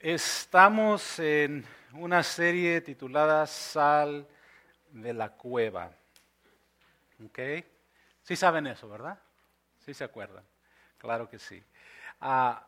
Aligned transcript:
Estamos 0.00 1.18
en 1.18 1.64
una 1.94 2.22
serie 2.22 2.80
titulada 2.80 3.44
Sal 3.48 4.28
de 4.92 5.12
la 5.12 5.30
Cueva. 5.30 5.90
¿Ok? 7.24 7.38
Sí 8.22 8.36
saben 8.36 8.68
eso, 8.68 8.88
¿verdad? 8.88 9.18
Sí 9.84 9.92
se 9.92 10.04
acuerdan. 10.04 10.44
Claro 10.98 11.28
que 11.28 11.40
sí. 11.40 11.60
Ah, 12.20 12.64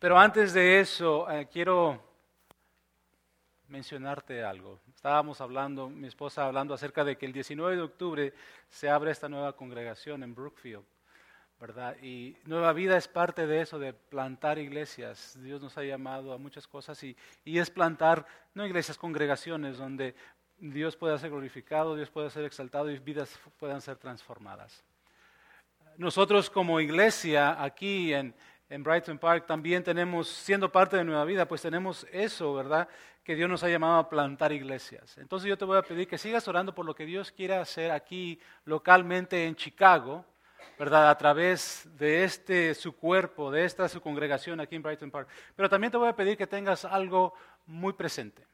pero 0.00 0.18
antes 0.18 0.52
de 0.54 0.80
eso, 0.80 1.30
eh, 1.30 1.46
quiero 1.52 2.02
mencionarte 3.68 4.42
algo. 4.42 4.80
Estábamos 4.92 5.40
hablando, 5.40 5.88
mi 5.88 6.08
esposa 6.08 6.46
hablando 6.46 6.74
acerca 6.74 7.04
de 7.04 7.16
que 7.16 7.26
el 7.26 7.32
19 7.32 7.76
de 7.76 7.82
octubre 7.82 8.34
se 8.68 8.90
abre 8.90 9.12
esta 9.12 9.28
nueva 9.28 9.54
congregación 9.54 10.24
en 10.24 10.34
Brookfield. 10.34 10.84
¿Verdad? 11.60 11.96
Y 12.02 12.36
Nueva 12.44 12.72
Vida 12.72 12.96
es 12.96 13.08
parte 13.08 13.46
de 13.46 13.62
eso, 13.62 13.78
de 13.78 13.92
plantar 13.92 14.58
iglesias. 14.58 15.38
Dios 15.42 15.62
nos 15.62 15.76
ha 15.78 15.84
llamado 15.84 16.32
a 16.32 16.38
muchas 16.38 16.66
cosas 16.66 17.02
y, 17.02 17.16
y 17.44 17.58
es 17.58 17.70
plantar, 17.70 18.26
no 18.54 18.66
iglesias, 18.66 18.98
congregaciones 18.98 19.78
donde 19.78 20.14
Dios 20.58 20.96
pueda 20.96 21.18
ser 21.18 21.30
glorificado, 21.30 21.96
Dios 21.96 22.10
pueda 22.10 22.30
ser 22.30 22.44
exaltado 22.44 22.90
y 22.90 22.98
vidas 22.98 23.38
puedan 23.58 23.80
ser 23.80 23.96
transformadas. 23.96 24.84
Nosotros 25.96 26.50
como 26.50 26.80
iglesia 26.80 27.62
aquí 27.62 28.12
en, 28.12 28.34
en 28.68 28.82
Brighton 28.82 29.18
Park 29.18 29.46
también 29.46 29.82
tenemos, 29.82 30.28
siendo 30.28 30.70
parte 30.70 30.96
de 30.96 31.04
Nueva 31.04 31.24
Vida, 31.24 31.46
pues 31.46 31.62
tenemos 31.62 32.06
eso, 32.10 32.54
¿verdad? 32.54 32.88
Que 33.22 33.34
Dios 33.34 33.48
nos 33.48 33.62
ha 33.62 33.68
llamado 33.68 33.98
a 33.98 34.08
plantar 34.08 34.52
iglesias. 34.52 35.16
Entonces 35.18 35.48
yo 35.48 35.56
te 35.56 35.64
voy 35.64 35.78
a 35.78 35.82
pedir 35.82 36.06
que 36.06 36.18
sigas 36.18 36.46
orando 36.48 36.74
por 36.74 36.84
lo 36.84 36.94
que 36.94 37.06
Dios 37.06 37.32
quiera 37.32 37.60
hacer 37.60 37.90
aquí 37.90 38.40
localmente 38.64 39.46
en 39.46 39.56
Chicago, 39.56 40.24
¿verdad? 40.78 41.10
A 41.10 41.16
través 41.16 41.88
de 41.96 42.24
este 42.24 42.74
su 42.74 42.96
cuerpo, 42.96 43.50
de 43.50 43.64
esta 43.64 43.88
su 43.88 44.00
congregación 44.00 44.60
aquí 44.60 44.76
en 44.76 44.82
Brighton 44.82 45.10
Park. 45.10 45.28
Pero 45.54 45.68
también 45.68 45.90
te 45.90 45.96
voy 45.96 46.08
a 46.08 46.16
pedir 46.16 46.36
que 46.36 46.46
tengas 46.46 46.84
algo 46.84 47.34
muy 47.66 47.92
presente. 47.92 48.46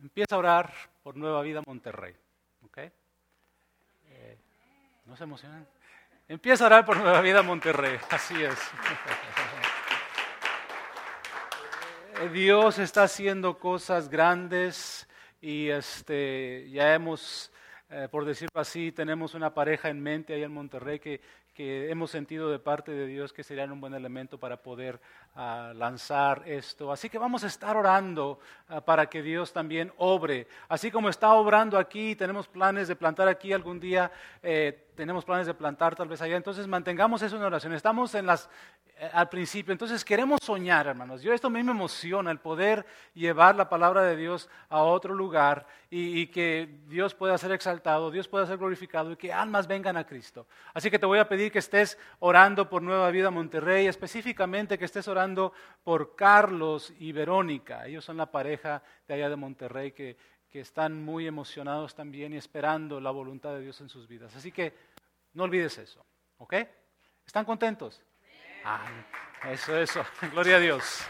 Empieza 0.00 0.34
a 0.34 0.38
orar 0.38 0.72
por 1.02 1.16
Nueva 1.16 1.42
Vida 1.42 1.62
Monterrey. 1.66 2.14
¿ok? 2.64 2.78
Eh, 2.78 4.38
¿No 5.06 5.16
se 5.16 5.24
emocionan? 5.24 5.66
Empieza 6.28 6.64
a 6.64 6.66
orar 6.66 6.84
por 6.84 6.96
Nueva 6.96 7.20
Vida 7.20 7.42
Monterrey. 7.42 7.98
Así 8.10 8.42
es. 8.42 8.58
Dios 12.32 12.78
está 12.78 13.04
haciendo 13.04 13.58
cosas 13.58 14.08
grandes 14.08 15.06
y 15.40 15.68
este, 15.68 16.68
ya 16.70 16.94
hemos 16.94 17.52
eh, 17.88 18.08
por 18.10 18.24
decirlo 18.24 18.60
así, 18.60 18.90
tenemos 18.90 19.34
una 19.34 19.54
pareja 19.54 19.88
en 19.88 20.02
mente 20.02 20.34
ahí 20.34 20.42
en 20.42 20.52
Monterrey 20.52 20.98
que, 20.98 21.20
que 21.56 21.90
hemos 21.90 22.10
sentido 22.10 22.50
de 22.50 22.58
parte 22.58 22.92
de 22.92 23.06
Dios 23.06 23.32
que 23.32 23.42
serían 23.42 23.72
un 23.72 23.80
buen 23.80 23.94
elemento 23.94 24.38
para 24.38 24.58
poder 24.58 25.00
ah, 25.36 25.72
lanzar 25.74 26.42
esto. 26.46 26.92
Así 26.92 27.08
que 27.08 27.16
vamos 27.16 27.44
a 27.44 27.46
estar 27.46 27.76
orando 27.76 28.40
ah, 28.68 28.82
para 28.82 29.06
que 29.06 29.22
Dios 29.22 29.52
también 29.52 29.90
obre. 29.96 30.48
Así 30.68 30.90
como 30.90 31.08
está 31.08 31.32
obrando 31.32 31.78
aquí, 31.78 32.14
tenemos 32.14 32.46
planes 32.46 32.88
de 32.88 32.96
plantar 32.96 33.28
aquí 33.28 33.54
algún 33.54 33.80
día, 33.80 34.10
eh, 34.42 34.85
tenemos 34.96 35.24
planes 35.24 35.46
de 35.46 35.54
plantar 35.54 35.94
tal 35.94 36.08
vez 36.08 36.20
allá. 36.22 36.36
Entonces 36.36 36.66
mantengamos 36.66 37.22
eso 37.22 37.36
en 37.36 37.42
oración. 37.42 37.72
Estamos 37.74 38.14
en 38.14 38.26
las, 38.26 38.48
eh, 38.96 39.08
al 39.12 39.28
principio. 39.28 39.70
Entonces 39.72 40.04
queremos 40.04 40.40
soñar, 40.42 40.88
hermanos. 40.88 41.22
Yo 41.22 41.32
esto 41.32 41.46
a 41.46 41.50
mí 41.50 41.62
me 41.62 41.70
emociona, 41.70 42.30
el 42.30 42.40
poder 42.40 42.84
llevar 43.14 43.54
la 43.54 43.68
palabra 43.68 44.02
de 44.02 44.16
Dios 44.16 44.48
a 44.68 44.82
otro 44.82 45.14
lugar 45.14 45.66
y, 45.90 46.20
y, 46.20 46.26
que 46.28 46.80
Dios 46.88 47.14
pueda 47.14 47.38
ser 47.38 47.52
exaltado, 47.52 48.10
Dios 48.10 48.26
pueda 48.26 48.46
ser 48.46 48.56
glorificado 48.56 49.12
y 49.12 49.16
que 49.16 49.32
almas 49.32 49.68
vengan 49.68 49.96
a 49.96 50.04
Cristo. 50.04 50.46
Así 50.74 50.90
que 50.90 50.98
te 50.98 51.06
voy 51.06 51.18
a 51.18 51.28
pedir 51.28 51.52
que 51.52 51.60
estés 51.60 51.96
orando 52.18 52.68
por 52.68 52.82
Nueva 52.82 53.10
Vida 53.10 53.30
Monterrey, 53.30 53.86
específicamente 53.86 54.78
que 54.78 54.86
estés 54.86 55.06
orando 55.06 55.52
por 55.84 56.16
Carlos 56.16 56.92
y 56.98 57.12
Verónica. 57.12 57.86
Ellos 57.86 58.04
son 58.04 58.16
la 58.16 58.26
pareja 58.26 58.82
de 59.06 59.14
allá 59.14 59.28
de 59.28 59.36
Monterrey 59.36 59.92
que, 59.92 60.16
que 60.56 60.60
están 60.60 61.04
muy 61.04 61.26
emocionados 61.26 61.94
también 61.94 62.32
y 62.32 62.38
esperando 62.38 62.98
la 62.98 63.10
voluntad 63.10 63.52
de 63.52 63.60
Dios 63.60 63.78
en 63.82 63.90
sus 63.90 64.08
vidas. 64.08 64.34
Así 64.36 64.52
que 64.52 64.72
no 65.36 65.44
olvides 65.44 65.76
eso. 65.78 66.04
¿Ok? 66.38 66.54
¿Están 67.26 67.44
contentos? 67.44 68.02
eso, 69.44 69.78
eso. 69.78 70.04
Gloria 70.32 70.56
a 70.56 70.60
Dios. 70.60 71.00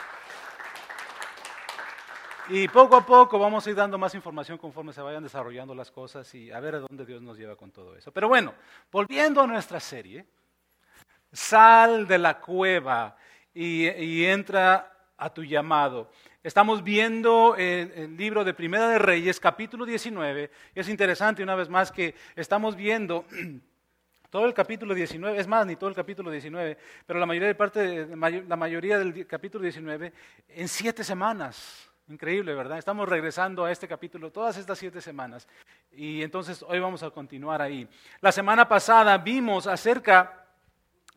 Y 2.49 2.69
poco 2.69 2.97
a 2.97 3.07
poco 3.07 3.39
vamos 3.39 3.67
a 3.67 3.71
ir 3.71 3.77
dando 3.77 3.99
más 3.99 4.15
información 4.15 4.59
conforme 4.59 4.93
se 4.93 5.01
vayan 5.01 5.23
desarrollando 5.23 5.75
las 5.75 5.91
cosas 5.91 6.33
y 6.35 6.51
a 6.51 6.61
ver 6.61 6.77
a 6.77 6.81
dónde 6.81 7.07
Dios 7.07 7.23
nos 7.23 7.39
lleva 7.39 7.57
con 7.57 7.71
todo 7.71 7.97
eso. 7.97 8.13
Pero 8.13 8.29
bueno, 8.29 8.55
volviendo 8.91 9.41
a 9.41 9.47
nuestra 9.47 9.81
serie, 9.81 10.27
sal 11.33 12.07
de 12.07 12.19
la 12.19 12.41
cueva 12.41 13.17
y, 13.55 14.25
entra 14.25 14.93
a 15.17 15.33
tu 15.33 15.45
llamado. 15.45 16.11
Estamos 16.43 16.83
viendo 16.85 17.57
el, 17.57 18.17
libro 18.17 18.45
de 18.45 18.55
Primera 18.55 18.89
de 18.89 18.99
Reyes, 18.99 19.41
capítulo 19.41 19.85
19. 19.85 20.51
Y 20.75 20.81
es 20.81 20.89
interesante 20.89 21.43
una 21.43 21.55
vez 21.55 21.69
más 21.69 21.91
que 21.91 22.15
estamos 22.37 22.77
viendo 22.77 23.25
todo 24.31 24.47
el 24.47 24.55
capítulo 24.55 24.95
19, 24.95 25.39
es 25.39 25.47
más, 25.47 25.67
ni 25.67 25.77
todo 25.77 25.89
el 25.89 25.97
capítulo 25.97 26.31
19, 26.31 26.77
pero 27.07 27.19
la 27.19 27.27
mayoría, 27.27 27.49
de 27.49 27.55
parte, 27.55 28.07
la 28.17 28.57
mayoría 28.57 28.99
del 28.99 29.27
capítulo 29.27 29.63
19 29.63 30.13
en 30.49 30.69
siete 30.69 31.05
semanas. 31.05 31.91
Increíble, 32.09 32.55
¿verdad? 32.55 32.79
Estamos 32.79 33.09
regresando 33.09 33.65
a 33.65 33.73
este 33.73 33.89
capítulo 33.89 34.31
todas 34.31 34.57
estas 34.57 34.79
siete 34.79 35.01
semanas. 35.01 35.49
Y 35.91 36.23
entonces 36.23 36.63
hoy 36.63 36.79
vamos 36.79 37.03
a 37.03 37.11
continuar 37.11 37.61
ahí. 37.61 37.89
La 38.21 38.31
semana 38.31 38.69
pasada 38.69 39.19
vimos 39.19 39.67
acerca 39.67 40.47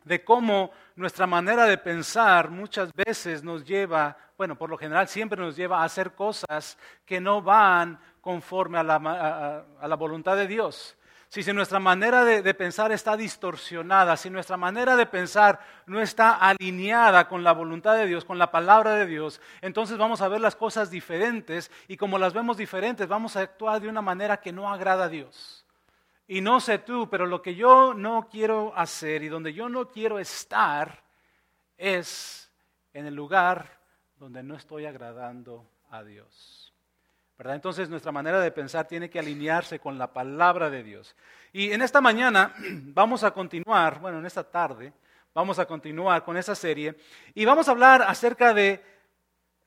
de 0.04 0.24
cómo 0.24 0.72
nuestra 0.96 1.26
manera 1.26 1.66
de 1.66 1.78
pensar 1.78 2.50
muchas 2.50 2.92
veces 2.92 3.44
nos 3.44 3.64
lleva, 3.64 4.16
bueno, 4.36 4.56
por 4.56 4.68
lo 4.68 4.76
general 4.76 5.06
siempre 5.06 5.40
nos 5.40 5.54
lleva 5.54 5.80
a 5.80 5.84
hacer 5.84 6.12
cosas 6.12 6.76
que 7.04 7.20
no 7.20 7.40
van 7.40 8.00
conforme 8.20 8.78
a 8.78 8.82
la, 8.82 8.96
a, 8.96 9.64
a 9.80 9.88
la 9.88 9.96
voluntad 9.96 10.36
de 10.36 10.48
Dios 10.48 10.96
si, 11.30 11.52
nuestra 11.52 11.78
manera 11.78 12.24
de, 12.24 12.54
pensar 12.54 12.90
está 12.90 13.16
distorsionada, 13.16 14.16
si 14.16 14.28
nuestra 14.28 14.56
manera 14.56 14.96
de 14.96 15.06
pensar 15.06 15.60
no 15.86 16.00
está 16.00 16.34
alineada 16.34 17.28
con 17.28 17.44
la 17.44 17.52
voluntad 17.52 17.96
de 17.96 18.06
Dios, 18.06 18.24
con 18.24 18.36
la 18.36 18.50
palabra 18.50 18.96
de 18.96 19.06
Dios, 19.06 19.40
entonces 19.60 19.96
vamos 19.96 20.22
a 20.22 20.28
ver 20.28 20.40
las 20.40 20.56
cosas 20.56 20.90
diferentes 20.90 21.70
y 21.86 21.96
como 21.96 22.18
las 22.18 22.32
vemos 22.32 22.56
diferentes, 22.56 23.06
vamos 23.06 23.36
a 23.36 23.42
actuar 23.42 23.80
de 23.80 23.88
una 23.88 24.02
manera 24.02 24.40
que 24.40 24.50
no 24.50 24.72
agrada 24.72 25.04
a 25.04 25.08
Dios. 25.08 25.64
Y 26.26 26.40
no 26.40 26.58
sé 26.58 26.78
tú, 26.78 27.08
pero 27.08 27.26
lo 27.26 27.40
que 27.42 27.54
yo 27.54 27.94
no 27.94 28.28
quiero 28.28 28.72
hacer 28.76 29.22
y 29.22 29.28
donde 29.28 29.52
yo 29.52 29.68
no 29.68 29.88
quiero 29.88 30.18
estar 30.18 31.00
es 31.78 32.50
en 32.92 33.06
el 33.06 33.14
lugar 33.14 33.78
donde 34.16 34.42
no 34.42 34.56
estoy 34.56 34.84
agradando 34.84 35.64
a 35.90 36.02
Dios. 36.02 36.69
Entonces 37.48 37.88
nuestra 37.88 38.12
manera 38.12 38.40
de 38.40 38.50
pensar 38.50 38.86
tiene 38.86 39.08
que 39.08 39.18
alinearse 39.18 39.78
con 39.78 39.98
la 39.98 40.12
palabra 40.12 40.68
de 40.68 40.82
Dios. 40.82 41.16
Y 41.52 41.72
en 41.72 41.80
esta 41.80 42.00
mañana 42.00 42.54
vamos 42.94 43.24
a 43.24 43.30
continuar, 43.30 43.98
bueno, 44.00 44.18
en 44.18 44.26
esta 44.26 44.44
tarde 44.44 44.92
vamos 45.32 45.58
a 45.58 45.66
continuar 45.66 46.22
con 46.22 46.36
esa 46.36 46.54
serie 46.54 46.96
y 47.34 47.44
vamos 47.44 47.68
a 47.68 47.70
hablar 47.70 48.02
acerca 48.02 48.52
de 48.52 48.84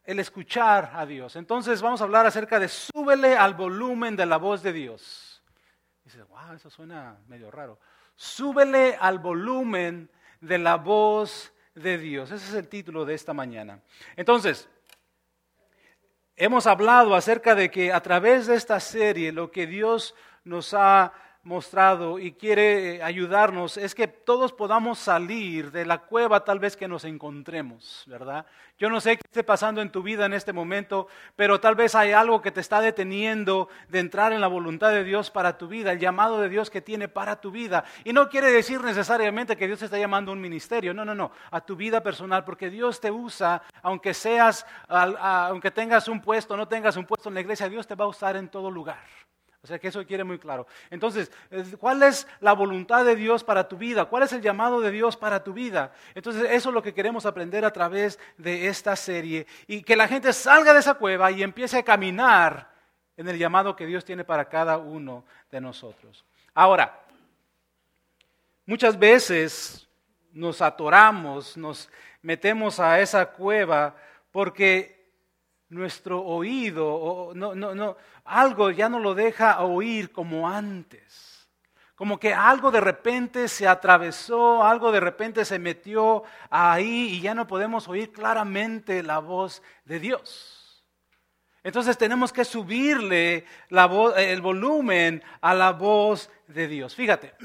el 0.03 0.19
escuchar 0.19 0.91
a 0.94 1.06
Dios. 1.06 1.35
Entonces 1.35 1.81
vamos 1.81 2.01
a 2.01 2.03
hablar 2.03 2.25
acerca 2.25 2.59
de 2.59 2.67
súbele 2.67 3.38
al 3.38 3.56
volumen 3.56 4.16
de 4.16 4.25
la 4.25 4.38
voz 4.38 4.62
de 4.62 4.73
Dios. 4.73 5.41
Dice, 6.03 6.22
wow, 6.23 6.53
eso 6.56 6.69
suena 6.69 7.17
medio 7.28 7.50
raro. 7.50 7.79
Súbele 8.16 8.97
al 9.00 9.19
volumen 9.19 10.09
de 10.41 10.57
la 10.57 10.75
voz 10.75 11.53
de 11.73 11.97
Dios. 11.97 12.29
Ese 12.31 12.45
es 12.50 12.53
el 12.53 12.67
título 12.67 13.06
de 13.06 13.16
esta 13.16 13.33
mañana. 13.33 13.79
Entonces, 14.16 14.69
Hemos 16.35 16.66
hablado 16.66 17.13
acerca 17.13 17.53
de 17.53 17.69
que 17.69 17.94
a 17.94 18.01
través 18.01 18.47
de 18.47 18.55
esta 18.55 18.79
serie 18.79 19.31
lo 19.31 19.51
que 19.51 19.67
Dios 19.67 20.16
nos 20.44 20.73
ha 20.73 21.13
mostrado 21.43 22.19
y 22.19 22.31
quiere 22.31 22.95
eh, 22.95 23.03
ayudarnos 23.03 23.77
es 23.77 23.93
que 23.93 24.07
todos 24.07 24.53
podamos 24.53 24.97
salir 24.97 25.71
de 25.71 25.85
la 25.85 26.00
cueva 26.00 26.45
tal 26.45 26.59
vez 26.59 26.77
que 26.77 26.88
nos 26.88 27.03
encontremos, 27.03 28.03
¿verdad? 28.07 28.45
Yo 28.79 28.89
no 28.89 29.01
sé 29.01 29.18
qué 29.18 29.23
esté 29.25 29.44
pasando 29.44 29.81
en 29.81 29.91
tu 29.91 30.01
vida 30.01 30.25
en 30.25 30.33
este 30.33 30.53
momento, 30.53 31.07
pero 31.35 31.59
tal 31.59 31.75
vez 31.75 31.95
hay 31.95 32.12
algo 32.12 32.41
que 32.41 32.51
te 32.51 32.62
está 32.62 32.81
deteniendo 32.81 33.69
de 33.89 34.00
entrar 34.00 34.33
en 34.33 34.41
la 34.41 34.47
voluntad 34.47 34.91
de 34.91 35.03
Dios 35.03 35.31
para 35.31 35.57
tu 35.57 35.68
vida, 35.68 35.91
el 35.91 36.00
llamado 36.00 36.39
de 36.39 36.50
Dios 36.50 36.69
que 36.69 36.81
tiene 36.81 37.07
para 37.07 37.39
tu 37.39 37.51
vida. 37.51 37.83
Y 38.03 38.13
no 38.13 38.29
quiere 38.29 38.51
decir 38.51 38.81
necesariamente 38.81 39.57
que 39.57 39.68
Dios 39.68 39.79
te 39.79 39.85
está 39.85 39.97
llamando 39.97 40.31
a 40.31 40.33
un 40.33 40.41
ministerio, 40.41 40.94
no, 40.94 41.06
no, 41.06 41.13
no, 41.13 41.31
a 41.51 41.62
tu 41.62 41.75
vida 41.75 42.01
personal, 42.01 42.44
porque 42.45 42.69
Dios 42.69 43.00
te 43.00 43.12
usa, 43.12 43.62
aunque 43.81 44.13
seas, 44.13 44.65
aunque 44.88 45.71
tengas 45.71 46.07
un 46.07 46.21
puesto, 46.21 46.57
no 46.57 46.68
tengas 46.68 46.97
un 46.97 47.06
puesto 47.06 47.29
en 47.29 47.35
la 47.35 47.41
iglesia, 47.41 47.69
Dios 47.69 47.85
te 47.85 47.95
va 47.95 48.06
a 48.06 48.09
usar 48.09 48.38
en 48.38 48.50
todo 48.50 48.71
lugar. 48.71 49.03
O 49.63 49.68
sea 49.68 49.80
que 49.80 49.88
eso 49.88 50.06
quiere 50.06 50.25
muy 50.25 50.38
claro. 50.38 50.68
Entonces, 50.89 51.31
¿cuál 51.80 52.04
es 52.04 52.27
la 52.42 52.51
voluntad 52.51 53.06
de 53.06 53.15
Dios 53.15 53.45
para 53.45 53.69
tu 53.69 53.77
vida? 53.77 54.06
¿Cuál 54.06 54.24
es 54.24 54.33
el 54.33 54.42
llamado 54.42 54.81
de 54.81 54.92
Dios 54.92 55.15
para 55.15 55.42
tu 55.42 55.54
vida? 55.54 55.94
Entonces, 56.13 56.48
eso 56.51 56.69
es 56.69 56.75
lo 56.75 56.83
que 56.83 56.94
queremos 56.94 57.25
aprender 57.25 57.63
a 57.63 57.71
través 57.71 58.19
de 58.38 58.68
esta 58.68 58.98
serie. 58.98 59.48
Y 59.68 59.81
que 59.83 59.95
la 59.95 60.10
gente 60.10 60.33
salga 60.33 60.74
de 60.74 60.81
esa 60.81 60.95
cueva 60.95 61.31
y 61.31 61.44
empiece 61.44 61.77
a 61.77 61.83
caminar 61.83 62.74
en 63.15 63.30
el 63.30 63.38
llamado 63.38 63.74
que 63.74 63.86
Dios 63.86 64.04
tiene 64.04 64.25
para 64.25 64.50
cada 64.50 64.77
uno 64.77 65.24
de 65.50 65.62
nosotros. 65.62 66.25
Ahora, 66.54 67.00
muchas 68.66 69.00
veces 69.00 69.88
nos 70.33 70.62
atoramos, 70.62 71.56
nos 71.56 71.89
metemos 72.21 72.81
a 72.81 73.00
esa 73.00 73.27
cueva 73.27 73.95
porque 74.30 75.02
nuestro 75.73 76.21
oído, 76.21 77.31
no, 77.35 77.55
no, 77.55 77.73
no, 77.75 77.97
algo 78.25 78.71
ya 78.71 78.89
no 78.89 78.99
lo 78.99 79.15
deja 79.15 79.61
oír 79.61 80.11
como 80.11 80.47
antes. 80.47 81.49
Como 81.95 82.19
que 82.19 82.33
algo 82.33 82.71
de 82.71 82.81
repente 82.81 83.47
se 83.47 83.67
atravesó, 83.67 84.63
algo 84.63 84.91
de 84.91 84.99
repente 84.99 85.45
se 85.45 85.59
metió 85.59 86.23
ahí 86.49 87.09
y 87.13 87.21
ya 87.21 87.35
no 87.35 87.47
podemos 87.47 87.87
oír 87.87 88.11
claramente 88.11 89.03
la 89.03 89.19
voz 89.19 89.61
de 89.85 89.99
Dios. 89.99 90.85
Entonces 91.63 91.97
tenemos 91.97 92.33
que 92.33 92.43
subirle 92.43 93.45
la 93.69 93.85
el 94.17 94.41
volumen 94.41 95.23
a 95.39 95.53
la 95.53 95.71
voz 95.71 96.29
de 96.47 96.67
Dios. 96.67 96.95
Fíjate, 96.95 97.35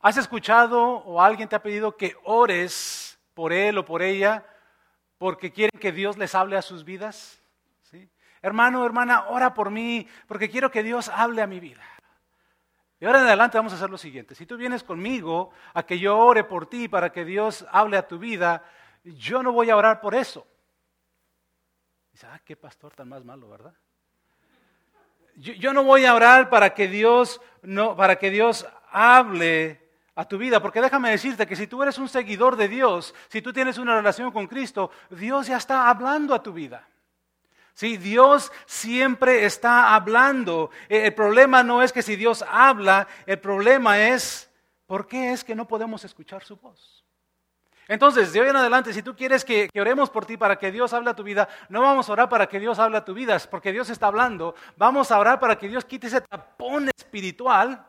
¿has 0.00 0.16
escuchado 0.16 0.82
o 0.82 1.22
alguien 1.22 1.48
te 1.48 1.56
ha 1.56 1.62
pedido 1.62 1.96
que 1.96 2.16
ores 2.24 3.18
por 3.34 3.52
él 3.52 3.78
o 3.78 3.84
por 3.84 4.02
ella 4.02 4.44
porque 5.24 5.50
quieren 5.50 5.80
que 5.80 5.90
Dios 5.90 6.18
les 6.18 6.34
hable 6.34 6.54
a 6.54 6.60
sus 6.60 6.84
vidas? 6.84 7.40
¿Sí? 7.84 8.10
Hermano, 8.42 8.84
hermana, 8.84 9.28
ora 9.28 9.54
por 9.54 9.70
mí 9.70 10.06
porque 10.28 10.50
quiero 10.50 10.70
que 10.70 10.82
Dios 10.82 11.08
hable 11.08 11.40
a 11.40 11.46
mi 11.46 11.60
vida. 11.60 11.82
Y 13.00 13.06
ahora 13.06 13.20
en 13.20 13.28
adelante 13.28 13.56
vamos 13.56 13.72
a 13.72 13.76
hacer 13.76 13.88
lo 13.88 13.96
siguiente. 13.96 14.34
Si 14.34 14.44
tú 14.44 14.58
vienes 14.58 14.82
conmigo 14.84 15.50
a 15.72 15.82
que 15.84 15.98
yo 15.98 16.18
ore 16.18 16.44
por 16.44 16.66
ti 16.66 16.88
para 16.88 17.10
que 17.10 17.24
Dios 17.24 17.64
hable 17.72 17.96
a 17.96 18.06
tu 18.06 18.18
vida, 18.18 18.64
yo 19.02 19.42
no 19.42 19.50
voy 19.50 19.70
a 19.70 19.78
orar 19.78 20.02
por 20.02 20.14
eso. 20.14 20.46
Dice, 22.12 22.26
ah, 22.26 22.38
qué 22.44 22.54
pastor 22.54 22.94
tan 22.94 23.08
más 23.08 23.24
malo, 23.24 23.48
¿verdad? 23.48 23.72
Yo, 25.36 25.72
no 25.72 25.84
voy 25.84 26.04
a 26.04 26.14
orar 26.14 26.50
para 26.50 26.74
que 26.74 26.86
Dios 26.86 27.40
no, 27.62 27.96
para 27.96 28.16
que 28.16 28.28
Dios 28.28 28.68
hable 28.90 29.83
a 30.16 30.24
tu 30.26 30.38
vida, 30.38 30.60
porque 30.60 30.80
déjame 30.80 31.10
decirte 31.10 31.46
que 31.46 31.56
si 31.56 31.66
tú 31.66 31.82
eres 31.82 31.98
un 31.98 32.08
seguidor 32.08 32.56
de 32.56 32.68
Dios, 32.68 33.14
si 33.28 33.42
tú 33.42 33.52
tienes 33.52 33.78
una 33.78 33.96
relación 33.96 34.30
con 34.30 34.46
Cristo, 34.46 34.90
Dios 35.10 35.48
ya 35.48 35.56
está 35.56 35.88
hablando 35.88 36.34
a 36.34 36.42
tu 36.42 36.52
vida. 36.52 36.88
Sí, 37.74 37.96
Dios 37.96 38.52
siempre 38.66 39.44
está 39.44 39.94
hablando. 39.94 40.70
Eh, 40.88 41.06
el 41.06 41.14
problema 41.14 41.64
no 41.64 41.82
es 41.82 41.92
que 41.92 42.02
si 42.02 42.14
Dios 42.14 42.44
habla, 42.48 43.08
el 43.26 43.40
problema 43.40 43.98
es 43.98 44.48
por 44.86 45.08
qué 45.08 45.32
es 45.32 45.42
que 45.42 45.56
no 45.56 45.66
podemos 45.66 46.04
escuchar 46.04 46.44
su 46.44 46.56
voz. 46.56 47.04
Entonces, 47.88 48.32
de 48.32 48.40
hoy 48.40 48.48
en 48.48 48.56
adelante, 48.56 48.92
si 48.92 49.02
tú 49.02 49.14
quieres 49.14 49.44
que, 49.44 49.68
oremos 49.78 50.08
por 50.08 50.24
ti 50.24 50.36
para 50.36 50.56
que 50.56 50.70
Dios 50.70 50.92
hable 50.92 51.10
a 51.10 51.16
tu 51.16 51.24
vida, 51.24 51.48
no 51.68 51.82
vamos 51.82 52.08
a 52.08 52.12
orar 52.12 52.28
para 52.28 52.46
que 52.46 52.60
Dios 52.60 52.78
hable 52.78 52.96
a 52.96 53.04
tu 53.04 53.12
vida, 53.12 53.36
porque 53.50 53.72
Dios 53.72 53.90
está 53.90 54.06
hablando. 54.06 54.54
Vamos 54.76 55.10
a 55.10 55.18
orar 55.18 55.40
para 55.40 55.58
que 55.58 55.68
Dios 55.68 55.84
quite 55.84 56.06
ese 56.06 56.20
tapón 56.20 56.88
espiritual 56.96 57.84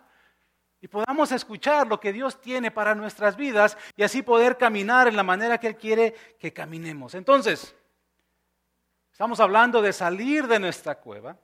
y 0.86 0.88
podamos 0.88 1.32
escuchar 1.32 1.88
lo 1.88 2.00
que 2.00 2.14
Dios 2.14 2.40
tiene 2.40 2.70
para 2.70 2.94
nuestras 2.94 3.36
vidas 3.36 3.76
y 3.98 4.04
así 4.04 4.22
poder 4.22 4.56
caminar 4.56 5.08
en 5.08 5.16
la 5.16 5.24
manera 5.24 5.58
que 5.58 5.66
Él 5.66 5.76
quiere 5.76 6.14
que 6.38 6.54
caminemos. 6.54 7.16
Entonces, 7.16 7.76
Estamos 9.16 9.40
hablando 9.40 9.82
de 9.82 9.94
salir 9.94 10.46
de 10.46 10.60
nuestra 10.60 10.96
cueva 10.96 11.38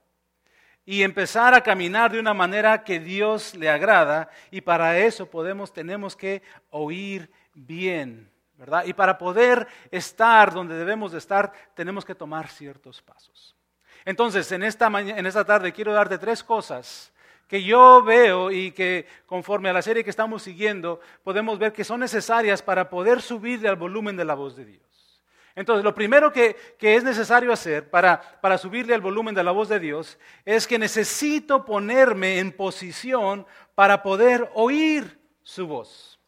y 0.84 1.04
empezar 1.04 1.54
a 1.54 1.64
caminar 1.64 2.12
de 2.12 2.20
una 2.20 2.34
manera 2.34 2.84
que 2.84 3.00
Dios 3.00 3.56
le 3.56 3.70
agrada 3.70 4.30
y 4.52 4.60
para 4.60 4.98
eso 4.98 5.26
podemos 5.26 5.72
tenemos 5.72 6.18
que 6.18 6.42
oír 6.70 7.32
bien, 7.54 8.30
¿verdad? 8.56 8.84
Y 8.84 8.92
para 8.92 9.18
poder 9.18 9.70
estar 9.90 10.54
donde 10.54 10.76
debemos 10.76 11.14
de 11.14 11.20
estar 11.20 11.54
tenemos 11.74 12.04
que 12.04 12.14
tomar 12.14 12.50
ciertos 12.50 13.02
pasos. 13.02 13.56
Entonces, 14.04 14.52
en 14.52 14.64
esta 14.64 14.88
en 14.88 15.26
esta 15.26 15.46
tarde 15.46 15.72
quiero 15.72 15.94
darte 15.94 16.18
tres 16.18 16.44
cosas 16.44 17.11
que 17.52 17.62
yo 17.62 18.02
veo 18.02 18.50
y 18.50 18.72
que 18.72 19.06
conforme 19.26 19.68
a 19.68 19.74
la 19.74 19.82
serie 19.82 20.06
que 20.06 20.10
estamos 20.10 20.42
siguiendo 20.42 21.02
podemos 21.22 21.60
ver 21.60 21.74
que 21.74 21.84
son 21.84 22.00
necesarias 22.00 22.62
para 22.62 22.90
poder 22.90 23.22
subirle 23.22 23.68
al 23.68 23.76
volumen 23.76 24.16
de 24.16 24.24
la 24.24 24.36
voz 24.36 24.56
de 24.56 24.64
Dios. 24.64 25.22
Entonces, 25.54 25.84
lo 25.84 25.94
primero 25.94 26.32
que, 26.32 26.56
es 26.80 27.04
necesario 27.04 27.52
hacer 27.52 27.90
para, 27.90 28.22
para 28.40 28.58
subirle 28.58 28.96
el 28.96 29.02
volumen 29.02 29.36
de 29.36 29.44
la 29.44 29.52
voz 29.52 29.68
de 29.68 29.82
Dios 29.82 30.18
es 30.46 30.66
que 30.66 30.80
necesito 30.80 31.66
ponerme 31.66 32.40
en 32.40 32.54
posición 32.54 33.46
para 33.76 34.02
poder 34.02 34.50
oír 34.54 35.20
su 35.44 35.68
voz. 35.68 36.22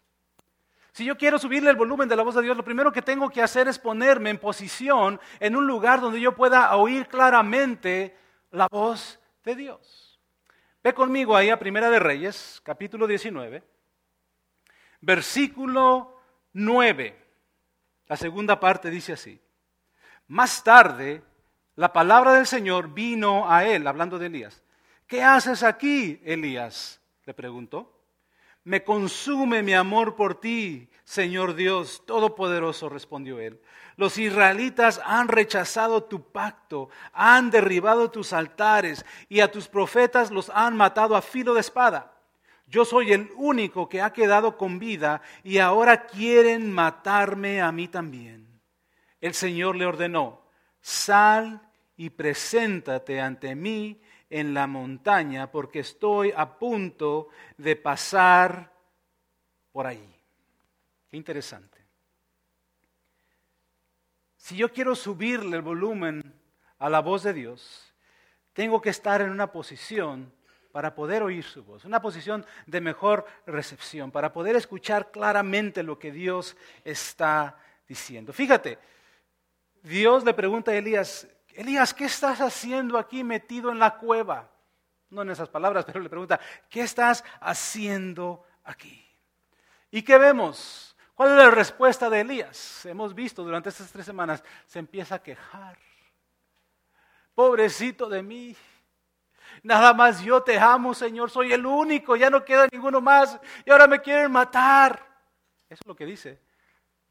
Si 0.91 1.05
yo 1.05 1.17
quiero 1.17 1.39
subirle 1.39 1.69
el 1.69 1.77
volumen 1.77 2.09
de 2.09 2.17
la 2.17 2.23
voz 2.23 2.35
de 2.35 2.41
Dios, 2.41 2.57
lo 2.57 2.65
primero 2.65 2.91
que 2.91 3.01
tengo 3.01 3.29
que 3.29 3.41
hacer 3.41 3.69
es 3.69 3.79
ponerme 3.79 4.29
en 4.29 4.39
posición 4.39 5.21
en 5.39 5.55
un 5.55 5.67
lugar 5.67 6.01
donde 6.01 6.19
yo 6.19 6.35
pueda 6.35 6.75
oír 6.75 7.07
claramente 7.07 8.13
la 8.51 8.67
voz 8.69 9.21
de 9.45 9.55
Dios. 9.55 10.12
Ve 10.83 10.93
conmigo 10.93 11.33
ahí 11.33 11.49
a 11.49 11.57
Primera 11.57 11.89
de 11.89 11.97
Reyes, 11.97 12.59
capítulo 12.61 13.07
19, 13.07 13.63
versículo 14.99 16.19
9. 16.51 17.17
La 18.07 18.17
segunda 18.17 18.59
parte 18.59 18.89
dice 18.89 19.13
así. 19.13 19.39
Más 20.27 20.61
tarde, 20.61 21.23
la 21.75 21.93
palabra 21.93 22.33
del 22.33 22.45
Señor 22.45 22.93
vino 22.93 23.49
a 23.49 23.63
él, 23.63 23.87
hablando 23.87 24.19
de 24.19 24.25
Elías. 24.25 24.61
¿Qué 25.07 25.23
haces 25.23 25.63
aquí, 25.63 26.19
Elías? 26.25 26.99
le 27.23 27.33
preguntó. 27.33 28.03
Me 28.65 28.83
consume 28.83 29.63
mi 29.63 29.73
amor 29.73 30.17
por 30.17 30.41
ti, 30.41 30.89
Señor 31.05 31.55
Dios 31.55 32.05
Todopoderoso, 32.05 32.89
respondió 32.89 33.39
él. 33.39 33.61
Los 33.95 34.17
israelitas 34.17 34.99
han 35.05 35.27
rechazado 35.27 36.03
tu 36.03 36.31
pacto, 36.31 36.89
han 37.13 37.51
derribado 37.51 38.09
tus 38.09 38.33
altares 38.33 39.05
y 39.29 39.39
a 39.41 39.51
tus 39.51 39.67
profetas 39.67 40.31
los 40.31 40.49
han 40.49 40.75
matado 40.75 41.15
a 41.15 41.21
filo 41.21 41.53
de 41.53 41.61
espada. 41.61 42.13
Yo 42.65 42.85
soy 42.85 43.11
el 43.13 43.29
único 43.35 43.87
que 43.87 44.01
ha 44.01 44.13
quedado 44.13 44.57
con 44.57 44.79
vida 44.79 45.21
y 45.43 45.59
ahora 45.59 46.07
quieren 46.07 46.71
matarme 46.71 47.61
a 47.61 47.71
mí 47.71 47.87
también. 47.87 48.61
El 49.21 49.33
Señor 49.33 49.75
le 49.75 49.85
ordenó, 49.85 50.41
sal 50.81 51.61
y 51.95 52.09
preséntate 52.09 53.21
ante 53.21 53.53
mí 53.55 54.01
en 54.29 54.55
la 54.55 54.65
montaña 54.65 55.51
porque 55.51 55.79
estoy 55.79 56.33
a 56.35 56.57
punto 56.57 57.29
de 57.57 57.75
pasar 57.75 58.73
por 59.71 59.85
ahí. 59.85 60.19
Qué 61.11 61.17
interesante. 61.17 61.72
Si 64.43 64.57
yo 64.57 64.73
quiero 64.73 64.93
subirle 64.93 65.55
el 65.55 65.61
volumen 65.61 66.21
a 66.77 66.89
la 66.89 66.99
voz 66.99 67.23
de 67.23 67.31
Dios, 67.31 67.95
tengo 68.51 68.81
que 68.81 68.89
estar 68.89 69.21
en 69.21 69.29
una 69.29 69.53
posición 69.53 70.33
para 70.73 70.93
poder 70.93 71.23
oír 71.23 71.45
su 71.45 71.63
voz, 71.63 71.85
una 71.85 72.01
posición 72.01 72.45
de 72.65 72.81
mejor 72.81 73.25
recepción, 73.45 74.11
para 74.11 74.33
poder 74.33 74.57
escuchar 74.57 75.11
claramente 75.11 75.81
lo 75.81 75.97
que 75.97 76.11
Dios 76.11 76.57
está 76.83 77.57
diciendo. 77.87 78.33
Fíjate, 78.33 78.79
Dios 79.81 80.25
le 80.25 80.33
pregunta 80.33 80.71
a 80.71 80.75
Elías, 80.75 81.25
Elías, 81.53 81.93
¿qué 81.93 82.03
estás 82.03 82.41
haciendo 82.41 82.97
aquí 82.97 83.23
metido 83.23 83.71
en 83.71 83.79
la 83.79 83.97
cueva? 83.97 84.51
No 85.09 85.21
en 85.21 85.29
esas 85.29 85.47
palabras, 85.47 85.85
pero 85.87 86.01
le 86.01 86.09
pregunta, 86.09 86.37
¿qué 86.69 86.81
estás 86.81 87.23
haciendo 87.39 88.45
aquí? 88.65 89.07
¿Y 89.89 90.01
qué 90.01 90.17
vemos? 90.17 90.92
¿Cuál 91.23 91.39
es 91.39 91.45
la 91.45 91.51
respuesta 91.51 92.09
de 92.09 92.19
Elías? 92.19 92.85
Hemos 92.85 93.15
visto 93.15 93.45
durante 93.45 93.69
estas 93.69 93.89
tres 93.89 94.05
semanas, 94.05 94.43
se 94.65 94.79
empieza 94.79 95.15
a 95.15 95.23
quejar. 95.23 95.77
Pobrecito 97.33 98.09
de 98.09 98.21
mí, 98.21 98.57
Nada 99.61 99.93
más 99.93 100.21
yo 100.21 100.43
te 100.43 100.59
amo, 100.59 100.93
Señor, 100.93 101.31
soy 101.31 101.53
el 101.53 101.65
único, 101.65 102.17
ya 102.17 102.29
no 102.29 102.43
queda 102.43 102.67
ninguno 102.69 102.99
más 102.99 103.39
y 103.65 103.71
ahora 103.71 103.87
me 103.87 104.01
quieren 104.01 104.33
matar. 104.33 104.99
Eso 105.69 105.79
es 105.81 105.87
lo 105.87 105.95
que 105.95 106.05
dice. 106.05 106.41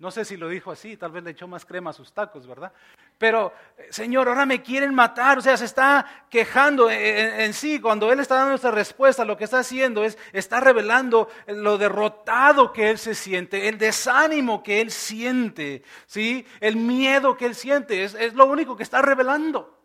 No 0.03 0.11
sé 0.11 0.25
si 0.25 0.37
lo 0.37 0.49
dijo 0.49 0.73
así, 0.73 0.97
tal 0.97 1.13
vez 1.13 1.23
le 1.23 1.31
echó 1.31 1.47
más 1.47 1.65
crema 1.65 1.91
a 1.91 1.93
sus 1.93 2.13
tacos, 2.13 2.45
¿verdad? 2.45 2.73
Pero, 3.19 3.53
Señor, 3.89 4.27
ahora 4.27 4.45
me 4.45 4.61
quieren 4.61 4.93
matar. 4.93 5.39
O 5.39 5.41
sea, 5.41 5.57
se 5.57 5.65
está 5.65 6.25
quejando 6.29 6.91
en, 6.91 7.55
sí. 7.55 7.81
Cuando 7.81 8.11
Él 8.11 8.19
está 8.19 8.35
dando 8.35 8.57
esta 8.57 8.73
respuesta, 8.73 9.25
lo 9.25 9.37
que 9.37 9.45
está 9.45 9.61
haciendo 9.61 10.03
es, 10.03 10.19
está 10.33 10.59
revelando 10.59 11.29
lo 11.47 11.79
derrotado 11.79 12.73
que 12.73 12.91
Él 12.91 12.99
se 12.99 13.15
siente, 13.15 13.69
el 13.69 13.79
desánimo 13.79 14.61
que 14.65 14.81
Él 14.81 14.91
siente, 14.91 15.85
¿sí? 16.07 16.45
El 16.59 16.75
miedo 16.75 17.37
que 17.37 17.47
Él 17.47 17.55
siente. 17.55 18.03
Es, 18.03 18.15
es 18.15 18.35
lo 18.35 18.47
único 18.47 18.77
que 18.77 18.83
está 18.83 19.03
revelando. 19.03 19.79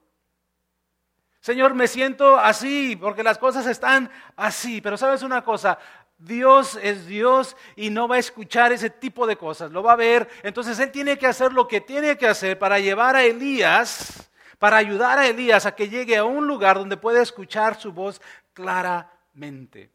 Señor, 1.41 1.75
me 1.75 1.87
siento 1.87 2.39
así 2.39 2.95
porque 2.95 3.21
las 3.21 3.37
cosas 3.37 3.67
están 3.67 4.09
así. 4.35 4.81
Pero 4.81 4.97
sabes 4.97 5.21
una 5.21 5.43
cosa, 5.43 5.77
Dios 6.17 6.79
es 6.81 7.05
Dios 7.05 7.55
y 7.75 7.89
no 7.89 8.07
va 8.07 8.15
a 8.15 8.19
escuchar 8.19 8.71
ese 8.71 8.89
tipo 8.89 9.27
de 9.27 9.37
cosas, 9.37 9.71
lo 9.71 9.83
va 9.83 9.93
a 9.93 9.97
ver. 9.97 10.27
Entonces 10.43 10.79
Él 10.79 10.91
tiene 10.91 11.17
que 11.17 11.27
hacer 11.27 11.53
lo 11.53 11.67
que 11.67 11.81
tiene 11.81 12.17
que 12.17 12.27
hacer 12.27 12.57
para 12.57 12.79
llevar 12.79 13.15
a 13.15 13.23
Elías, 13.23 14.29
para 14.57 14.77
ayudar 14.77 15.19
a 15.19 15.27
Elías 15.27 15.65
a 15.65 15.75
que 15.75 15.89
llegue 15.89 16.17
a 16.17 16.23
un 16.23 16.47
lugar 16.47 16.77
donde 16.77 16.97
pueda 16.97 17.21
escuchar 17.21 17.79
su 17.79 17.93
voz 17.93 18.21
claramente. 18.53 19.91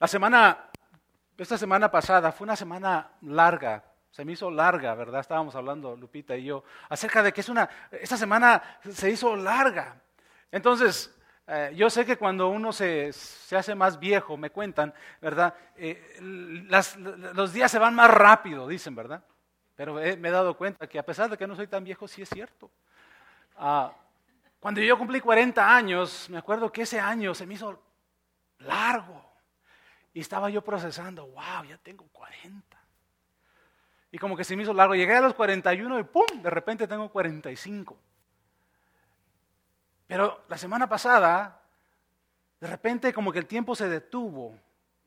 La 0.00 0.08
semana, 0.08 0.68
esta 1.38 1.56
semana 1.56 1.90
pasada 1.90 2.32
fue 2.32 2.44
una 2.44 2.56
semana 2.56 3.12
larga, 3.22 3.84
se 4.10 4.24
me 4.24 4.32
hizo 4.32 4.50
larga, 4.50 4.94
¿verdad? 4.94 5.20
Estábamos 5.20 5.54
hablando, 5.54 5.94
Lupita 5.94 6.36
y 6.36 6.44
yo, 6.44 6.64
acerca 6.88 7.22
de 7.22 7.32
que 7.32 7.42
es 7.42 7.48
una, 7.48 7.68
esta 7.92 8.16
semana 8.16 8.62
se 8.90 9.10
hizo 9.10 9.36
larga. 9.36 10.00
Entonces, 10.50 11.14
eh, 11.46 11.72
yo 11.76 11.90
sé 11.90 12.04
que 12.04 12.16
cuando 12.16 12.48
uno 12.48 12.72
se, 12.72 13.12
hace 13.56 13.74
más 13.74 13.98
viejo, 13.98 14.36
me 14.36 14.50
cuentan, 14.50 14.92
¿verdad? 15.20 15.54
Eh, 15.76 16.18
los 16.20 17.52
días 17.52 17.70
se 17.70 17.78
van 17.78 17.94
más 17.94 18.10
rápido, 18.10 18.66
dicen, 18.66 18.94
¿verdad? 18.94 19.22
pero 19.76 19.94
me 19.94 20.28
he 20.28 20.30
dado 20.30 20.56
cuenta 20.56 20.88
que 20.88 20.98
a 20.98 21.04
pesar 21.04 21.28
de 21.28 21.36
que 21.36 21.46
no 21.46 21.54
soy 21.54 21.66
tan 21.66 21.84
viejo, 21.84 22.08
sí 22.08 22.22
es 22.22 22.30
cierto. 22.30 22.70
Ah, 23.56 23.92
cuando 24.58 24.80
yo 24.80 24.96
cumplí 24.96 25.20
40 25.20 25.76
años, 25.76 26.28
me 26.30 26.38
acuerdo 26.38 26.72
que 26.72 26.82
ese 26.82 26.98
año 26.98 27.34
se 27.34 27.46
me 27.46 27.54
hizo 27.54 27.78
largo. 28.60 29.22
Y 30.14 30.20
estaba 30.20 30.48
yo 30.48 30.62
procesando, 30.62 31.26
wow, 31.26 31.64
ya 31.68 31.76
tengo 31.76 32.06
40. 32.10 32.78
Y 34.10 34.18
como 34.18 34.34
que 34.34 34.44
se 34.44 34.56
me 34.56 34.62
hizo 34.62 34.72
largo. 34.72 34.94
Llegué 34.94 35.14
a 35.14 35.20
los 35.20 35.34
41 35.34 36.00
y 36.00 36.04
¡pum! 36.04 36.24
De 36.42 36.48
repente 36.48 36.88
tengo 36.88 37.10
45. 37.10 37.98
Pero 40.06 40.44
la 40.48 40.58
semana 40.58 40.88
pasada, 40.88 41.60
de 42.60 42.66
repente 42.66 43.12
como 43.12 43.32
que 43.32 43.38
el 43.38 43.46
tiempo 43.46 43.74
se 43.74 43.88
detuvo 43.88 44.58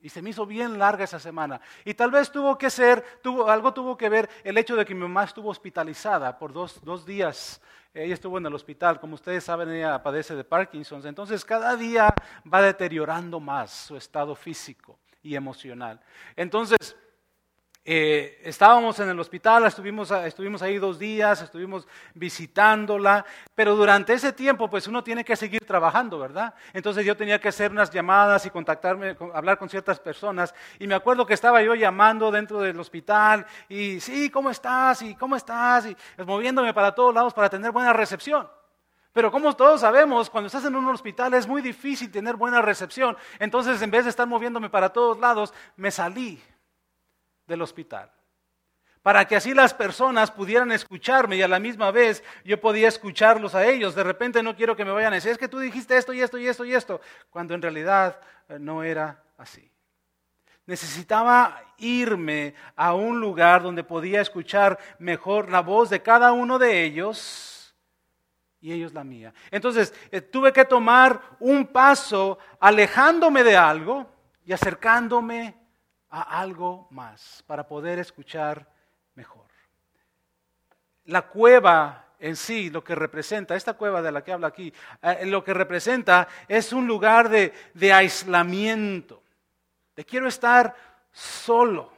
y 0.02 0.10
se 0.10 0.22
me 0.22 0.30
hizo 0.30 0.46
bien 0.46 0.78
larga 0.78 1.04
esa 1.04 1.20
semana. 1.20 1.60
Y 1.84 1.94
tal 1.94 2.12
vez 2.12 2.32
tuvo 2.32 2.58
que 2.58 2.70
ser, 2.70 3.04
tuvo, 3.22 3.50
algo 3.50 3.74
tuvo 3.74 3.98
que 3.98 4.10
ver 4.10 4.30
el 4.44 4.58
hecho 4.58 4.76
de 4.76 4.86
que 4.86 4.94
mi 4.94 5.02
mamá 5.02 5.26
estuvo 5.26 5.50
hospitalizada 5.50 6.38
por 6.38 6.54
dos, 6.54 6.82
dos 6.84 7.06
días. 7.06 7.62
Ella 7.94 8.14
estuvo 8.14 8.38
en 8.38 8.46
el 8.46 8.54
hospital, 8.54 9.00
como 9.00 9.16
ustedes 9.16 9.44
saben, 9.44 9.70
ella 9.70 10.02
padece 10.02 10.36
de 10.36 10.44
Parkinson. 10.44 11.06
Entonces 11.06 11.44
cada 11.44 11.76
día 11.76 12.14
va 12.52 12.62
deteriorando 12.62 13.40
más 13.40 13.72
su 13.72 13.98
estado 13.98 14.36
físico 14.36 15.00
y 15.22 15.36
emocional. 15.36 16.00
Entonces, 16.36 16.96
eh, 17.86 18.40
estábamos 18.44 19.00
en 19.00 19.10
el 19.10 19.20
hospital, 19.20 19.66
estuvimos, 19.66 20.12
estuvimos 20.12 20.62
ahí 20.62 20.78
dos 20.78 21.00
días, 21.00 21.42
estuvimos 21.42 21.88
visitándola, 22.14 23.26
pero 23.56 23.76
durante 23.76 24.14
ese 24.14 24.34
tiempo 24.34 24.70
pues 24.70 24.88
uno 24.88 25.04
tiene 25.04 25.24
que 25.24 25.36
seguir 25.36 25.66
trabajando, 25.66 26.20
¿verdad? 26.20 26.54
Entonces 26.74 27.06
yo 27.06 27.18
tenía 27.18 27.40
que 27.40 27.48
hacer 27.48 27.72
unas 27.72 27.90
llamadas 27.90 28.46
y 28.46 28.50
contactarme, 28.50 29.16
hablar 29.34 29.58
con 29.58 29.70
ciertas 29.70 30.00
personas 30.00 30.54
y 30.78 30.88
me 30.88 30.94
acuerdo 30.94 31.26
que 31.26 31.34
estaba 31.34 31.64
yo 31.64 31.74
llamando 31.74 32.32
dentro 32.32 32.62
del 32.62 32.80
hospital 32.80 33.46
y 33.70 34.00
sí, 34.02 34.30
¿cómo 34.30 34.52
estás? 34.52 35.02
Y 35.02 35.16
¿cómo 35.16 35.36
estás? 35.36 35.88
Y 35.88 35.98
pues, 36.16 36.28
moviéndome 36.28 36.74
para 36.74 36.94
todos 36.94 37.16
lados 37.16 37.34
para 37.34 37.50
tener 37.50 37.72
buena 37.72 37.94
recepción. 37.94 38.48
Pero 39.14 39.32
como 39.32 39.56
todos 39.56 39.82
sabemos, 39.82 40.30
cuando 40.30 40.48
estás 40.48 40.66
en 40.66 40.76
un 40.76 40.88
hospital 40.88 41.34
es 41.34 41.48
muy 41.48 41.62
difícil 41.62 42.12
tener 42.12 42.36
buena 42.36 42.62
recepción. 42.62 43.18
Entonces, 43.40 43.82
en 43.82 43.90
vez 43.90 44.04
de 44.04 44.12
estar 44.12 44.28
moviéndome 44.28 44.70
para 44.70 44.90
todos 44.90 45.18
lados, 45.18 45.54
me 45.76 45.90
salí 45.90 46.40
del 47.50 47.62
hospital. 47.62 48.10
Para 49.02 49.26
que 49.26 49.36
así 49.36 49.54
las 49.54 49.74
personas 49.74 50.30
pudieran 50.30 50.72
escucharme 50.72 51.38
y 51.38 51.42
a 51.42 51.48
la 51.48 51.60
misma 51.60 51.90
vez 51.92 52.24
yo 52.44 52.60
podía 52.60 52.88
escucharlos 52.88 53.56
a 53.56 53.66
ellos. 53.66 53.96
De 53.96 54.04
repente 54.04 54.44
no 54.44 54.56
quiero 54.56 54.76
que 54.76 54.86
me 54.86 54.92
vayan 54.92 55.14
a 55.14 55.16
decir, 55.16 55.32
es 55.32 55.38
que 55.38 55.48
tú 55.48 55.60
dijiste 55.60 55.98
esto 55.98 56.14
y 56.14 56.22
esto 56.22 56.38
y 56.38 56.48
esto 56.48 56.66
y 56.66 56.74
esto, 56.74 57.02
cuando 57.30 57.54
en 57.54 57.62
realidad 57.62 58.20
eh, 58.48 58.60
no 58.60 58.84
era 58.84 59.24
así. 59.38 59.70
Necesitaba 60.66 61.64
irme 61.78 62.54
a 62.76 62.94
un 62.94 63.20
lugar 63.20 63.64
donde 63.64 63.84
podía 63.84 64.22
escuchar 64.22 64.78
mejor 65.00 65.50
la 65.50 65.62
voz 65.62 65.90
de 65.90 66.02
cada 66.02 66.32
uno 66.32 66.60
de 66.60 66.84
ellos 66.84 67.74
y 68.62 68.74
ellos 68.74 68.94
la 68.94 69.04
mía. 69.04 69.34
Entonces 69.50 69.94
eh, 70.12 70.22
tuve 70.22 70.52
que 70.52 70.66
tomar 70.66 71.22
un 71.40 71.68
paso 71.68 72.38
alejándome 72.60 73.44
de 73.44 73.56
algo 73.56 74.06
y 74.46 74.52
acercándome 74.52 75.59
a 76.10 76.40
algo 76.40 76.88
más 76.92 77.44
para 77.48 77.68
poder 77.68 78.00
escuchar 78.00 78.68
mejor. 79.16 79.46
La 81.06 81.24
cueva 81.24 82.06
en 82.20 82.36
sí, 82.36 82.70
lo 82.70 82.84
que 82.84 82.96
representa, 82.96 83.56
esta 83.56 83.74
cueva 83.74 84.02
de 84.02 84.12
la 84.12 84.24
que 84.24 84.34
habla 84.34 84.48
aquí, 84.48 84.74
eh, 85.02 85.26
lo 85.26 85.44
que 85.44 85.54
representa 85.54 86.28
es 86.48 86.74
un 86.74 86.86
lugar 86.86 87.30
de, 87.30 87.54
de 87.74 87.94
aislamiento, 87.94 89.24
de 89.96 90.06
quiero 90.06 90.28
estar 90.28 90.76
solo. 91.12 91.94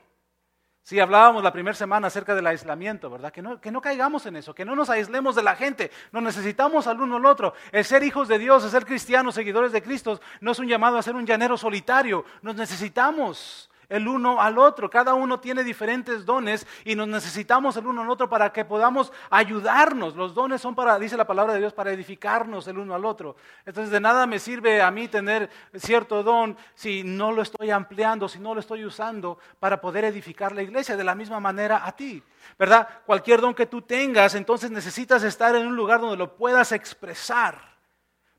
Si 0.84 1.00
hablábamos 1.00 1.44
la 1.44 1.54
primera 1.54 1.74
semana 1.74 2.08
acerca 2.08 2.36
del 2.36 2.48
aislamiento, 2.48 3.10
¿verdad? 3.10 3.32
Que 3.32 3.42
no, 3.42 3.62
que 3.62 3.72
no 3.72 3.82
caigamos 3.82 4.26
en 4.26 4.36
eso, 4.36 4.54
que 4.54 4.66
no 4.66 4.76
nos 4.76 4.90
aislemos 4.90 5.36
de 5.36 5.44
la 5.44 5.56
gente, 5.56 5.90
nos 6.12 6.22
necesitamos 6.22 6.86
al 6.86 7.00
uno 7.00 7.16
al 7.16 7.26
otro. 7.26 7.54
El 7.72 7.86
ser 7.86 8.04
hijos 8.04 8.28
de 8.28 8.38
Dios, 8.38 8.64
el 8.64 8.72
ser 8.72 8.86
cristianos, 8.86 9.36
seguidores 9.36 9.72
de 9.72 9.82
Cristo, 9.82 10.20
no 10.42 10.52
es 10.52 10.60
un 10.60 10.68
llamado 10.68 10.98
a 10.98 11.02
ser 11.02 11.16
un 11.16 11.26
llanero 11.26 11.58
solitario, 11.58 12.26
nos 12.42 12.56
necesitamos 12.56 13.71
el 13.92 14.08
uno 14.08 14.42
al 14.42 14.58
otro. 14.58 14.90
Cada 14.90 15.14
uno 15.14 15.40
tiene 15.42 15.64
diferentes 15.66 16.26
dones 16.26 16.66
y 16.86 16.96
nos 16.96 17.10
necesitamos 17.10 17.76
el 17.76 17.86
uno 17.86 18.02
al 18.02 18.10
otro 18.10 18.30
para 18.30 18.52
que 18.54 18.64
podamos 18.64 19.12
ayudarnos. 19.30 20.16
Los 20.16 20.34
dones 20.34 20.62
son 20.62 20.74
para, 20.74 20.98
dice 20.98 21.18
la 21.18 21.28
palabra 21.28 21.54
de 21.54 21.60
Dios, 21.60 21.74
para 21.74 21.92
edificarnos 21.92 22.68
el 22.70 22.78
uno 22.78 22.96
al 22.96 23.04
otro. 23.04 23.36
Entonces 23.66 23.92
de 23.92 24.00
nada 24.00 24.26
me 24.26 24.40
sirve 24.40 24.82
a 24.82 24.90
mí 24.92 25.10
tener 25.10 25.50
cierto 25.76 26.24
don 26.24 26.58
si 26.74 27.04
no 27.04 27.34
lo 27.34 27.42
estoy 27.42 27.70
ampliando, 27.70 28.30
si 28.30 28.40
no 28.40 28.54
lo 28.54 28.62
estoy 28.62 28.86
usando 28.86 29.38
para 29.60 29.82
poder 29.82 30.06
edificar 30.06 30.54
la 30.54 30.64
iglesia 30.64 30.96
de 30.96 31.04
la 31.04 31.14
misma 31.14 31.42
manera 31.42 31.86
a 31.86 31.92
ti. 31.92 32.24
¿Verdad? 32.58 32.88
Cualquier 33.06 33.42
don 33.42 33.54
que 33.54 33.66
tú 33.66 33.82
tengas, 33.82 34.36
entonces 34.36 34.72
necesitas 34.72 35.22
estar 35.24 35.54
en 35.56 35.68
un 35.68 35.76
lugar 35.76 36.00
donde 36.00 36.16
lo 36.16 36.38
puedas 36.38 36.72
expresar. 36.72 37.60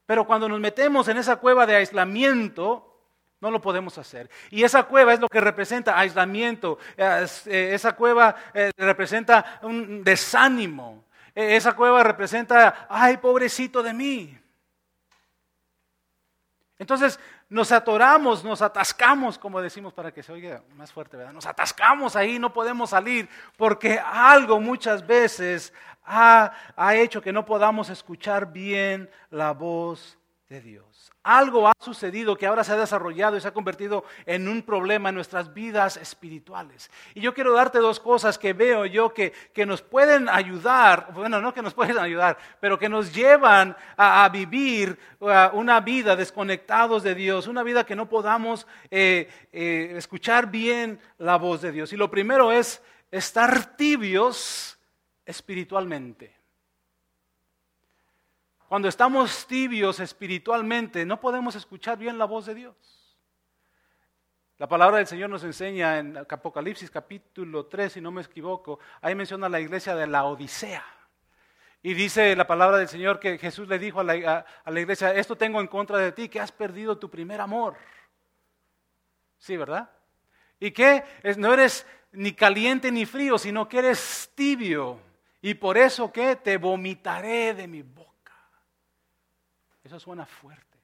Pero 0.07 0.27
cuando 0.27 0.49
nos 0.49 0.61
metemos 0.61 1.09
en 1.09 1.19
esa 1.19 1.37
cueva 1.37 1.67
de 1.67 1.77
aislamiento, 1.77 2.92
no 3.43 3.51
lo 3.51 3.61
podemos 3.61 3.99
hacer. 3.99 4.31
Y 4.51 4.63
esa 4.63 4.85
cueva 4.85 5.13
es 5.13 5.21
lo 5.21 5.29
que 5.29 5.41
representa 5.41 5.99
aislamiento. 5.99 6.79
Eh, 6.97 7.71
esa 7.75 7.93
cueva 7.97 8.37
eh, 8.55 8.71
representa 8.77 9.59
un 9.63 10.05
desánimo. 10.05 11.05
Eh, 11.35 11.57
esa 11.57 11.75
cueva 11.75 12.05
representa, 12.05 12.87
ay, 12.89 13.17
pobrecito 13.17 13.83
de 13.83 13.93
mí. 13.93 14.39
Entonces 16.79 17.19
nos 17.49 17.73
atoramos, 17.73 18.45
nos 18.45 18.63
atascamos, 18.63 19.39
como 19.39 19.61
decimos 19.61 19.93
para 19.93 20.13
que 20.13 20.23
se 20.23 20.33
oiga 20.33 20.63
más 20.77 20.93
fuerte, 20.93 21.17
¿verdad? 21.17 21.33
Nos 21.33 21.47
atascamos 21.47 22.15
ahí, 22.15 22.39
no 22.39 22.53
podemos 22.53 22.91
salir, 22.91 23.29
porque 23.57 23.99
algo 23.99 24.61
muchas 24.61 25.05
veces 25.05 25.73
ha, 26.05 26.53
ha 26.77 26.95
hecho 26.95 27.21
que 27.21 27.33
no 27.33 27.45
podamos 27.45 27.91
escuchar 27.91 28.53
bien 28.53 29.11
la 29.31 29.51
voz 29.51 30.17
de 30.53 30.61
Dios. 30.61 31.11
Algo 31.23 31.67
ha 31.67 31.73
sucedido 31.81 32.37
que 32.37 32.47
ahora 32.47 32.63
se 32.63 32.73
ha 32.73 32.77
desarrollado 32.77 33.39
y 33.39 33.41
se 33.41 33.49
ha 33.49 33.55
convertido 33.55 34.05
en 34.27 34.49
un 34.49 34.61
problema 34.61 35.09
en 35.09 35.15
nuestras 35.15 35.55
vidas 35.55 35.97
espirituales. 35.97 36.91
Y 37.15 37.23
yo 37.23 37.33
quiero 37.33 37.55
darte 37.55 37.79
dos 37.79 37.99
cosas 37.99 38.39
que 38.39 38.53
veo 38.53 38.85
yo 38.85 39.15
que, 39.15 39.33
nos 39.67 39.81
pueden 39.81 40.29
ayudar, 40.29 41.11
bueno, 41.15 41.41
no 41.41 41.55
que 41.55 41.63
nos 41.63 41.73
pueden 41.81 41.97
ayudar, 41.97 42.37
pero 42.61 42.79
que 42.79 42.91
nos 42.91 43.15
llevan 43.15 43.75
a, 43.97 44.29
vivir 44.29 44.99
una 45.55 45.81
vida 45.81 46.17
desconectados 46.17 47.03
de 47.03 47.15
Dios, 47.15 47.47
una 47.47 47.63
vida 47.63 47.87
que 47.87 47.97
no 47.97 48.11
podamos 48.11 48.67
eh, 48.91 49.31
eh, 49.53 49.95
escuchar 49.97 50.51
bien 50.51 51.01
la 51.17 51.37
voz 51.37 51.63
de 51.63 51.73
Dios. 51.73 51.95
Y 51.95 51.97
lo 51.97 52.11
primero 52.11 52.53
es 52.53 52.83
estar 53.11 53.75
tibios 53.75 54.79
espiritualmente. 55.25 56.42
Cuando 58.73 58.89
estamos 58.89 59.47
tibios 59.47 60.01
espiritualmente, 60.01 61.05
no 61.05 61.21
podemos 61.21 61.55
escuchar 61.57 61.99
bien 61.99 62.17
la 62.17 62.25
voz 62.25 62.47
de 62.47 62.55
Dios. 62.55 62.75
La 64.57 64.67
palabra 64.67 64.97
del 64.97 65.07
Señor 65.07 65.29
nos 65.29 65.45
enseña 65.45 65.99
en 65.99 66.17
Apocalipsis 66.17 66.91
capítulo 66.91 67.67
3, 67.67 67.93
si 67.93 68.01
no 68.01 68.11
me 68.11 68.23
equivoco, 68.23 68.79
ahí 69.03 69.15
menciona 69.15 69.51
la 69.51 69.61
iglesia 69.61 69.95
de 69.95 70.07
la 70.07 70.25
Odisea. 70.25 70.83
Y 71.83 71.93
dice 71.93 72.35
la 72.35 72.47
palabra 72.47 72.79
del 72.79 72.89
Señor 72.89 73.21
que 73.21 73.37
Jesús 73.37 73.69
le 73.69 73.79
dijo 73.79 74.01
a 74.01 74.05
la, 74.05 74.47
iglesia, 74.81 75.15
esto 75.17 75.37
tengo 75.37 75.61
en 75.61 75.67
contra 75.67 75.99
de 75.99 76.13
ti, 76.13 76.31
que 76.31 76.41
has 76.41 76.51
perdido 76.51 76.97
tu 76.97 77.11
primer 77.11 77.43
amor. 77.43 77.77
Sí, 79.37 79.55
¿verdad? 79.55 79.91
Y 80.59 80.71
que 80.71 81.05
no 81.37 81.53
eres 81.53 81.87
ni 82.11 82.33
caliente 82.33 82.91
ni 82.91 83.05
frío, 83.05 83.37
sino 83.37 83.69
que 83.69 83.81
eres 83.81 84.33
tibio. 84.35 84.99
Y 85.43 85.53
por 85.53 85.77
eso 85.77 86.11
que 86.11 86.37
te 86.37 86.57
vomitaré 86.57 87.53
de 87.53 87.69
mi 87.69 87.83
boca. 87.83 88.12
Eso 89.85 89.99
suena 89.99 90.27
fuerte. 90.27 90.79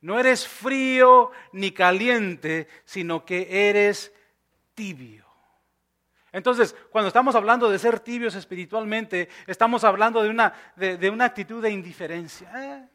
No 0.00 0.18
eres 0.18 0.46
frío 0.46 1.30
ni 1.52 1.70
caliente, 1.70 2.68
sino 2.84 3.24
que 3.24 3.68
eres 3.68 4.12
tibio. 4.74 5.24
Entonces, 6.32 6.74
cuando 6.90 7.08
estamos 7.08 7.34
hablando 7.34 7.70
de 7.70 7.78
ser 7.78 8.00
tibios 8.00 8.34
espiritualmente, 8.34 9.28
estamos 9.46 9.84
hablando 9.84 10.22
de 10.22 10.30
una, 10.30 10.52
de, 10.76 11.10
una 11.10 11.26
actitud 11.26 11.62
de 11.62 11.70
indiferencia. 11.70 12.50
Eh, 12.56 12.88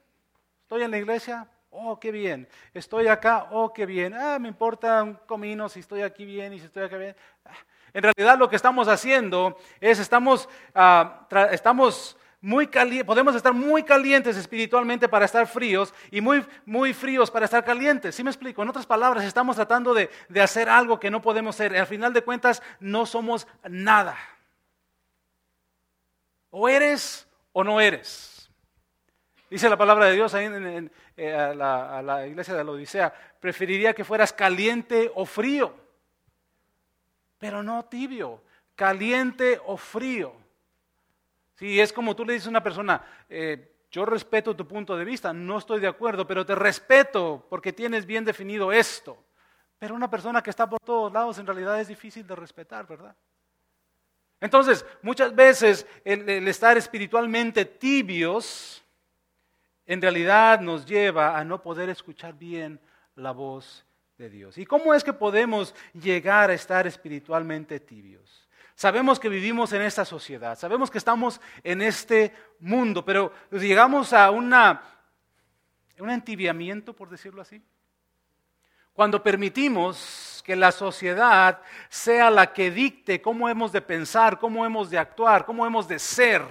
estoy 0.64 0.82
en 0.82 0.92
la 0.92 0.98
iglesia, 0.98 1.48
oh, 1.70 2.00
qué 2.00 2.12
bien. 2.12 2.48
Estoy 2.74 3.08
acá, 3.08 3.48
oh, 3.52 3.72
qué 3.72 3.86
bien. 3.86 4.14
Ah, 4.16 4.40
me 4.40 4.48
importa 4.48 5.04
un 5.04 5.14
comino 5.14 5.70
si 5.70 5.82
estoy 5.82 6.02
aquí 6.02 6.26
bien 6.26 6.54
y 6.54 6.60
si 6.60 6.66
estoy 6.66 6.84
acá 6.84 6.98
bien. 6.98 7.16
Ah, 7.46 7.52
en 7.94 8.04
realidad 8.04 8.38
lo 8.38 8.50
que 8.50 8.56
estamos 8.56 8.88
haciendo 8.88 9.58
es, 9.80 10.00
estamos, 10.00 10.50
ah, 10.74 11.28
estamos 11.52 12.18
muy 12.40 12.68
podemos 12.68 13.36
estar 13.36 13.54
muy 13.54 13.84
calientes 13.84 14.38
espiritualmente 14.38 15.10
para 15.10 15.26
estar 15.26 15.48
fríos 15.48 15.94
y 16.12 16.22
muy, 16.22 16.46
muy 16.66 16.94
fríos 16.94 17.32
para 17.32 17.46
estar 17.46 17.64
calientes. 17.66 18.16
¿Sí 18.16 18.24
me 18.24 18.30
explico? 18.30 18.62
En 18.62 18.70
otras 18.70 18.86
palabras, 18.86 19.26
estamos 19.26 19.56
tratando 19.56 19.94
de, 19.94 20.10
de 20.30 20.42
hacer 20.42 20.70
algo 20.70 21.00
que 21.00 21.10
no 21.10 21.22
podemos 21.22 21.56
hacer. 21.56 21.76
Al 21.76 21.88
final 21.88 22.14
de 22.14 22.22
cuentas, 22.22 22.62
no 22.80 23.06
somos 23.06 23.48
nada. 23.68 24.18
O 26.50 26.70
eres 26.70 27.28
o 27.54 27.64
no 27.64 27.82
eres. 27.82 28.50
Dice 29.50 29.70
la 29.70 29.78
palabra 29.78 30.06
de 30.06 30.14
Dios 30.14 30.34
ahí 30.34 30.46
en, 30.46 30.92
eh, 31.16 31.54
la 31.56 32.28
iglesia 32.28 32.54
de 32.54 32.64
la 32.64 32.72
Odisea, 32.72 33.14
preferiría 33.40 33.94
que 33.94 34.04
fueras 34.04 34.34
caliente 34.34 35.12
o 35.16 35.26
frío, 35.26 35.74
pero 37.40 37.64
no 37.64 37.86
tibio. 37.86 38.42
caliente 38.76 39.60
o 39.66 39.76
frío. 39.76 40.47
Si 41.58 41.80
es 41.80 41.92
como 41.92 42.16
tú 42.16 42.24
le 42.24 42.34
dices 42.34 42.48
a 42.48 42.52
una 42.52 42.64
persona, 42.64 43.02
eh, 43.28 43.76
yo 43.90 44.06
respeto 44.06 44.56
tu 44.56 44.68
punto 44.68 44.96
de 44.96 45.06
vista, 45.06 45.34
no 45.34 45.58
estoy 45.58 45.80
de 45.80 45.88
acuerdo, 45.88 46.28
pero 46.28 46.46
te 46.46 46.56
respeto 46.56 47.46
porque 47.50 47.74
tienes 47.74 48.06
bien 48.06 48.24
definido 48.24 48.72
esto. 48.72 49.24
Pero 49.80 49.96
una 49.96 50.10
persona 50.10 50.42
que 50.42 50.50
está 50.50 50.70
por 50.70 50.80
todos 50.80 51.12
lados 51.12 51.38
en 51.40 51.46
realidad 51.46 51.80
es 51.80 51.88
difícil 51.88 52.26
de 52.26 52.36
respetar, 52.36 52.86
¿verdad? 52.88 53.16
Entonces, 54.40 54.86
muchas 55.02 55.34
veces 55.34 55.88
el 56.04 56.48
estar 56.48 56.78
espiritualmente 56.78 57.66
tibios 57.66 58.84
en 59.88 60.02
realidad 60.02 60.60
nos 60.60 60.86
lleva 60.86 61.38
a 61.38 61.44
no 61.44 61.62
poder 61.62 61.90
escuchar 61.90 62.38
bien 62.38 62.80
la 63.16 63.32
voz 63.32 63.86
de 64.18 64.30
Dios. 64.30 64.58
¿Y 64.58 64.66
cómo 64.66 64.94
es 64.94 65.04
que 65.04 65.14
podemos 65.14 65.74
llegar 65.94 66.50
a 66.50 66.54
estar 66.54 66.86
espiritualmente 66.86 67.80
tibios? 67.80 68.47
Sabemos 68.78 69.20
que 69.20 69.28
vivimos 69.28 69.74
en 69.74 69.82
esta 69.82 70.06
sociedad, 70.06 70.56
sabemos 70.56 70.92
que 70.92 71.00
estamos 71.00 71.42
en 71.64 71.82
este 71.82 72.32
mundo, 72.60 73.04
pero 73.04 73.34
llegamos 73.50 74.14
a 74.14 74.30
una, 74.30 74.84
un 75.98 76.12
entibiamiento, 76.12 76.94
por 76.94 77.10
decirlo 77.10 77.42
así. 77.42 77.60
Cuando 78.94 79.24
permitimos 79.24 80.44
que 80.46 80.56
la 80.56 80.72
sociedad 80.72 81.60
sea 81.90 82.30
la 82.30 82.54
que 82.54 82.70
dicte 82.70 83.20
cómo 83.20 83.50
hemos 83.50 83.72
de 83.72 83.82
pensar, 83.82 84.38
cómo 84.38 84.64
hemos 84.64 84.92
de 84.92 85.00
actuar, 85.00 85.44
cómo 85.44 85.66
hemos 85.66 85.88
de 85.88 85.98
ser, 85.98 86.44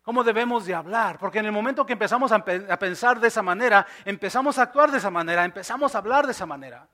cómo 0.00 0.24
debemos 0.24 0.64
de 0.64 0.74
hablar. 0.74 1.18
Porque 1.18 1.40
en 1.40 1.44
el 1.44 1.52
momento 1.52 1.84
que 1.84 1.92
empezamos 1.92 2.32
a, 2.32 2.42
pensar 2.42 3.20
de 3.20 3.28
esa 3.28 3.42
manera, 3.42 3.86
empezamos 4.06 4.56
a 4.56 4.62
actuar 4.62 4.90
de 4.90 4.96
esa 4.96 5.10
manera, 5.10 5.44
empezamos 5.44 5.94
a 5.94 5.98
hablar 5.98 6.24
de 6.24 6.32
esa 6.32 6.46
manera. 6.46 6.88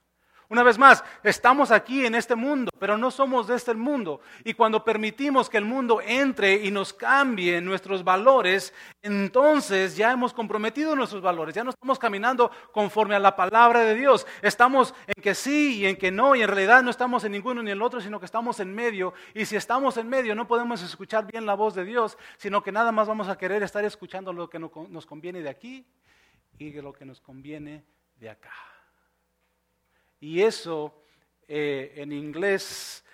Una 0.49 0.63
vez 0.63 0.79
más, 0.79 1.03
estamos 1.23 1.71
aquí 1.71 2.05
en 2.05 2.15
este 2.15 2.35
mundo, 2.35 2.71
pero 2.79 2.99
no 2.99 3.11
somos 3.11 3.47
de 3.47 3.57
este 3.57 3.75
mundo. 3.75 4.21
Y 4.45 4.53
cuando 4.53 4.85
permitimos 4.85 5.49
que 5.49 5.57
el 5.57 5.65
mundo 5.65 6.01
entre 6.05 6.55
y 6.65 6.71
nos 6.71 6.93
cambie 6.93 7.61
nuestros 7.63 8.05
valores, 8.05 8.75
entonces 9.03 9.97
ya 9.97 10.13
hemos 10.13 10.35
comprometido 10.35 10.95
nuestros 10.95 11.23
valores, 11.23 11.55
ya 11.55 11.65
no 11.65 11.71
estamos 11.71 11.99
caminando 11.99 12.51
conforme 12.73 13.15
a 13.15 13.19
la 13.19 13.35
palabra 13.35 13.81
de 13.81 13.95
Dios. 13.95 14.27
Estamos 14.43 14.95
en 15.07 15.23
que 15.23 15.35
sí 15.35 15.79
y 15.79 15.87
en 15.87 15.97
que 15.97 16.11
no, 16.11 16.37
y 16.37 16.43
en 16.43 16.49
realidad 16.49 16.83
no 16.83 16.91
estamos 16.91 17.25
en 17.25 17.33
ninguno 17.33 17.63
ni 17.63 17.71
en 17.71 17.79
el 17.79 17.83
otro, 17.83 18.01
sino 18.01 18.21
que 18.21 18.27
estamos 18.27 18.61
en 18.61 18.75
medio. 18.75 19.15
Y 19.33 19.47
si 19.47 19.57
estamos 19.57 19.97
en 19.97 20.09
medio, 20.09 20.35
no 20.35 20.47
podemos 20.47 20.83
escuchar 20.83 21.27
bien 21.27 21.47
la 21.47 21.55
voz 21.55 21.75
de 21.75 21.85
Dios, 21.85 22.19
sino 22.37 22.63
que 22.63 22.71
nada 22.71 22.93
más 22.93 23.09
vamos 23.09 23.29
a 23.29 23.39
querer 23.39 23.63
estar 23.63 23.85
escuchando 23.85 24.33
lo 24.33 24.51
que 24.51 24.59
nos 24.59 25.07
conviene 25.07 25.41
de 25.41 25.49
aquí 25.49 25.87
y 26.59 26.73
lo 26.81 26.93
que 26.93 27.07
nos 27.07 27.21
conviene 27.21 27.83
de 28.21 28.29
acá. 28.29 28.53
Y 30.25 30.41
eso 30.41 31.03
eh, 31.47 31.93
en 31.97 32.11
inglés 32.11 33.05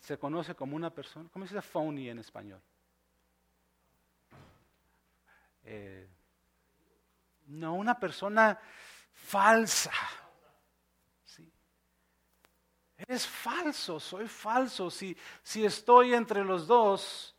se 0.00 0.16
conoce 0.16 0.54
como 0.54 0.74
una 0.74 0.88
persona, 0.88 1.28
¿cómo 1.30 1.46
se 1.46 1.54
dice 1.54 1.60
phony 1.60 2.08
en 2.08 2.20
español? 2.20 2.58
Eh, 5.62 6.08
no, 7.48 7.74
una 7.74 8.00
persona 8.00 8.58
falsa. 9.12 9.92
¿sí? 11.22 11.52
Eres 12.96 13.26
falso, 13.26 14.00
soy 14.00 14.26
falso. 14.26 14.90
Si, 14.90 15.14
si 15.42 15.66
estoy 15.66 16.14
entre 16.14 16.42
los 16.42 16.66
dos, 16.66 17.36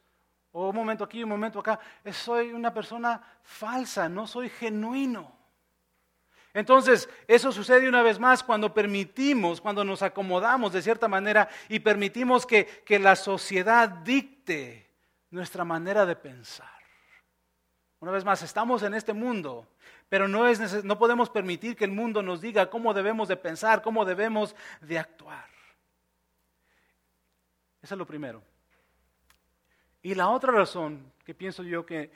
o 0.51 0.69
un 0.69 0.75
momento 0.75 1.03
aquí, 1.03 1.23
un 1.23 1.29
momento 1.29 1.62
acá, 1.62 1.79
soy 2.12 2.53
una 2.53 2.71
persona 2.71 3.39
falsa, 3.41 4.07
no 4.07 4.27
soy 4.27 4.50
genuino. 4.50 5.35
Entonces, 6.53 7.10
eso 7.27 7.51
sucede 7.51 7.89
una 7.89 8.03
vez 8.03 8.19
más 8.19 8.43
cuando 8.43 8.74
permitimos, 8.74 9.60
cuando 9.60 9.83
nos 9.83 10.03
acomodamos 10.03 10.72
de 10.72 10.83
cierta 10.83 11.07
manera 11.07 11.50
y 11.67 11.79
permitimos 11.79 12.45
que, 12.45 12.83
la 13.00 13.15
sociedad 13.15 13.89
dicte 13.89 14.88
nuestra 15.32 15.63
manera 15.65 16.06
de 16.06 16.15
pensar. 16.15 16.69
Una 17.99 18.12
vez 18.12 18.23
más, 18.23 18.43
estamos 18.43 18.84
en 18.84 18.93
este 18.93 19.13
mundo, 19.13 19.67
pero 20.10 20.28
no, 20.28 20.47
es 20.47 20.84
no 20.84 20.99
podemos 20.99 21.30
permitir 21.30 21.75
que 21.75 21.86
el 21.86 21.91
mundo 21.91 22.21
nos 22.21 22.39
diga 22.39 22.69
cómo 22.69 22.93
debemos 22.93 23.28
de 23.28 23.38
pensar, 23.38 23.82
cómo 23.82 24.06
debemos 24.06 24.56
de 24.82 24.99
actuar. 24.99 25.47
Eso 27.82 27.95
es 27.95 27.97
lo 27.97 28.06
primero. 28.06 28.43
Y 30.04 30.16
la 30.16 30.30
otra 30.30 30.52
razón 30.52 31.13
que 31.24 31.34
pienso 31.34 31.63
yo 31.63 31.86
que, 31.86 32.12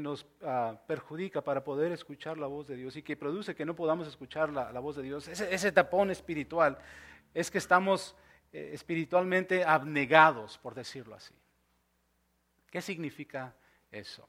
nos 0.00 0.26
ah, 0.42 0.74
perjudica 0.86 1.42
para 1.42 1.62
poder 1.62 1.92
escuchar 1.92 2.38
la 2.38 2.46
voz 2.46 2.66
de 2.66 2.76
Dios 2.76 2.96
y 2.96 3.02
que 3.02 3.14
produce 3.14 3.54
que 3.54 3.66
no 3.66 3.76
podamos 3.76 4.08
escuchar 4.08 4.48
la, 4.48 4.80
voz 4.80 4.96
de 4.96 5.02
Dios, 5.02 5.28
ese, 5.28 5.70
tapón 5.70 6.10
espiritual, 6.10 6.78
es 7.34 7.50
que 7.50 7.58
estamos 7.58 8.16
eh, 8.54 8.70
espiritualmente 8.72 9.62
abnegados, 9.62 10.56
por 10.56 10.74
decirlo 10.74 11.14
así. 11.14 11.34
¿Qué 12.70 12.80
significa 12.80 13.54
eso? 13.90 14.26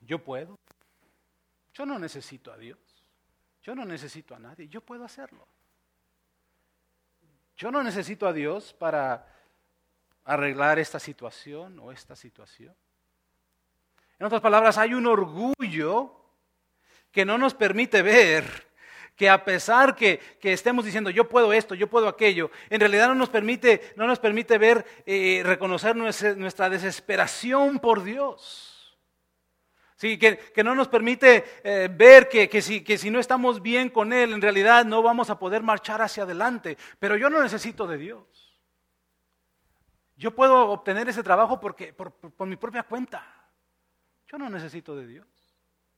Yo 0.00 0.24
puedo. 0.24 0.58
Yo 1.74 1.84
no 1.84 1.98
necesito 1.98 2.50
a 2.50 2.56
Dios. 2.56 2.78
Yo 3.62 3.74
no 3.74 3.84
necesito 3.84 4.34
a 4.34 4.38
nadie. 4.38 4.66
Yo 4.68 4.80
puedo 4.80 5.04
hacerlo. 5.04 5.46
Yo 7.58 7.70
no 7.70 7.82
necesito 7.82 8.26
a 8.26 8.32
Dios 8.32 8.72
para 8.72 9.35
arreglar 10.26 10.78
esta 10.78 10.98
situación 10.98 11.78
o 11.78 11.92
esta 11.92 12.14
situación. 12.16 12.74
En 14.18 14.26
otras 14.26 14.40
palabras, 14.40 14.76
hay 14.76 14.92
un 14.92 15.06
orgullo 15.06 16.12
que 17.12 17.24
no 17.24 17.38
nos 17.38 17.54
permite 17.54 18.02
ver 18.02 18.66
que 19.14 19.30
a 19.30 19.44
pesar 19.44 19.96
que, 19.96 20.20
estemos 20.42 20.84
diciendo 20.84 21.08
yo 21.08 21.28
puedo 21.28 21.52
esto, 21.52 21.74
yo 21.74 21.86
puedo 21.86 22.06
aquello, 22.06 22.50
en 22.68 22.80
realidad 22.80 23.08
no 23.08 23.14
nos 23.14 23.30
permite, 23.30 23.94
no 23.96 24.06
nos 24.06 24.18
permite 24.18 24.58
ver, 24.58 24.84
eh, 25.06 25.42
reconocer 25.44 25.96
nuestra, 25.96 26.68
desesperación 26.68 27.78
por 27.78 28.02
Dios. 28.02 28.72
Sí, 29.96 30.18
que, 30.18 30.38
no 30.62 30.74
nos 30.74 30.88
permite 30.88 31.44
eh, 31.64 31.88
ver 31.90 32.28
que, 32.28 32.50
que, 32.50 32.60
si, 32.60 32.84
que 32.84 32.98
si 32.98 33.10
no 33.10 33.18
estamos 33.18 33.62
bien 33.62 33.88
con 33.88 34.12
Él, 34.12 34.34
en 34.34 34.42
realidad 34.42 34.84
no 34.84 35.02
vamos 35.02 35.30
a 35.30 35.38
poder 35.38 35.62
marchar 35.62 36.02
hacia 36.02 36.24
adelante. 36.24 36.76
Pero 36.98 37.16
yo 37.16 37.30
no 37.30 37.42
necesito 37.42 37.86
de 37.86 37.96
Dios. 37.96 38.45
Yo 40.16 40.34
puedo 40.34 40.70
obtener 40.70 41.08
ese 41.08 41.22
trabajo 41.22 41.60
porque, 41.60 41.92
por, 41.92 42.46
mi 42.46 42.56
propia 42.56 42.82
cuenta. 42.82 43.22
Yo 44.26 44.38
no 44.38 44.48
necesito 44.48 44.96
de 44.96 45.06
Dios. 45.06 45.26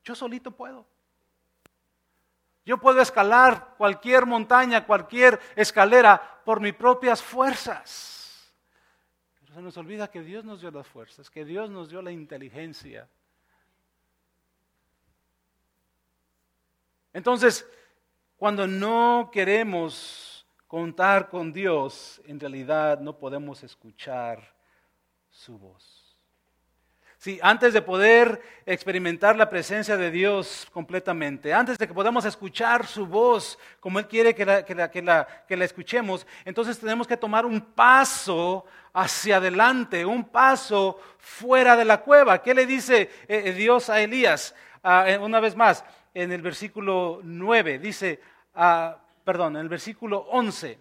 Yo 0.02 0.14
solito 0.14 0.50
puedo. 0.50 0.86
Yo 2.64 2.78
puedo 2.78 3.00
escalar 3.00 3.74
cualquier 3.78 4.26
montaña, 4.26 4.84
cualquier 4.84 5.40
escalera 5.56 6.40
por 6.44 6.60
mis 6.60 6.74
propias 6.74 7.22
fuerzas. 7.22 8.52
Pero 9.40 9.54
se 9.54 9.62
nos 9.62 9.76
olvida 9.76 10.10
que 10.10 10.22
Dios 10.22 10.44
nos 10.44 10.60
dio 10.60 10.70
las 10.70 10.86
fuerzas, 10.86 11.30
que 11.30 11.44
Dios 11.44 11.70
nos 11.70 11.88
dio 11.88 12.02
la 12.02 12.10
inteligencia. 12.10 13.08
Entonces, 17.12 17.66
cuando 18.36 18.66
no 18.66 19.30
queremos 19.32 20.27
contar 20.68 21.30
con 21.30 21.52
Dios, 21.52 22.20
en 22.26 22.38
realidad 22.38 23.00
no 23.00 23.18
podemos 23.18 23.64
escuchar 23.64 24.54
su 25.30 25.58
voz. 25.58 26.08
Sí, 27.16 27.40
antes 27.42 27.74
de 27.74 27.82
poder 27.82 28.40
experimentar 28.64 29.34
la 29.34 29.50
presencia 29.50 29.96
de 29.96 30.10
Dios 30.12 30.68
completamente, 30.72 31.52
antes 31.52 31.76
de 31.76 31.88
que 31.88 31.94
podamos 31.94 32.24
escuchar 32.24 32.86
su 32.86 33.06
voz 33.06 33.58
como 33.80 33.98
Él 33.98 34.06
quiere 34.06 34.36
que 34.36 34.44
la, 34.44 34.64
que 34.64 34.74
la, 34.74 34.88
que 35.48 35.56
la, 35.56 35.64
escuchemos, 35.64 36.24
entonces 36.44 36.78
tenemos 36.78 37.08
que 37.08 37.16
tomar 37.16 37.44
un 37.44 37.60
paso 37.60 38.64
hacia 38.92 39.38
adelante, 39.38 40.04
un 40.04 40.22
paso 40.22 41.00
fuera 41.18 41.76
de 41.76 41.86
la 41.86 42.02
cueva. 42.02 42.40
¿Qué 42.40 42.54
le 42.54 42.66
dice 42.66 43.10
eh, 43.26 43.42
eh, 43.46 43.52
Dios 43.52 43.90
a 43.90 44.00
Elías? 44.00 44.54
Ah, 44.84 45.06
eh, 45.08 45.18
una 45.18 45.40
vez 45.40 45.56
más, 45.56 45.84
en 46.14 46.30
el 46.30 46.40
versículo 46.40 47.20
9, 47.24 47.80
dice, 47.80 48.20
ah, 48.54 48.96
perdón, 49.28 49.56
en 49.56 49.60
el 49.60 49.68
versículo 49.68 50.20
11, 50.30 50.78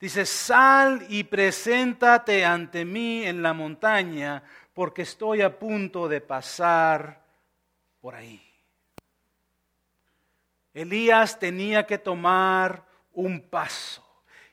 dice, 0.00 0.24
sal 0.24 1.04
y 1.10 1.22
preséntate 1.24 2.46
ante 2.46 2.86
mí 2.86 3.26
en 3.26 3.42
la 3.42 3.52
montaña, 3.52 4.42
porque 4.72 5.02
estoy 5.02 5.42
a 5.42 5.58
punto 5.58 6.08
de 6.08 6.22
pasar 6.22 7.22
por 8.00 8.14
ahí. 8.14 8.42
Elías 10.72 11.38
tenía 11.38 11.84
que 11.84 11.98
tomar 11.98 12.86
un 13.12 13.42
paso. 13.42 14.02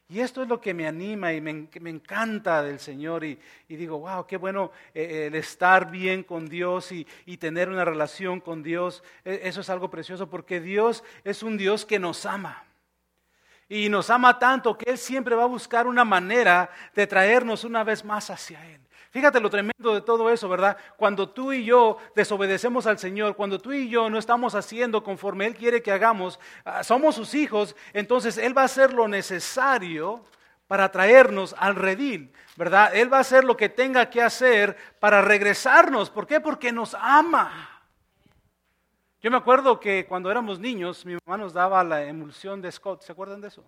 Y 0.10 0.20
esto 0.20 0.44
es 0.44 0.50
lo 0.50 0.60
que 0.60 0.74
me 0.74 0.86
anima 0.86 1.32
y 1.32 1.40
me, 1.40 1.70
encanta 1.90 2.62
del 2.62 2.82
Señor. 2.82 3.24
Y, 3.24 3.40
digo, 3.70 4.00
wow, 4.00 4.28
qué 4.28 4.36
bueno 4.36 4.74
eh, 4.94 5.28
el 5.28 5.36
estar 5.36 5.90
bien 5.90 6.24
con 6.24 6.50
Dios 6.50 6.92
y, 6.92 7.08
y, 7.26 7.38
tener 7.38 7.70
una 7.70 7.86
relación 7.86 8.42
con 8.42 8.62
Dios. 8.62 9.04
E, 9.24 9.40
eso 9.44 9.62
es 9.62 9.70
algo 9.70 9.90
precioso 9.90 10.30
porque 10.30 10.60
Dios 10.60 11.02
es 11.24 11.44
un 11.44 11.56
Dios 11.56 11.86
que 11.86 11.98
nos 11.98 12.26
ama. 12.26 12.68
Y 13.70 13.90
nos 13.90 14.10
ama 14.10 14.40
tanto 14.40 14.78
que 14.78 14.92
Él 14.92 14.98
siempre 14.98 15.36
va 15.36 15.44
a 15.44 15.48
buscar 15.48 15.88
una 15.88 16.06
manera 16.06 16.70
de 16.96 17.06
traernos 17.06 17.64
una 17.64 17.84
vez 17.84 18.06
más 18.06 18.30
hacia 18.30 18.66
Él. 18.66 18.82
Fíjate 19.10 19.40
lo 19.40 19.50
tremendo 19.50 19.94
de 19.94 20.02
todo 20.02 20.30
eso, 20.30 20.48
¿verdad? 20.48 20.78
Cuando 20.96 21.30
tú 21.30 21.52
y 21.54 21.64
yo 21.64 21.98
desobedecemos 22.16 22.86
al 22.88 23.00
Señor, 23.00 23.36
cuando 23.36 23.60
tú 23.60 23.72
y 23.72 23.90
yo 23.90 24.10
no 24.10 24.18
estamos 24.18 24.54
haciendo 24.54 25.04
conforme 25.04 25.46
Él 25.46 25.56
quiere 25.56 25.82
que 25.82 25.92
hagamos, 25.92 26.40
ah, 26.66 26.84
somos 26.84 27.16
sus 27.16 27.34
hijos, 27.34 27.76
entonces 27.94 28.38
Él 28.38 28.56
va 28.58 28.64
a 28.64 28.66
hacer 28.66 28.94
lo 28.94 29.08
necesario 29.08 30.24
para 30.68 30.92
traernos 30.92 31.56
al 31.58 31.76
redil, 31.76 32.32
¿verdad? 32.58 32.94
Él 32.94 33.12
va 33.12 33.18
a 33.18 33.22
hacer 33.22 33.44
lo 33.44 33.56
que 33.56 33.70
tenga 33.70 34.10
que 34.10 34.22
hacer 34.22 34.76
para 35.00 35.22
regresarnos. 35.22 36.10
¿Por 36.10 36.28
qué? 36.28 36.42
Porque 36.42 36.72
nos 36.72 36.94
ama. 36.94 37.77
Yo 39.28 39.32
me 39.32 39.36
acuerdo 39.40 39.78
que 39.78 40.06
cuando 40.06 40.32
éramos 40.32 40.58
niños, 40.58 41.06
mi 41.06 41.18
mamá 41.26 41.38
nos 41.38 41.52
daba 41.52 41.84
la 41.84 42.02
emulsión 42.02 42.62
de 42.62 42.72
Scott. 42.72 43.02
¿Se 43.02 43.12
acuerdan 43.12 43.42
de 43.42 43.50
eso? 43.50 43.62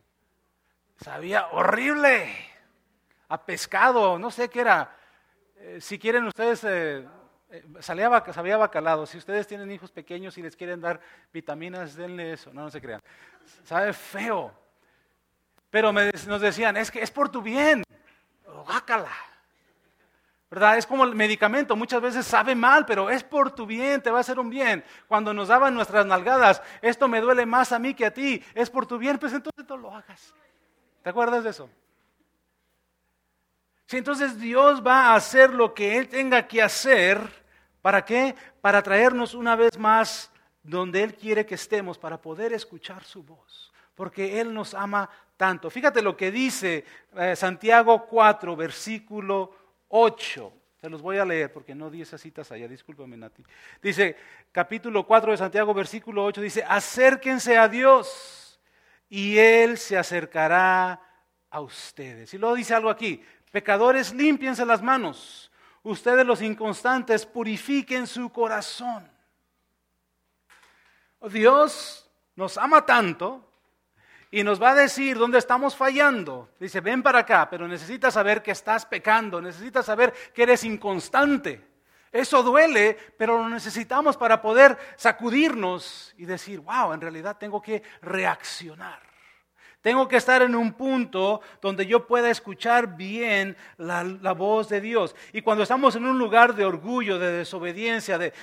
Sabía 0.96 1.50
horrible. 1.52 2.34
A 3.28 3.46
pescado, 3.46 4.18
no 4.18 4.32
sé 4.32 4.48
qué 4.48 4.62
era. 4.62 4.96
Eh, 5.58 5.80
si 5.82 6.00
quieren 6.00 6.26
ustedes, 6.28 6.64
eh, 6.64 7.06
eh, 7.50 7.66
salía, 7.82 8.24
sabía 8.32 8.56
bacalado. 8.56 9.06
Si 9.06 9.18
ustedes 9.18 9.48
tienen 9.48 9.70
hijos 9.70 9.92
pequeños 9.92 10.38
y 10.38 10.44
les 10.44 10.56
quieren 10.56 10.80
dar 10.80 11.02
vitaminas, 11.34 11.94
denle 11.94 12.32
eso. 12.32 12.54
No, 12.54 12.62
no 12.62 12.72
se 12.72 12.80
crean. 12.80 13.02
Sabe 13.66 13.92
feo. 13.92 14.54
Pero 15.70 15.92
nos 15.92 16.40
decían, 16.40 16.78
es 16.78 16.90
que 16.90 17.04
es 17.04 17.12
por 17.12 17.28
tu 17.28 17.42
bien. 17.42 17.84
Bácala. 18.66 19.12
¿Verdad? 20.50 20.78
Es 20.78 20.88
como 20.88 21.04
el 21.04 21.14
medicamento, 21.14 21.76
muchas 21.76 22.02
veces 22.02 22.26
sabe 22.26 22.56
mal, 22.56 22.86
pero 22.86 23.10
es 23.10 23.24
por 23.24 23.52
tu 23.52 23.66
bien, 23.66 24.02
te 24.02 24.10
va 24.10 24.18
a 24.18 24.22
hacer 24.22 24.40
un 24.40 24.50
bien. 24.50 24.84
Cuando 25.08 25.34
nos 25.34 25.50
daban 25.50 25.76
nuestras 25.76 26.06
nalgadas, 26.06 26.62
esto 26.82 27.08
me 27.08 27.22
duele 27.22 27.46
más 27.46 27.72
a 27.72 27.80
mí 27.80 27.94
que 27.94 28.06
a 28.06 28.14
ti, 28.14 28.44
es 28.56 28.70
por 28.70 28.88
tu 28.88 28.98
bien, 28.98 29.20
pues 29.20 29.34
entonces 29.34 29.66
no 29.68 29.78
lo 29.78 29.94
hagas. 29.94 30.34
¿Te 31.04 31.10
acuerdas 31.10 31.44
de 31.44 31.52
eso? 31.52 31.70
Si 33.86 33.98
entonces 33.98 34.40
Dios 34.40 34.86
va 34.86 35.08
a 35.08 35.16
hacer 35.16 35.54
lo 35.54 35.74
que 35.74 35.98
Él 35.98 36.08
tenga 36.10 36.48
que 36.48 36.62
hacer, 36.62 37.20
¿para 37.82 38.04
qué? 38.04 38.36
Para 38.62 38.82
traernos 38.82 39.34
una 39.34 39.56
vez 39.56 39.78
más 39.78 40.32
donde 40.64 41.04
Él 41.04 41.16
quiere 41.16 41.46
que 41.46 41.56
estemos, 41.56 41.98
para 41.98 42.22
poder 42.22 42.54
escuchar 42.54 43.04
su 43.04 43.24
voz, 43.24 43.72
porque 43.96 44.40
Él 44.40 44.54
nos 44.54 44.74
ama 44.74 45.10
tanto. 45.38 45.70
Fíjate 45.70 46.02
lo 46.02 46.18
que 46.18 46.32
dice 46.32 46.86
eh, 47.16 47.36
Santiago 47.36 48.06
4, 48.06 48.56
versículo 48.56 49.54
8. 49.90 50.54
Se 50.80 50.90
los 50.90 51.02
voy 51.02 51.18
a 51.18 51.26
leer 51.26 51.52
porque 51.52 51.76
no 51.76 51.90
di 51.90 52.02
esas 52.02 52.22
citas 52.22 52.52
allá, 52.52 52.68
discúlpame 52.68 53.18
Nati. 53.18 53.44
Dice, 53.82 54.16
capítulo 54.52 55.06
4 55.06 55.32
de 55.32 55.38
Santiago, 55.38 55.74
versículo 55.74 56.24
8, 56.24 56.40
dice, 56.40 56.64
acérquense 56.66 57.58
a 57.58 57.68
Dios 57.68 58.62
y 59.10 59.38
Él 59.38 59.78
se 59.78 59.98
acercará 59.98 61.02
a 61.50 61.60
ustedes. 61.60 62.34
Y 62.34 62.38
luego 62.38 62.56
dice 62.56 62.74
algo 62.74 62.90
aquí, 62.90 63.22
pecadores, 63.52 64.14
límpiense 64.14 64.66
las 64.66 64.82
manos. 64.82 65.52
Ustedes 65.84 66.26
los 66.26 66.42
inconstantes, 66.42 67.26
purifiquen 67.26 68.08
su 68.08 68.30
corazón. 68.32 69.10
Dios 71.30 72.10
nos 72.36 72.58
ama 72.58 72.86
tanto 72.86 73.49
y 74.32 74.44
nos 74.44 74.62
va 74.62 74.72
a 74.72 74.76
decir 74.76 75.18
dónde 75.18 75.40
estamos 75.40 75.76
fallando. 75.76 76.50
Dice, 76.60 76.82
ven 76.82 77.02
para 77.02 77.20
acá, 77.20 77.50
pero 77.50 77.68
necesitas 77.68 78.14
saber 78.14 78.44
que 78.44 78.52
estás 78.52 78.86
pecando, 78.86 79.42
necesitas 79.42 79.86
saber 79.86 80.14
que 80.34 80.44
eres 80.44 80.64
inconstante. 80.64 81.68
Eso 82.12 82.42
duele, 82.42 82.98
pero 83.18 83.38
lo 83.38 83.50
necesitamos 83.50 84.18
para 84.18 84.42
poder 84.42 84.78
sacudirnos 84.96 86.14
y 86.18 86.26
decir, 86.26 86.60
wow, 86.60 86.94
en 86.94 87.02
realidad 87.02 87.38
tengo 87.38 87.62
que 87.62 87.84
reaccionar. 88.02 89.09
Tengo 89.82 90.10
que 90.10 90.18
estar 90.18 90.42
en 90.42 90.56
un 90.56 90.74
punto 90.74 91.40
donde 91.62 91.86
yo 91.86 92.06
pueda 92.06 92.30
escuchar 92.30 92.98
bien 92.98 93.56
la, 93.78 94.34
voz 94.34 94.68
de 94.68 94.82
Dios. 94.82 95.16
Y 95.32 95.42
cuando 95.42 95.64
estamos 95.64 95.96
en 95.96 96.06
un 96.06 96.20
lugar 96.20 96.54
de 96.54 96.66
orgullo, 96.66 97.18
de 97.18 97.32
desobediencia, 97.32 98.18
de, 98.18 98.34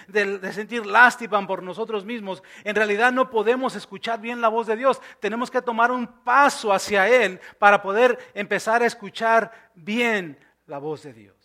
sentir 0.53 0.87
lástima 0.87 1.47
por 1.47 1.63
nosotros 1.63 2.07
mismos, 2.07 2.43
en 2.65 2.75
realidad 2.75 3.13
no 3.13 3.29
podemos 3.29 3.75
escuchar 3.77 4.19
bien 4.19 4.41
la 4.41 4.49
voz 4.49 4.67
de 4.67 4.77
Dios. 4.77 5.03
Tenemos 5.21 5.51
que 5.51 5.61
tomar 5.61 5.91
un 5.91 6.07
paso 6.07 6.73
hacia 6.73 7.07
Él 7.07 7.39
para 7.59 7.83
poder 7.83 8.19
empezar 8.33 8.83
a 8.83 8.87
escuchar 8.87 9.53
bien 9.75 10.39
la 10.67 10.79
voz 10.79 11.03
de 11.03 11.13
Dios. 11.13 11.37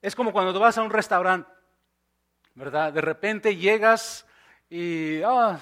Es 0.00 0.14
como 0.14 0.32
cuando 0.32 0.52
tú 0.52 0.60
vas 0.60 0.78
a 0.78 0.82
un 0.82 0.90
restaurante, 0.90 1.50
¿verdad? 2.54 2.92
De 2.92 3.00
repente 3.00 3.56
llegas 3.56 4.24
y, 4.70 5.20
ah, 5.22 5.58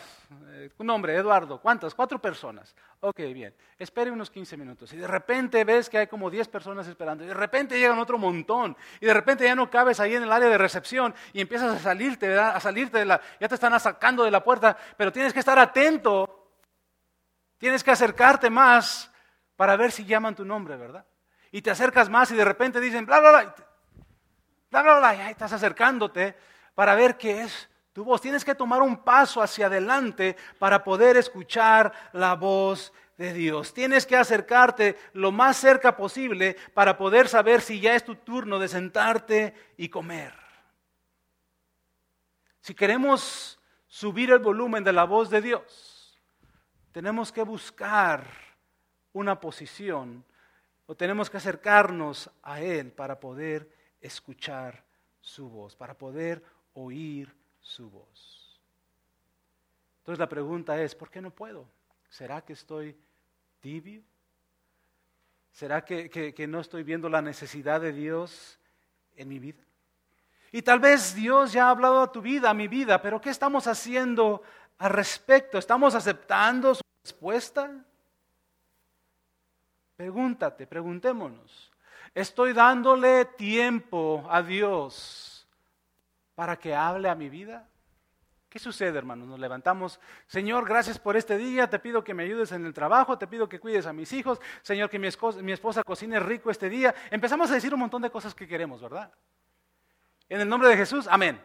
un 0.79 0.87
nombre, 0.87 1.15
Eduardo, 1.15 1.61
¿cuántas? 1.61 1.95
Cuatro 1.95 2.21
personas. 2.21 2.75
Ok, 3.05 3.19
bien. 3.35 3.53
Espere 3.79 4.13
unos 4.13 4.31
15 4.31 4.57
minutos. 4.57 4.93
Y 4.93 4.97
de 4.97 5.09
repente 5.09 5.65
ves 5.65 5.91
que 5.91 5.99
hay 5.99 6.07
como 6.07 6.31
10 6.31 6.47
personas 6.47 6.87
esperando. 6.87 7.25
Y 7.25 7.27
de 7.27 7.35
repente 7.35 7.77
llegan 7.77 7.99
otro 7.99 8.17
montón. 8.17 8.77
Y 9.01 9.07
de 9.07 9.13
repente 9.13 9.45
ya 9.45 9.57
no 9.57 9.69
cabes 9.69 9.99
ahí 9.99 10.15
en 10.15 10.23
el 10.23 10.31
área 10.31 10.49
de 10.49 10.57
recepción. 10.57 11.13
Y 11.33 11.41
empiezas 11.41 11.75
a 11.75 11.79
salirte, 11.81 12.29
¿verdad? 12.29 12.55
A 12.55 12.61
salirte 12.61 12.99
de 12.99 13.05
la. 13.05 13.21
Ya 13.41 13.49
te 13.49 13.57
están 13.57 13.79
sacando 13.81 14.23
de 14.23 14.31
la 14.31 14.45
puerta. 14.45 14.77
Pero 14.97 15.11
tienes 15.11 15.33
que 15.33 15.41
estar 15.41 15.59
atento. 15.59 16.49
Tienes 17.59 17.83
que 17.83 17.91
acercarte 17.91 18.51
más 18.51 19.11
para 19.57 19.75
ver 19.75 19.91
si 19.91 20.05
llaman 20.05 20.37
tu 20.37 20.45
nombre, 20.45 20.77
¿verdad? 20.77 21.05
Y 21.51 21.61
te 21.61 21.73
acercas 21.73 22.09
más 22.09 22.31
y 22.31 22.37
de 22.37 22.45
repente 22.45 22.79
dicen 22.79 23.05
bla, 23.05 23.19
bla, 23.19 23.31
bla. 23.31 23.55
Bla, 24.71 24.83
bla, 24.83 24.99
bla. 24.99 25.15
Y 25.17 25.21
ahí 25.23 25.33
estás 25.33 25.53
acercándote 25.53 26.37
para 26.77 26.95
ver 26.95 27.19
qué 27.19 27.43
es 27.43 27.69
tu 27.93 28.05
voz. 28.05 28.21
Tienes 28.21 28.45
que 28.45 28.55
tomar 28.55 28.83
un 28.83 28.99
paso 28.99 29.43
hacia 29.43 29.67
adelante 29.67 30.37
para 30.59 30.83
poder 30.83 31.17
escuchar 31.17 31.93
la 32.13 32.35
voz 32.35 32.93
de 33.19 33.33
Dios. 33.33 33.75
Tienes 33.75 34.07
que 34.07 34.17
acercarte 34.17 34.97
lo 35.13 35.33
más 35.33 35.57
cerca 35.57 35.97
posible 35.97 36.57
para 36.75 36.97
poder 36.97 37.29
saber 37.29 37.61
si 37.61 37.81
ya 37.81 37.95
es 37.95 38.05
tu 38.05 38.17
turno 38.17 38.59
de 38.59 38.69
sentarte 38.69 39.55
y 39.77 39.89
comer. 39.89 40.35
Si 42.61 42.75
queremos 42.75 43.59
subir 43.87 44.31
el 44.31 44.39
volumen 44.39 44.85
de 44.85 44.93
la 44.93 45.05
voz 45.05 45.31
de 45.31 45.43
Dios, 45.43 46.21
tenemos 46.93 47.33
que 47.33 47.43
buscar 47.43 48.25
una 49.13 49.41
posición 49.41 50.25
o 50.87 50.95
tenemos 50.95 51.29
que 51.29 51.37
acercarnos 51.37 52.31
a 52.43 52.61
Él 52.61 52.93
para 52.93 53.19
poder 53.21 53.71
escuchar 54.01 54.85
su 55.21 55.49
voz, 55.49 55.77
para 55.77 55.95
poder 55.97 56.43
oír 56.75 57.42
su 57.63 57.89
voz. 57.89 58.61
Entonces 60.01 60.19
la 60.19 60.29
pregunta 60.29 60.81
es, 60.83 60.95
¿por 60.95 61.11
qué 61.11 61.21
no 61.21 61.31
puedo? 61.31 61.67
¿Será 62.09 62.43
que 62.43 62.53
estoy 62.53 62.97
tibio? 63.61 64.03
¿Será 65.53 65.85
que, 65.85 66.47
no 66.49 66.61
estoy 66.61 66.83
viendo 66.83 67.09
la 67.09 67.23
necesidad 67.23 67.81
de 67.81 67.93
Dios 67.93 68.59
en 69.17 69.29
mi 69.29 69.39
vida? 69.39 69.63
Y 70.51 70.63
tal 70.63 70.81
vez 70.81 71.15
Dios 71.15 71.53
ya 71.53 71.67
ha 71.67 71.71
hablado 71.71 72.03
a 72.03 72.13
tu 72.13 72.21
vida, 72.21 72.51
a 72.51 72.55
mi 72.55 72.69
vida, 72.69 73.01
pero 73.01 73.21
¿qué 73.21 73.31
estamos 73.31 73.67
haciendo 73.67 74.43
al 74.79 74.91
respecto? 74.91 75.57
¿Estamos 75.57 75.95
aceptando 75.95 76.75
su 76.75 76.83
respuesta? 77.03 77.71
Pregúntate, 79.97 80.67
preguntémonos. 80.67 81.71
¿Estoy 82.15 82.53
dándole 82.53 83.25
tiempo 83.25 84.27
a 84.29 84.43
Dios 84.43 85.32
para 86.35 86.59
que 86.59 86.75
hable 86.75 87.09
a 87.09 87.15
mi 87.15 87.29
vida? 87.29 87.69
¿Qué 88.53 88.59
sucede, 88.59 88.99
hermanos? 88.99 89.27
Nos 89.27 89.41
levantamos, 89.41 89.99
Señor, 90.27 90.69
gracias 90.69 90.99
por 90.99 91.17
este 91.17 91.39
día, 91.39 91.71
te 91.71 91.79
pido 91.79 92.05
que 92.05 92.13
me 92.13 92.25
ayudes 92.25 92.53
en 92.53 92.67
el 92.67 92.75
trabajo, 92.75 93.17
te 93.17 93.27
pido 93.27 93.49
que 93.49 93.59
cuides 93.59 93.87
a 93.87 93.95
mis 93.95 94.13
hijos, 94.13 94.43
Señor, 94.61 94.91
que 94.91 94.99
mi 94.99 95.07
esposa, 95.07 95.83
cocine 95.83 96.21
rico 96.21 96.51
este 96.51 96.69
día. 96.69 96.95
Empezamos 97.11 97.51
a 97.51 97.55
decir 97.55 97.73
un 97.73 97.81
montón 97.81 98.03
de 98.03 98.11
cosas 98.11 98.35
que 98.35 98.47
queremos, 98.47 98.83
¿verdad? 98.83 99.11
En 100.29 100.43
el 100.43 100.47
nombre 100.51 100.69
de 100.69 100.77
Jesús, 100.77 101.09
amén. 101.11 101.41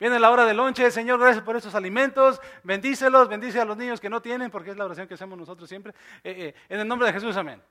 Viene 0.00 0.18
la 0.18 0.32
hora 0.32 0.44
del 0.44 0.56
lonche, 0.56 0.90
Señor, 0.90 1.20
gracias 1.20 1.44
por 1.44 1.54
estos 1.54 1.76
alimentos, 1.76 2.40
bendícelos, 2.64 3.28
bendice 3.28 3.60
a 3.60 3.64
los 3.64 3.76
niños 3.76 4.00
que 4.00 4.10
no 4.10 4.20
tienen, 4.20 4.50
porque 4.50 4.72
es 4.72 4.76
la 4.76 4.86
oración 4.86 5.06
que 5.06 5.14
hacemos 5.14 5.38
nosotros 5.38 5.68
siempre. 5.68 5.94
Eh, 6.24 6.34
eh, 6.48 6.54
en 6.68 6.80
el 6.80 6.88
nombre 6.88 7.06
de 7.06 7.12
Jesús, 7.12 7.36
amén. 7.36 7.62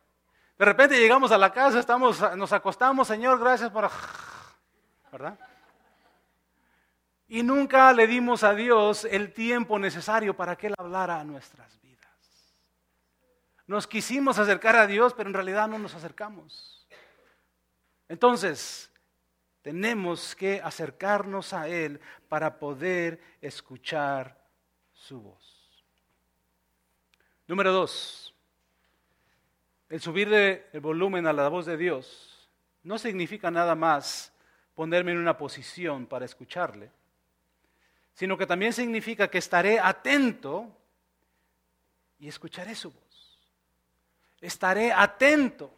De 0.58 0.64
repente 0.64 0.98
llegamos 0.98 1.34
a 1.34 1.38
la 1.38 1.52
casa, 1.52 1.82
estamos, 1.82 2.22
nos 2.38 2.54
acostamos, 2.54 3.10
Señor, 3.10 3.38
gracias 3.40 3.70
por... 3.72 3.90
¿Verdad? 5.12 5.38
Y 7.32 7.44
nunca 7.44 7.94
le 7.94 8.08
dimos 8.08 8.44
a 8.44 8.56
Dios 8.56 9.06
el 9.06 9.32
tiempo 9.32 9.78
necesario 9.78 10.36
para 10.36 10.56
que 10.58 10.66
Él 10.66 10.74
hablara 10.76 11.20
a 11.20 11.24
nuestras 11.24 11.80
vidas. 11.80 12.10
Nos 13.68 13.86
quisimos 13.86 14.40
acercar 14.40 14.76
a 14.76 14.88
Dios, 14.88 15.14
pero 15.14 15.30
en 15.30 15.36
realidad 15.36 15.68
no 15.68 15.78
nos 15.78 15.94
acercamos. 15.94 16.88
Entonces, 18.08 18.92
tenemos 19.62 20.36
que 20.36 20.60
acercarnos 20.60 21.54
a 21.54 21.68
Él 21.68 22.02
para 22.28 22.58
poder 22.58 23.22
escuchar 23.42 24.36
su 24.92 25.22
voz. 25.22 25.86
Número 27.48 27.72
dos, 27.72 28.34
el 29.88 30.02
subir 30.02 30.34
el 30.34 30.80
volumen 30.82 31.28
a 31.28 31.34
la 31.34 31.48
voz 31.48 31.68
de 31.68 31.78
Dios 31.78 32.50
no 32.82 32.98
significa 32.98 33.52
nada 33.52 33.76
más 33.76 34.34
ponerme 34.74 35.12
en 35.12 35.20
una 35.20 35.38
posición 35.38 36.08
para 36.08 36.26
escucharle 36.26 36.92
sino 38.20 38.38
que 38.38 38.46
también 38.46 38.74
significa 38.74 39.30
que 39.30 39.38
estaré 39.38 39.80
atento 39.80 40.68
y 42.20 42.28
escucharé 42.28 42.76
su 42.76 42.92
voz. 42.92 43.40
Estaré 44.42 44.92
atento. 44.92 45.74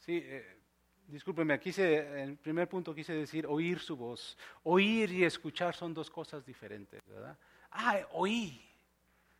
Sí, 0.00 0.20
eh, 0.24 0.58
discúlpeme, 1.06 1.54
en 1.64 2.18
el 2.18 2.36
primer 2.36 2.68
punto 2.68 2.92
quise 2.92 3.12
decir 3.12 3.46
oír 3.46 3.78
su 3.78 3.96
voz. 3.96 4.36
Oír 4.64 5.12
y 5.12 5.24
escuchar 5.24 5.72
son 5.76 5.94
dos 5.94 6.10
cosas 6.10 6.44
diferentes, 6.44 7.00
¿verdad? 7.06 7.38
Ah, 7.70 8.00
oí, 8.10 8.60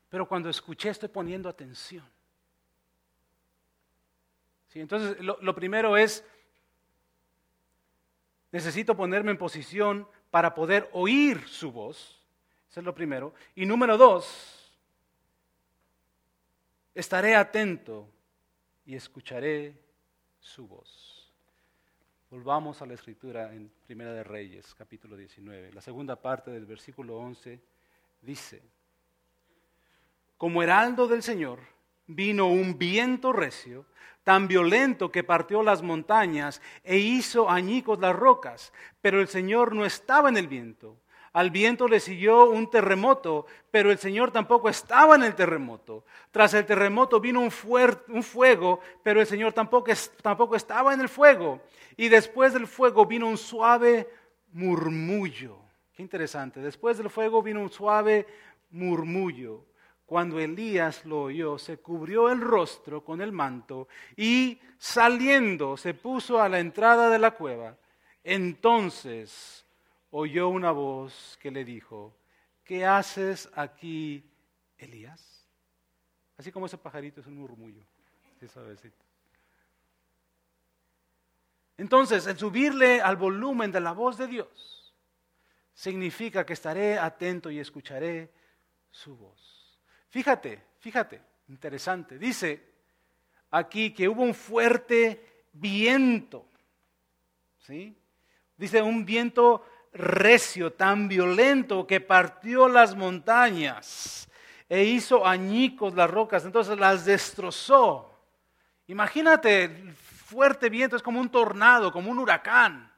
pero 0.08 0.28
cuando 0.28 0.48
escuché 0.48 0.90
estoy 0.90 1.08
poniendo 1.08 1.48
atención. 1.48 2.08
¿Sí? 4.68 4.78
Entonces, 4.78 5.18
lo, 5.18 5.54
primero 5.56 5.96
es, 5.96 6.24
necesito 8.52 8.96
ponerme 8.96 9.32
en 9.32 9.38
posición 9.38 10.06
para 10.32 10.54
poder 10.54 10.88
oír 10.94 11.46
su 11.46 11.70
voz. 11.70 12.18
Eso 12.70 12.80
es 12.80 12.86
lo 12.86 12.94
primero. 12.94 13.34
Y 13.54 13.66
número 13.66 13.98
dos, 13.98 14.72
estaré 16.94 17.36
atento 17.36 18.08
y 18.86 18.96
escucharé 18.96 19.78
su 20.40 20.66
voz. 20.66 21.30
Volvamos 22.30 22.80
a 22.80 22.86
la 22.86 22.94
escritura 22.94 23.52
en 23.52 23.70
Primera 23.84 24.14
de 24.14 24.24
Reyes, 24.24 24.74
capítulo 24.74 25.18
19. 25.18 25.70
La 25.70 25.82
segunda 25.82 26.16
parte 26.16 26.50
del 26.50 26.64
versículo 26.64 27.18
11 27.18 27.60
dice, 28.22 28.62
como 30.38 30.62
heraldo 30.62 31.08
del 31.08 31.22
Señor 31.22 31.58
vino 32.06 32.46
un 32.46 32.78
viento 32.78 33.32
recio, 33.32 33.86
tan 34.24 34.48
violento 34.48 35.10
que 35.10 35.24
partió 35.24 35.62
las 35.62 35.82
montañas 35.82 36.62
e 36.84 36.98
hizo 36.98 37.50
añicos 37.50 37.98
las 37.98 38.14
rocas, 38.14 38.72
pero 39.00 39.20
el 39.20 39.28
Señor 39.28 39.74
no 39.74 39.84
estaba 39.84 40.28
en 40.28 40.36
el 40.36 40.48
viento. 40.48 40.96
Al 41.32 41.50
viento 41.50 41.88
le 41.88 41.98
siguió 41.98 42.50
un 42.50 42.68
terremoto, 42.68 43.46
pero 43.70 43.90
el 43.90 43.98
Señor 43.98 44.30
tampoco 44.30 44.68
estaba 44.68 45.14
en 45.14 45.22
el 45.22 45.34
terremoto. 45.34 46.04
Tras 46.30 46.52
el 46.52 46.66
terremoto 46.66 47.20
vino 47.20 47.40
un, 47.40 47.50
un 48.08 48.22
fuego, 48.22 48.80
pero 49.02 49.20
el 49.20 49.26
Señor 49.26 49.54
tampoco, 49.54 49.90
tampoco 50.20 50.56
estaba 50.56 50.92
en 50.92 51.00
el 51.00 51.08
fuego. 51.08 51.62
Y 51.96 52.10
después 52.10 52.52
del 52.52 52.66
fuego 52.66 53.06
vino 53.06 53.28
un 53.28 53.38
suave 53.38 54.10
murmullo. 54.52 55.58
Qué 55.94 56.02
interesante. 56.02 56.60
Después 56.60 56.98
del 56.98 57.08
fuego 57.08 57.42
vino 57.42 57.62
un 57.62 57.70
suave 57.70 58.26
murmullo. 58.70 59.64
Cuando 60.12 60.38
Elías 60.38 61.06
lo 61.06 61.22
oyó, 61.22 61.56
se 61.56 61.78
cubrió 61.78 62.28
el 62.28 62.42
rostro 62.42 63.02
con 63.02 63.22
el 63.22 63.32
manto 63.32 63.88
y 64.14 64.60
saliendo 64.76 65.78
se 65.78 65.94
puso 65.94 66.38
a 66.38 66.50
la 66.50 66.60
entrada 66.60 67.08
de 67.08 67.18
la 67.18 67.30
cueva. 67.30 67.78
Entonces 68.22 69.64
oyó 70.10 70.50
una 70.50 70.70
voz 70.70 71.38
que 71.40 71.50
le 71.50 71.64
dijo, 71.64 72.14
¿qué 72.62 72.84
haces 72.84 73.48
aquí, 73.54 74.22
Elías? 74.76 75.48
Así 76.36 76.52
como 76.52 76.66
ese 76.66 76.76
pajarito 76.76 77.22
es 77.22 77.26
un 77.26 77.38
murmullo, 77.38 77.82
Entonces, 81.78 82.26
el 82.26 82.36
subirle 82.36 83.00
al 83.00 83.16
volumen 83.16 83.72
de 83.72 83.80
la 83.80 83.92
voz 83.92 84.18
de 84.18 84.26
Dios 84.26 84.94
significa 85.72 86.44
que 86.44 86.52
estaré 86.52 86.98
atento 86.98 87.50
y 87.50 87.58
escucharé 87.58 88.30
su 88.90 89.16
voz. 89.16 89.51
Fíjate, 90.12 90.62
fíjate, 90.78 91.22
interesante. 91.48 92.18
Dice 92.18 92.62
aquí 93.50 93.94
que 93.94 94.06
hubo 94.06 94.22
un 94.22 94.34
fuerte 94.34 95.46
viento. 95.54 96.44
¿Sí? 97.60 97.96
Dice 98.54 98.82
un 98.82 99.06
viento 99.06 99.64
recio, 99.94 100.74
tan 100.74 101.08
violento 101.08 101.86
que 101.86 102.02
partió 102.02 102.68
las 102.68 102.94
montañas 102.94 104.28
e 104.68 104.84
hizo 104.84 105.26
añicos 105.26 105.94
las 105.94 106.10
rocas, 106.10 106.44
entonces 106.44 106.78
las 106.78 107.06
destrozó. 107.06 108.14
Imagínate, 108.88 109.94
fuerte 110.26 110.68
viento 110.68 110.96
es 110.96 111.02
como 111.02 111.20
un 111.20 111.30
tornado, 111.30 111.90
como 111.90 112.10
un 112.10 112.18
huracán, 112.18 112.92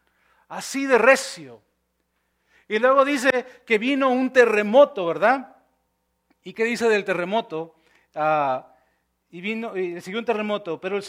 así 0.49 0.85
de 0.85 0.99
recio. 0.99 1.63
Y 2.67 2.81
luego 2.81 3.05
dice 3.05 3.63
que 3.65 3.79
vino 3.79 4.09
un 4.09 4.33
terremoto, 4.33 5.07
¿verdad? 5.07 5.54
¿Y 6.45 6.53
qué 6.53 6.65
dice 6.65 6.89
del 6.89 7.05
terremoto? 7.05 7.75
Ah, 8.15 8.69
y 9.31 9.41
vino, 9.41 9.77
y 9.77 10.01
siguió 10.01 10.21
un 10.21 10.25
terremoto, 10.25 10.81
pero, 10.81 11.01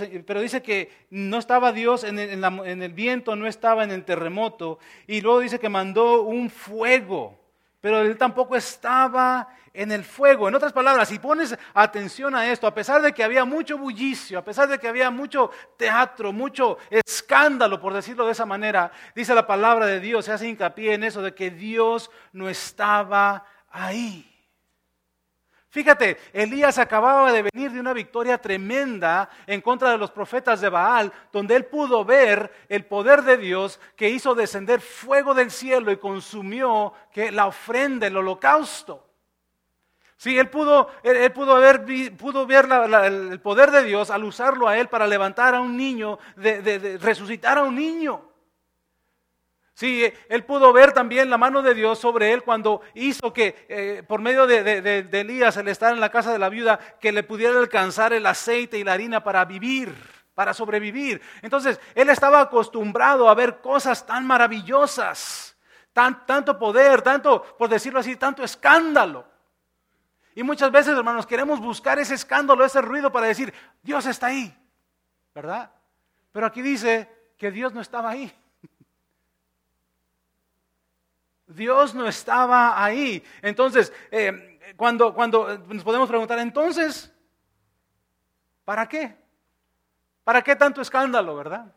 dice 0.42 0.64
que 0.64 1.08
no 1.12 1.38
estaba 1.38 1.72
Dios 1.72 2.04
en 2.04 2.18
el, 2.18 2.44
en 2.44 2.82
el, 2.82 2.94
viento, 2.94 3.36
no 3.36 3.46
estaba 3.46 3.84
en 3.84 3.92
el 3.92 4.04
terremoto, 4.04 4.80
y 5.06 5.22
luego 5.22 5.42
dice 5.42 5.60
que 5.60 5.70
mandó 5.70 6.24
un 6.24 6.50
fuego, 6.50 7.38
pero 7.82 8.02
él 8.02 8.18
tampoco 8.18 8.56
estaba 8.56 9.50
en 9.74 9.92
el 9.92 10.04
fuego. 10.04 10.48
En 10.48 10.56
otras 10.56 10.74
palabras, 10.74 11.10
si 11.10 11.20
pones 11.20 11.56
atención 11.76 12.34
a 12.34 12.50
esto, 12.52 12.66
a 12.66 12.74
pesar 12.74 13.02
de 13.04 13.14
que 13.14 13.24
había 13.24 13.46
mucho 13.46 13.78
bullicio, 13.78 14.40
a 14.40 14.44
pesar 14.44 14.70
de 14.70 14.80
que 14.80 14.88
había 14.88 15.12
mucho 15.12 15.52
teatro, 15.78 16.34
mucho 16.34 16.80
escándalo, 16.90 17.80
por 17.80 17.94
decirlo 17.94 18.26
de 18.26 18.32
esa 18.32 18.48
manera, 18.48 18.92
dice 19.14 19.36
la 19.36 19.46
palabra 19.46 19.86
de 19.86 20.00
Dios, 20.00 20.26
se 20.26 20.32
hace 20.32 20.48
hincapié 20.48 20.94
en 20.94 21.04
eso 21.04 21.22
de 21.22 21.36
que 21.36 21.52
Dios 21.52 22.10
no 22.32 22.50
estaba 22.50 23.46
ahí. 23.70 24.35
Fíjate, 25.76 26.18
Elías 26.32 26.78
acababa 26.78 27.34
de 27.34 27.42
venir 27.42 27.70
de 27.70 27.82
una 27.82 27.92
victoria 27.92 28.38
tremenda 28.38 29.30
en 29.46 29.60
contra 29.60 29.92
de 29.92 29.98
los 29.98 30.10
profetas 30.10 30.62
de 30.62 30.70
Baal, 30.70 31.12
donde 31.34 31.54
él 31.54 31.66
pudo 31.66 32.06
ver 32.06 32.50
el 32.70 32.86
poder 32.86 33.24
de 33.24 33.36
Dios 33.36 33.82
que 33.98 34.08
hizo 34.08 34.36
descender 34.36 34.80
fuego 34.80 35.34
del 35.34 35.52
cielo 35.52 35.92
y 35.92 35.98
consumió 35.98 36.94
que 37.12 37.30
la 37.30 37.48
ofrenda, 37.48 38.08
el 38.08 38.16
holocausto. 38.16 39.06
Sí, 40.16 40.40
él 40.40 40.50
pudo, 40.50 40.92
él, 41.04 41.34
pudo, 41.34 41.56
ver, 41.56 41.86
pudo 42.16 42.48
ver 42.48 42.70
el 43.04 43.42
poder 43.42 43.72
de 43.72 43.84
Dios 43.84 44.12
al 44.12 44.24
usarlo 44.24 44.70
a 44.70 44.78
él 44.78 44.88
para 44.88 45.06
levantar 45.06 45.56
a 45.56 45.60
un 45.60 45.76
niño, 45.76 46.20
de 46.38 46.98
resucitar 47.02 47.58
a 47.58 47.64
un 47.64 47.76
niño. 47.76 48.35
Sí, 49.76 50.10
él 50.30 50.46
pudo 50.46 50.72
ver 50.72 50.94
también 50.94 51.30
la 51.30 51.38
mano 51.38 51.62
de 51.62 51.74
Dios 51.74 52.00
sobre 52.00 52.32
él 52.32 52.44
cuando 52.44 52.80
hizo 52.94 53.34
que 53.34 53.66
eh, 53.68 54.04
por 54.08 54.22
medio 54.22 54.48
de, 54.48 55.10
Elías, 55.12 55.58
el 55.58 55.68
estar 55.68 55.94
en 55.94 56.00
la 56.00 56.10
casa 56.10 56.32
de 56.32 56.40
la 56.40 56.48
viuda, 56.48 56.80
que 57.02 57.12
le 57.12 57.24
pudiera 57.24 57.60
alcanzar 57.60 58.14
el 58.14 58.26
aceite 58.26 58.78
y 58.80 58.86
la 58.86 58.94
harina 58.94 59.22
para 59.22 59.44
vivir, 59.44 59.94
para 60.34 60.54
sobrevivir. 60.54 61.22
Entonces, 61.42 61.78
él 61.94 62.10
estaba 62.10 62.40
acostumbrado 62.40 63.28
a 63.28 63.36
ver 63.36 63.60
cosas 63.60 64.06
tan 64.06 64.26
maravillosas, 64.26 65.58
tanto 65.92 66.58
poder, 66.58 67.02
tanto, 67.02 67.44
por 67.58 67.68
decirlo 67.68 68.00
así, 68.00 68.16
tanto 68.16 68.46
escándalo. 68.46 69.26
Y 70.36 70.44
muchas 70.44 70.72
veces, 70.72 70.98
hermanos, 70.98 71.26
queremos 71.28 71.60
buscar 71.60 72.00
ese 72.00 72.14
escándalo, 72.14 72.64
ese 72.64 72.80
ruido 72.82 73.12
para 73.12 73.28
decir, 73.28 73.54
Dios 73.84 74.06
está 74.06 74.28
ahí, 74.28 74.58
¿verdad? 75.34 75.70
Pero 76.32 76.46
aquí 76.46 76.62
dice 76.62 77.10
que 77.38 77.52
Dios 77.52 77.74
no 77.74 77.82
estaba 77.82 78.12
ahí. 78.12 78.34
Dios 81.48 81.94
no 81.94 82.08
estaba 82.08 82.84
ahí. 82.84 83.24
Entonces, 83.42 83.94
eh, 84.12 84.60
cuando, 84.76 85.14
cuando 85.14 85.58
nos 85.58 85.84
podemos 85.84 86.10
preguntar, 86.10 86.40
entonces, 86.40 87.14
¿para 88.64 88.88
qué? 88.88 89.16
¿Para 90.24 90.42
qué 90.42 90.56
tanto 90.56 90.82
escándalo, 90.82 91.36
verdad? 91.36 91.74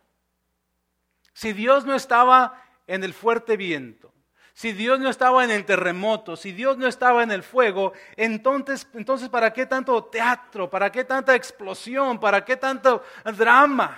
Si 1.34 1.52
Dios 1.52 1.84
no 1.84 1.94
estaba 1.94 2.62
en 2.86 3.04
el 3.04 3.12
fuerte 3.12 3.56
viento, 3.56 4.12
si 4.54 4.72
Dios 4.72 4.98
no 4.98 5.08
estaba 5.08 5.44
en 5.44 5.52
el 5.52 5.64
terremoto, 5.64 6.34
si 6.34 6.50
Dios 6.50 6.78
no 6.78 6.88
estaba 6.88 7.22
en 7.22 7.30
el 7.30 7.44
fuego, 7.44 7.92
entonces, 8.16 8.88
entonces 8.94 9.28
¿para 9.28 9.52
qué 9.52 9.66
tanto 9.66 10.02
teatro? 10.04 10.68
¿Para 10.68 10.90
qué 10.90 11.04
tanta 11.04 11.36
explosión? 11.36 12.18
¿Para 12.18 12.44
qué 12.44 12.56
tanto 12.56 13.04
drama? 13.36 13.96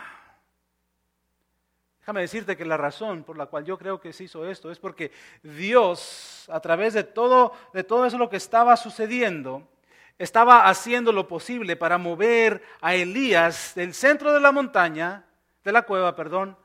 Déjame 2.00 2.22
decirte 2.22 2.56
que 2.56 2.64
la 2.64 2.76
razón 2.76 3.24
por 3.24 3.36
la 3.36 3.46
cual 3.46 3.64
yo 3.64 3.78
creo 3.78 4.00
que 4.00 4.12
se 4.12 4.24
hizo 4.24 4.48
esto 4.48 4.70
es 4.70 4.78
porque 4.78 5.12
Dios, 5.42 6.48
a 6.50 6.58
través 6.60 6.94
de 6.94 7.04
todo, 7.04 7.52
de 7.72 7.84
todo 7.84 8.06
eso 8.06 8.18
lo 8.18 8.30
que 8.30 8.38
estaba 8.38 8.76
sucediendo, 8.76 9.68
estaba 10.18 10.68
haciendo 10.68 11.12
lo 11.12 11.28
posible 11.28 11.76
para 11.76 11.98
mover 11.98 12.62
a 12.80 12.94
Elías 12.94 13.74
del 13.74 13.94
centro 13.94 14.32
de 14.32 14.40
la 14.40 14.50
montaña, 14.50 15.24
de 15.62 15.72
la 15.72 15.82
cueva, 15.82 16.16
perdón, 16.16 16.56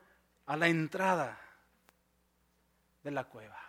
a 0.46 0.56
la 0.56 0.68
entrada 0.68 1.38
de 3.02 3.10
la 3.10 3.24
cueva, 3.24 3.60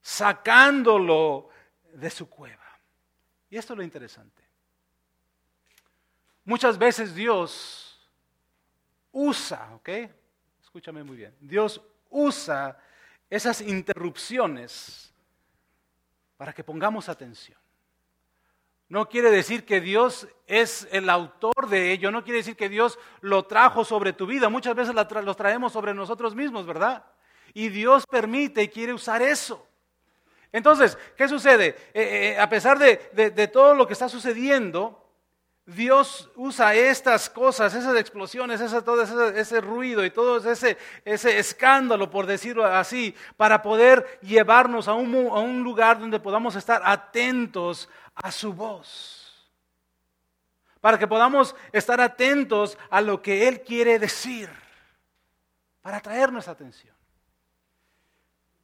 sacándolo 0.00 1.50
de 1.92 2.10
su 2.10 2.28
cueva. 2.28 2.64
Y 3.50 3.56
esto 3.56 3.74
es 3.74 3.76
lo 3.76 3.82
interesante. 3.82 4.42
Muchas 6.44 6.78
veces 6.78 7.14
Dios 7.14 8.10
usa, 9.12 9.74
¿ok? 9.74 9.88
Escúchame 10.68 11.02
muy 11.02 11.16
bien, 11.16 11.34
Dios 11.40 11.80
usa 12.10 12.78
esas 13.30 13.62
interrupciones 13.62 15.14
para 16.36 16.52
que 16.52 16.62
pongamos 16.62 17.08
atención. 17.08 17.58
No 18.90 19.08
quiere 19.08 19.30
decir 19.30 19.64
que 19.64 19.80
Dios 19.80 20.28
es 20.46 20.86
el 20.92 21.08
autor 21.08 21.70
de 21.70 21.90
ello, 21.90 22.10
no 22.10 22.22
quiere 22.22 22.40
decir 22.40 22.54
que 22.54 22.68
Dios 22.68 22.98
lo 23.22 23.46
trajo 23.46 23.82
sobre 23.82 24.12
tu 24.12 24.26
vida. 24.26 24.50
Muchas 24.50 24.74
veces 24.74 24.94
los 24.94 25.36
traemos 25.38 25.72
sobre 25.72 25.94
nosotros 25.94 26.34
mismos, 26.34 26.66
¿verdad? 26.66 27.02
Y 27.54 27.70
Dios 27.70 28.04
permite 28.06 28.62
y 28.62 28.68
quiere 28.68 28.92
usar 28.92 29.22
eso. 29.22 29.66
Entonces, 30.52 30.98
¿qué 31.16 31.28
sucede? 31.28 31.68
Eh, 31.94 32.34
eh, 32.34 32.38
a 32.38 32.46
pesar 32.50 32.78
de 32.78 33.48
todo 33.48 33.72
lo 33.72 33.86
que 33.86 33.94
está 33.94 34.10
sucediendo, 34.10 35.07
Dios 35.68 36.30
usa 36.34 36.74
estas 36.74 37.28
cosas, 37.28 37.74
esas 37.74 37.94
explosiones, 37.96 38.58
todo 38.82 39.02
ese, 39.02 39.60
ruido 39.60 40.02
y 40.02 40.10
todo 40.10 40.38
ese, 40.50 40.78
ese, 41.04 41.38
escándalo, 41.38 42.08
por 42.08 42.24
decirlo 42.24 42.64
así, 42.64 43.14
para 43.36 43.60
poder 43.60 44.18
llevarnos 44.22 44.88
a 44.88 44.94
un, 44.94 45.14
a 45.26 45.40
un 45.40 45.62
lugar 45.62 46.00
donde 46.00 46.20
podamos 46.20 46.56
estar 46.56 46.80
atentos 46.82 47.86
a 48.14 48.32
su 48.32 48.54
voz. 48.54 49.46
para 50.80 50.98
que 50.98 51.06
podamos 51.06 51.54
estar 51.70 52.00
atentos 52.00 52.78
a 52.88 53.02
lo 53.02 53.20
que 53.20 53.46
Él 53.46 53.60
quiere 53.60 53.98
decir, 53.98 54.48
para 55.82 55.98
atraer 55.98 56.32
nuestra 56.32 56.54
atención. 56.54 56.96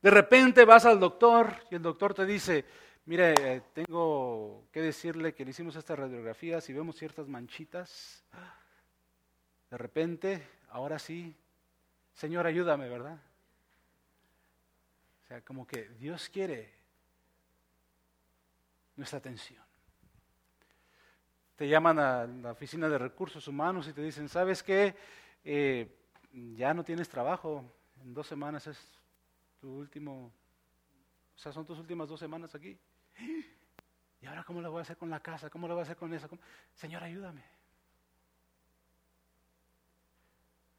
De 0.01 0.11
repente 0.11 0.65
vas 0.65 0.87
al 0.87 0.99
doctor 0.99 1.55
y 1.71 1.75
el 1.75 1.83
doctor 1.83 2.15
te 2.15 2.25
dice, 2.25 2.65
mire, 3.07 3.35
eh, 3.39 3.63
tengo 3.73 4.67
que 4.73 4.81
decirle 4.81 5.35
que 5.35 5.45
le 5.45 5.51
hicimos 5.51 5.77
estas 5.77 5.99
radiografías 5.99 6.69
y 6.69 6.73
vemos 6.73 6.97
ciertas 6.97 7.29
manchitas. 7.29 8.25
De 9.71 9.79
repente, 9.79 10.47
ahora 10.71 10.99
sí, 10.99 11.35
Señor, 12.15 12.47
ayúdame, 12.47 12.89
¿verdad? 12.89 13.19
O 15.23 15.27
sea, 15.27 15.41
como 15.43 15.67
que 15.67 15.89
Dios 15.99 16.29
quiere 16.29 16.73
nuestra 18.97 19.19
atención. 19.19 19.63
Te 21.57 21.69
llaman 21.69 21.99
a 21.99 22.27
la 22.27 22.53
oficina 22.53 22.89
de 22.89 22.99
recursos 22.99 23.47
humanos 23.49 23.89
y 23.89 23.93
te 23.93 24.03
dicen, 24.03 24.29
¿sabes 24.29 24.63
qué? 24.63 24.95
Eh, 25.45 25.89
ya 26.57 26.75
no 26.75 26.85
tienes 26.85 27.09
trabajo, 27.09 27.65
en 28.03 28.13
dos 28.13 28.27
semanas 28.27 28.67
es 28.67 28.79
tu 29.61 29.69
último, 29.69 30.33
o 31.35 31.39
sea, 31.39 31.53
son 31.53 31.65
tus 31.65 31.79
últimas 31.79 32.09
dos 32.09 32.19
semanas 32.19 32.55
aquí. 32.55 32.79
¿Y 33.19 34.27
ahora 34.27 34.45
cómo 34.45 34.61
lo 34.61 34.71
voy 34.71 34.81
a 34.81 34.83
hacer 34.83 34.97
con 34.97 35.11
la 35.11 35.21
casa? 35.21 35.51
¿Cómo 35.51 35.69
lo 35.69 35.75
voy 35.75 35.81
a 35.81 35.85
hacer 35.85 35.97
con 35.97 36.13
eso? 36.15 36.29
Señor, 36.75 37.03
ayúdame. 37.03 37.43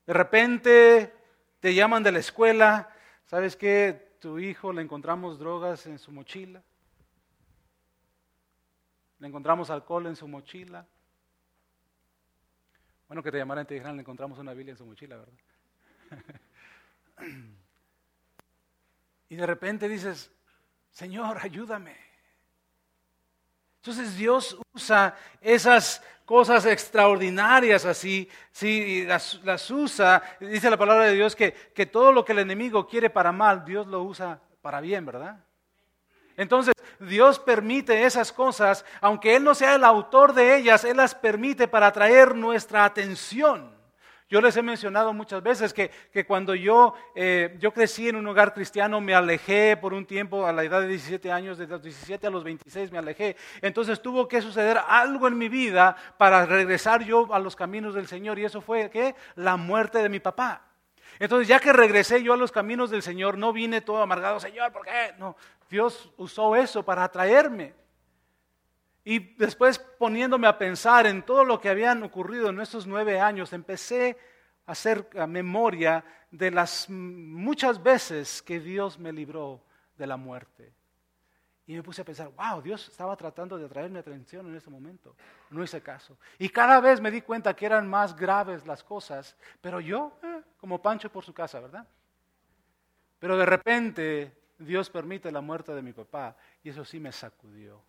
De 0.06 0.14
repente 0.14 1.14
te 1.60 1.74
llaman 1.74 2.04
de 2.04 2.12
la 2.12 2.20
escuela, 2.20 2.90
¿sabes 3.26 3.56
qué? 3.56 4.18
Tu 4.20 4.40
hijo 4.40 4.72
le 4.72 4.82
encontramos 4.82 5.40
drogas 5.40 5.86
en 5.88 6.00
su 6.00 6.12
mochila. 6.12 6.64
Le 9.20 9.28
encontramos 9.28 9.70
alcohol 9.70 10.08
en 10.08 10.16
su 10.16 10.28
mochila. 10.28 10.86
Bueno, 13.08 13.24
que 13.24 13.32
te 13.32 13.38
llamaran 13.38 13.64
y 13.64 13.68
te 13.68 13.74
dijeran, 13.76 13.96
le 13.96 14.02
encontramos 14.02 14.40
una 14.40 14.54
Biblia 14.54 14.72
en 14.72 14.78
su 14.78 14.86
mochila, 14.86 15.18
¿verdad? 15.18 15.34
y 19.30 19.36
de 19.36 19.46
repente 19.46 19.88
dices, 19.88 20.32
Señor, 20.92 21.38
ayúdame. 21.42 22.05
Entonces 23.86 24.18
Dios 24.18 24.58
usa 24.74 25.16
esas 25.40 26.02
cosas 26.26 26.66
extraordinarias 26.66 27.86
así, 27.86 28.28
sí, 28.52 29.06
las, 29.06 29.40
las, 29.44 29.70
usa, 29.70 30.24
dice 30.40 30.72
la 30.72 30.78
palabra 30.78 31.06
de 31.06 31.14
Dios 31.14 31.36
que, 31.36 31.54
que 31.54 31.86
todo 31.86 32.12
lo 32.12 32.26
que 32.26 32.32
el 32.32 32.40
enemigo 32.40 32.88
quiere 32.88 33.12
para 33.12 33.32
mal, 33.32 33.64
Dios 33.64 33.86
lo 33.86 34.02
usa 34.02 34.40
para 34.64 34.82
bien, 34.82 35.06
¿verdad? 35.06 35.38
Entonces, 36.36 36.74
Dios 37.00 37.38
permite 37.38 38.06
esas 38.06 38.32
cosas, 38.32 38.84
aunque 39.02 39.36
Él 39.36 39.44
no 39.44 39.54
sea 39.54 39.76
el 39.76 39.84
autor 39.84 40.34
de 40.34 40.58
ellas, 40.58 40.84
Él 40.84 40.98
las 40.98 41.14
permite 41.14 41.68
para 41.68 41.86
atraer 41.86 42.34
nuestra 42.34 42.86
atención. 42.86 43.72
Yo 44.28 44.42
les 44.42 44.58
he 44.58 44.64
mencionado 44.64 45.14
muchas 45.14 45.44
veces 45.44 45.72
que, 45.72 46.26
cuando 46.26 46.56
yo, 46.56 46.96
eh, 47.14 47.56
yo 47.60 47.72
crecí 47.72 48.10
en 48.10 48.16
un 48.16 48.28
hogar 48.28 48.56
cristiano, 48.56 49.00
me 49.00 49.14
alejé 49.14 49.78
por 49.78 49.94
un 49.94 50.06
tiempo, 50.06 50.48
a 50.48 50.52
la 50.52 50.64
edad 50.64 50.82
de 50.82 50.88
17 50.88 51.32
años, 51.32 51.60
de 51.60 51.68
los 51.68 51.84
17 51.84 52.26
a 52.26 52.32
los 52.32 52.44
26 52.44 52.92
me 52.92 52.98
alejé. 52.98 53.36
Entonces 53.62 54.02
tuvo 54.02 54.28
que 54.28 54.42
suceder 54.42 54.80
algo 54.88 55.28
en 55.28 55.38
mi 55.38 55.48
vida 55.48 55.96
para 56.18 56.46
regresar 56.48 57.04
yo 57.04 57.32
a 57.32 57.40
los 57.40 57.56
caminos 57.56 57.94
del 57.94 58.08
Señor. 58.08 58.40
Y 58.40 58.46
eso 58.46 58.62
fue, 58.62 58.90
¿qué? 58.90 59.14
La 59.36 59.58
muerte 59.58 60.00
de 60.00 60.10
mi 60.10 60.20
papá. 60.20 60.64
Entonces, 61.20 61.48
ya 61.48 61.60
que 61.60 61.72
regresé 61.72 62.24
yo 62.24 62.34
a 62.34 62.38
los 62.38 62.52
caminos 62.52 62.90
del 62.90 63.04
Señor, 63.04 63.38
no 63.38 63.54
vine 63.54 63.82
todo 63.82 64.02
amargado, 64.02 64.40
Señor, 64.40 64.72
¿por 64.72 64.86
qué? 64.86 65.14
No, 65.18 65.38
Dios 65.70 66.12
usó 66.18 66.56
eso 66.56 66.84
para 66.84 67.04
atraerme. 67.04 67.74
Y 69.06 69.20
después 69.36 69.78
poniéndome 69.78 70.48
a 70.48 70.58
pensar 70.58 71.06
en 71.06 71.24
todo 71.24 71.46
lo 71.46 71.62
que 71.62 71.70
habían 71.70 72.02
ocurrido 72.02 72.50
en 72.50 72.60
estos 72.60 72.88
nueve 72.88 73.20
años, 73.20 73.54
empecé 73.54 74.18
a 74.66 74.72
hacer 74.72 75.08
memoria 75.28 76.04
de 76.32 76.50
las 76.50 76.90
muchas 76.90 77.82
veces 77.82 78.42
que 78.42 78.60
Dios 78.60 78.98
me 78.98 79.14
libró 79.14 79.62
de 79.96 80.08
la 80.08 80.18
muerte. 80.18 80.74
Y 81.68 81.74
me 81.76 81.84
puse 81.84 82.02
a 82.02 82.06
pensar, 82.06 82.32
wow, 82.36 82.62
Dios 82.64 82.90
estaba 82.90 83.16
tratando 83.16 83.58
de 83.58 83.66
atraer 83.66 83.92
mi 83.92 84.00
atención 84.00 84.48
en 84.48 84.56
ese 84.56 84.72
momento. 84.72 85.16
No 85.52 85.64
hice 85.64 85.82
caso. 85.82 86.18
Y 86.40 86.50
cada 86.50 86.80
vez 86.80 87.00
me 87.00 87.12
di 87.12 87.22
cuenta 87.22 87.56
que 87.56 87.68
eran 87.68 87.88
más 87.88 88.16
graves 88.16 88.66
las 88.66 88.84
cosas, 88.84 89.36
pero 89.62 89.80
yo, 89.80 90.18
eh, 90.24 90.42
como 90.58 90.82
Pancho 90.82 91.12
por 91.12 91.24
su 91.24 91.34
casa, 91.34 91.60
¿verdad? 91.60 91.88
Pero 93.20 93.38
de 93.38 93.46
repente 93.46 94.36
Dios 94.58 94.90
permite 94.90 95.32
la 95.32 95.42
muerte 95.42 95.76
de 95.76 95.84
mi 95.84 95.94
papá 95.94 96.36
y 96.64 96.70
eso 96.70 96.84
sí 96.84 97.00
me 97.00 97.12
sacudió. 97.12 97.82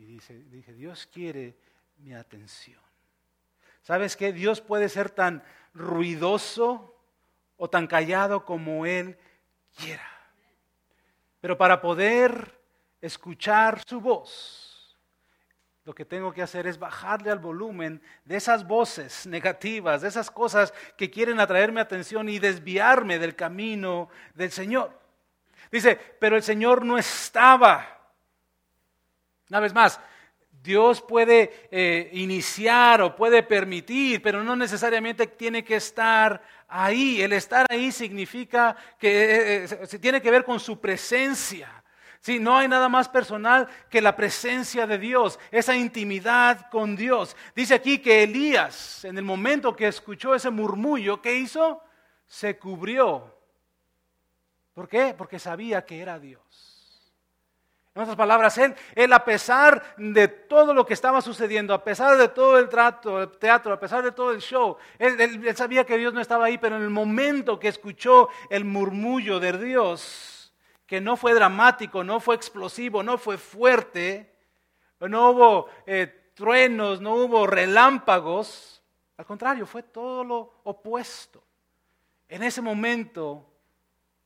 Y 0.00 0.06
dice, 0.06 0.32
dije, 0.44 0.72
Dios 0.72 1.06
quiere 1.12 1.54
mi 1.98 2.14
atención. 2.14 2.80
¿Sabes 3.82 4.16
qué? 4.16 4.32
Dios 4.32 4.62
puede 4.62 4.88
ser 4.88 5.10
tan 5.10 5.44
ruidoso 5.74 6.98
o 7.58 7.68
tan 7.68 7.86
callado 7.86 8.46
como 8.46 8.86
Él 8.86 9.18
quiera. 9.76 10.08
Pero 11.42 11.58
para 11.58 11.82
poder 11.82 12.58
escuchar 13.02 13.82
su 13.86 14.00
voz, 14.00 14.96
lo 15.84 15.94
que 15.94 16.06
tengo 16.06 16.32
que 16.32 16.40
hacer 16.40 16.66
es 16.66 16.78
bajarle 16.78 17.30
al 17.30 17.38
volumen 17.38 18.00
de 18.24 18.36
esas 18.36 18.66
voces 18.66 19.26
negativas, 19.26 20.00
de 20.00 20.08
esas 20.08 20.30
cosas 20.30 20.72
que 20.96 21.10
quieren 21.10 21.40
atraerme 21.40 21.82
atención 21.82 22.30
y 22.30 22.38
desviarme 22.38 23.18
del 23.18 23.36
camino 23.36 24.08
del 24.32 24.50
Señor. 24.50 24.98
Dice, 25.70 25.96
pero 26.18 26.36
el 26.36 26.42
Señor 26.42 26.86
no 26.86 26.96
estaba 26.96 27.99
una 29.50 29.60
vez 29.60 29.74
más, 29.74 30.00
Dios 30.62 31.02
puede 31.02 31.68
eh, 31.70 32.10
iniciar 32.12 33.02
o 33.02 33.16
puede 33.16 33.42
permitir, 33.42 34.22
pero 34.22 34.44
no 34.44 34.54
necesariamente 34.54 35.26
tiene 35.26 35.64
que 35.64 35.76
estar 35.76 36.40
ahí. 36.68 37.20
El 37.20 37.32
estar 37.32 37.66
ahí 37.68 37.90
significa 37.90 38.76
que 38.98 39.64
eh, 39.64 39.64
eh, 39.64 39.98
tiene 39.98 40.22
que 40.22 40.30
ver 40.30 40.44
con 40.44 40.60
su 40.60 40.80
presencia. 40.80 41.82
Sí, 42.20 42.38
no 42.38 42.56
hay 42.58 42.68
nada 42.68 42.88
más 42.88 43.08
personal 43.08 43.66
que 43.88 44.02
la 44.02 44.14
presencia 44.14 44.86
de 44.86 44.98
Dios, 44.98 45.38
esa 45.50 45.74
intimidad 45.74 46.68
con 46.70 46.94
Dios. 46.94 47.34
Dice 47.56 47.74
aquí 47.74 47.98
que 47.98 48.22
Elías, 48.22 49.04
en 49.06 49.16
el 49.16 49.24
momento 49.24 49.74
que 49.74 49.88
escuchó 49.88 50.34
ese 50.34 50.50
murmullo, 50.50 51.22
¿qué 51.22 51.34
hizo? 51.34 51.82
Se 52.26 52.58
cubrió. 52.58 53.34
¿Por 54.74 54.86
qué? 54.86 55.14
Porque 55.16 55.38
sabía 55.38 55.84
que 55.84 56.00
era 56.00 56.18
Dios. 56.18 56.69
En 57.94 58.02
otras 58.02 58.16
palabras, 58.16 58.56
él, 58.58 58.74
él 58.94 59.12
a 59.12 59.24
pesar 59.24 59.96
de 59.96 60.28
todo 60.28 60.72
lo 60.72 60.86
que 60.86 60.94
estaba 60.94 61.20
sucediendo, 61.20 61.74
a 61.74 61.82
pesar 61.82 62.16
de 62.16 62.28
todo 62.28 62.56
el 62.56 62.68
trato, 62.68 63.20
el 63.20 63.30
teatro, 63.36 63.72
a 63.72 63.80
pesar 63.80 64.04
de 64.04 64.12
todo 64.12 64.30
el 64.30 64.40
show, 64.40 64.76
él, 64.96 65.56
sabía 65.56 65.84
que 65.84 65.98
Dios 65.98 66.14
no 66.14 66.20
estaba 66.20 66.44
ahí, 66.44 66.56
pero 66.56 66.76
en 66.76 66.82
el 66.82 66.90
momento 66.90 67.58
que 67.58 67.66
escuchó 67.66 68.28
el 68.48 68.64
murmullo 68.64 69.40
de 69.40 69.58
Dios, 69.58 70.54
que 70.86 71.00
no 71.00 71.16
fue 71.16 71.34
dramático, 71.34 72.04
no 72.04 72.20
fue 72.20 72.36
explosivo, 72.36 73.02
no 73.02 73.18
fue 73.18 73.38
fuerte, 73.38 74.36
no 75.00 75.30
hubo 75.30 75.68
eh, 75.84 76.30
truenos, 76.34 77.00
no 77.00 77.14
hubo 77.16 77.44
relámpagos, 77.48 78.82
al 79.16 79.26
contrario, 79.26 79.66
fue 79.66 79.82
todo 79.82 80.22
lo 80.22 80.60
opuesto. 80.62 81.42
En 82.28 82.44
ese 82.44 82.62
momento, 82.62 83.52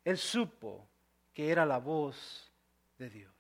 él 0.05 0.19
supo 0.19 0.87
que 1.33 1.51
era 1.51 1.65
la 1.65 1.79
voz 1.79 2.53
de 2.99 3.09
Dios. 3.09 3.34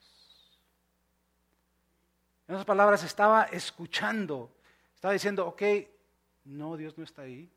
En 2.47 2.55
otras 2.55 2.67
palabras, 2.67 3.03
estaba 3.03 3.45
escuchando, 3.45 4.51
estaba 4.95 5.13
diciendo, 5.13 5.47
ok, 5.47 5.63
no, 6.45 6.77
Dios 6.77 6.97
no 6.99 7.05
está 7.05 7.23
ahí, 7.23 7.51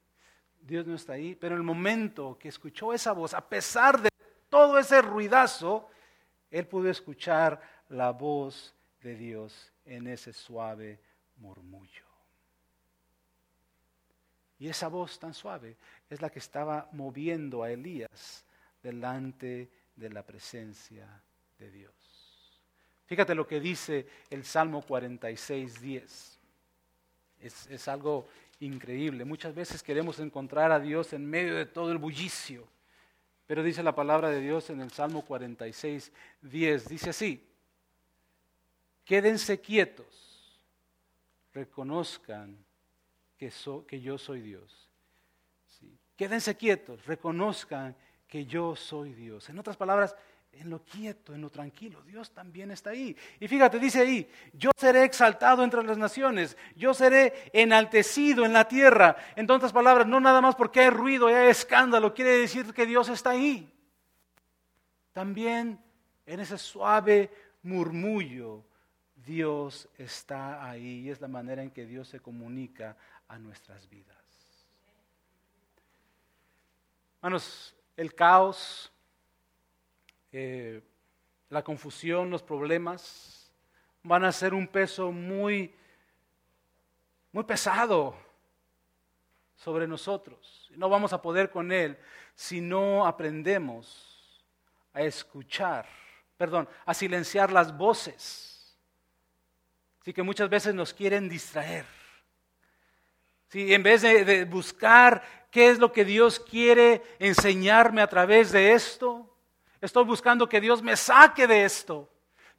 Dios 0.61 0.85
no 0.85 0.95
está 0.95 1.13
ahí, 1.13 1.35
pero 1.35 1.55
en 1.55 1.61
el 1.61 1.65
momento 1.65 2.37
que 2.39 2.49
escuchó 2.49 2.93
esa 2.93 3.11
voz, 3.11 3.33
a 3.33 3.47
pesar 3.47 4.01
de 4.01 4.09
todo 4.49 4.77
ese 4.77 5.01
ruidazo, 5.01 5.89
él 6.49 6.67
pudo 6.67 6.89
escuchar 6.89 7.61
la 7.89 8.11
voz 8.11 8.73
de 9.01 9.15
Dios 9.15 9.71
en 9.85 10.07
ese 10.07 10.33
suave 10.33 10.99
murmullo. 11.37 12.07
Y 14.59 14.69
esa 14.69 14.87
voz 14.87 15.19
tan 15.19 15.33
suave 15.33 15.77
es 16.09 16.21
la 16.21 16.29
que 16.29 16.39
estaba 16.39 16.89
moviendo 16.93 17.63
a 17.63 17.71
Elías 17.71 18.45
delante 18.81 19.69
de 19.95 20.09
la 20.09 20.23
presencia 20.23 21.07
de 21.59 21.71
Dios. 21.71 21.96
Fíjate 23.07 23.33
lo 23.33 23.47
que 23.47 23.59
dice 23.59 24.05
el 24.29 24.43
Salmo 24.43 24.81
46, 24.81 25.81
10. 25.81 26.39
Es, 27.41 27.67
es 27.67 27.87
algo 27.87 28.27
increíble. 28.59 29.25
Muchas 29.25 29.55
veces 29.55 29.81
queremos 29.81 30.19
encontrar 30.19 30.71
a 30.71 30.79
Dios 30.79 31.13
en 31.13 31.25
medio 31.25 31.55
de 31.55 31.65
todo 31.65 31.91
el 31.91 31.97
bullicio. 31.97 32.67
Pero 33.47 33.63
dice 33.63 33.81
la 33.81 33.95
palabra 33.95 34.29
de 34.29 34.41
Dios 34.41 34.69
en 34.69 34.81
el 34.81 34.91
Salmo 34.91 35.23
46, 35.23 36.11
10. 36.41 36.89
Dice 36.89 37.09
así, 37.11 37.47
quédense 39.05 39.61
quietos, 39.61 40.61
reconozcan 41.53 42.57
que, 43.37 43.51
que 43.87 44.01
yo 44.01 44.17
soy 44.17 44.41
Dios. 44.41 44.89
Quédense 46.17 46.57
quietos, 46.57 47.05
reconozcan 47.05 47.95
que 48.27 48.45
yo 48.45 48.75
soy 48.75 49.13
Dios. 49.13 49.47
En 49.49 49.59
otras 49.59 49.77
palabras, 49.77 50.15
en 50.59 50.69
lo 50.69 50.83
quieto, 50.83 51.33
en 51.33 51.41
lo 51.41 51.49
tranquilo. 51.49 52.01
Dios 52.03 52.31
también 52.31 52.71
está 52.71 52.91
ahí. 52.91 53.15
Y 53.39 53.47
fíjate, 53.47 53.79
dice 53.79 54.01
ahí, 54.01 54.29
yo 54.53 54.71
seré 54.75 55.03
exaltado 55.03 55.63
entre 55.63 55.83
las 55.83 55.97
naciones, 55.97 56.57
yo 56.75 56.93
seré 56.93 57.49
enaltecido 57.53 58.45
en 58.45 58.53
la 58.53 58.67
tierra. 58.67 59.15
En 59.35 59.49
otras 59.49 59.73
palabras, 59.73 60.07
no 60.07 60.19
nada 60.19 60.41
más 60.41 60.55
porque 60.55 60.81
hay 60.81 60.89
ruido 60.89 61.27
hay 61.27 61.47
escándalo, 61.47 62.13
quiere 62.13 62.31
decir 62.31 62.73
que 62.73 62.85
Dios 62.85 63.09
está 63.09 63.31
ahí. 63.31 63.71
También 65.13 65.79
en 66.25 66.39
ese 66.39 66.57
suave 66.57 67.31
murmullo, 67.63 68.63
Dios 69.15 69.89
está 69.97 70.69
ahí 70.69 71.01
y 71.01 71.09
es 71.09 71.19
la 71.19 71.27
manera 71.27 71.61
en 71.61 71.71
que 71.71 71.85
Dios 71.85 72.07
se 72.07 72.19
comunica 72.19 72.95
a 73.27 73.37
nuestras 73.37 73.89
vidas. 73.89 74.15
Hermanos, 77.17 77.75
el 77.97 78.13
caos, 78.13 78.91
eh, 80.31 80.81
la 81.49 81.63
confusión, 81.63 82.29
los 82.29 82.43
problemas 82.43 83.51
van 84.03 84.23
a 84.23 84.31
ser 84.31 84.53
un 84.53 84.67
peso 84.67 85.11
muy, 85.11 85.73
muy 87.31 87.43
pesado 87.43 88.15
sobre 89.55 89.87
nosotros. 89.87 90.69
No 90.75 90.89
vamos 90.89 91.13
a 91.13 91.21
poder 91.21 91.49
con 91.49 91.71
él 91.71 91.97
si 92.35 92.61
no 92.61 93.05
aprendemos 93.05 94.45
a 94.93 95.01
escuchar, 95.01 95.87
perdón, 96.37 96.69
a 96.85 96.93
silenciar 96.93 97.51
las 97.51 97.75
voces. 97.75 98.77
Así 100.01 100.13
que 100.13 100.23
muchas 100.23 100.49
veces 100.49 100.73
nos 100.73 100.93
quieren 100.93 101.27
distraer. 101.27 101.85
Si 103.49 103.73
en 103.73 103.83
vez 103.83 104.01
de 104.01 104.45
buscar 104.45 105.23
qué 105.51 105.69
es 105.69 105.79
lo 105.79 105.91
que 105.91 106.05
Dios 106.05 106.39
quiere 106.39 107.01
enseñarme 107.19 108.01
a 108.01 108.07
través 108.07 108.51
de 108.51 108.73
esto, 108.73 109.26
Estoy 109.87 110.03
buscando 110.03 110.49
que 110.49 110.59
Dios 110.59 110.83
me 110.83 110.97
saque 110.97 111.47
de 111.47 111.63
esto. 111.63 112.09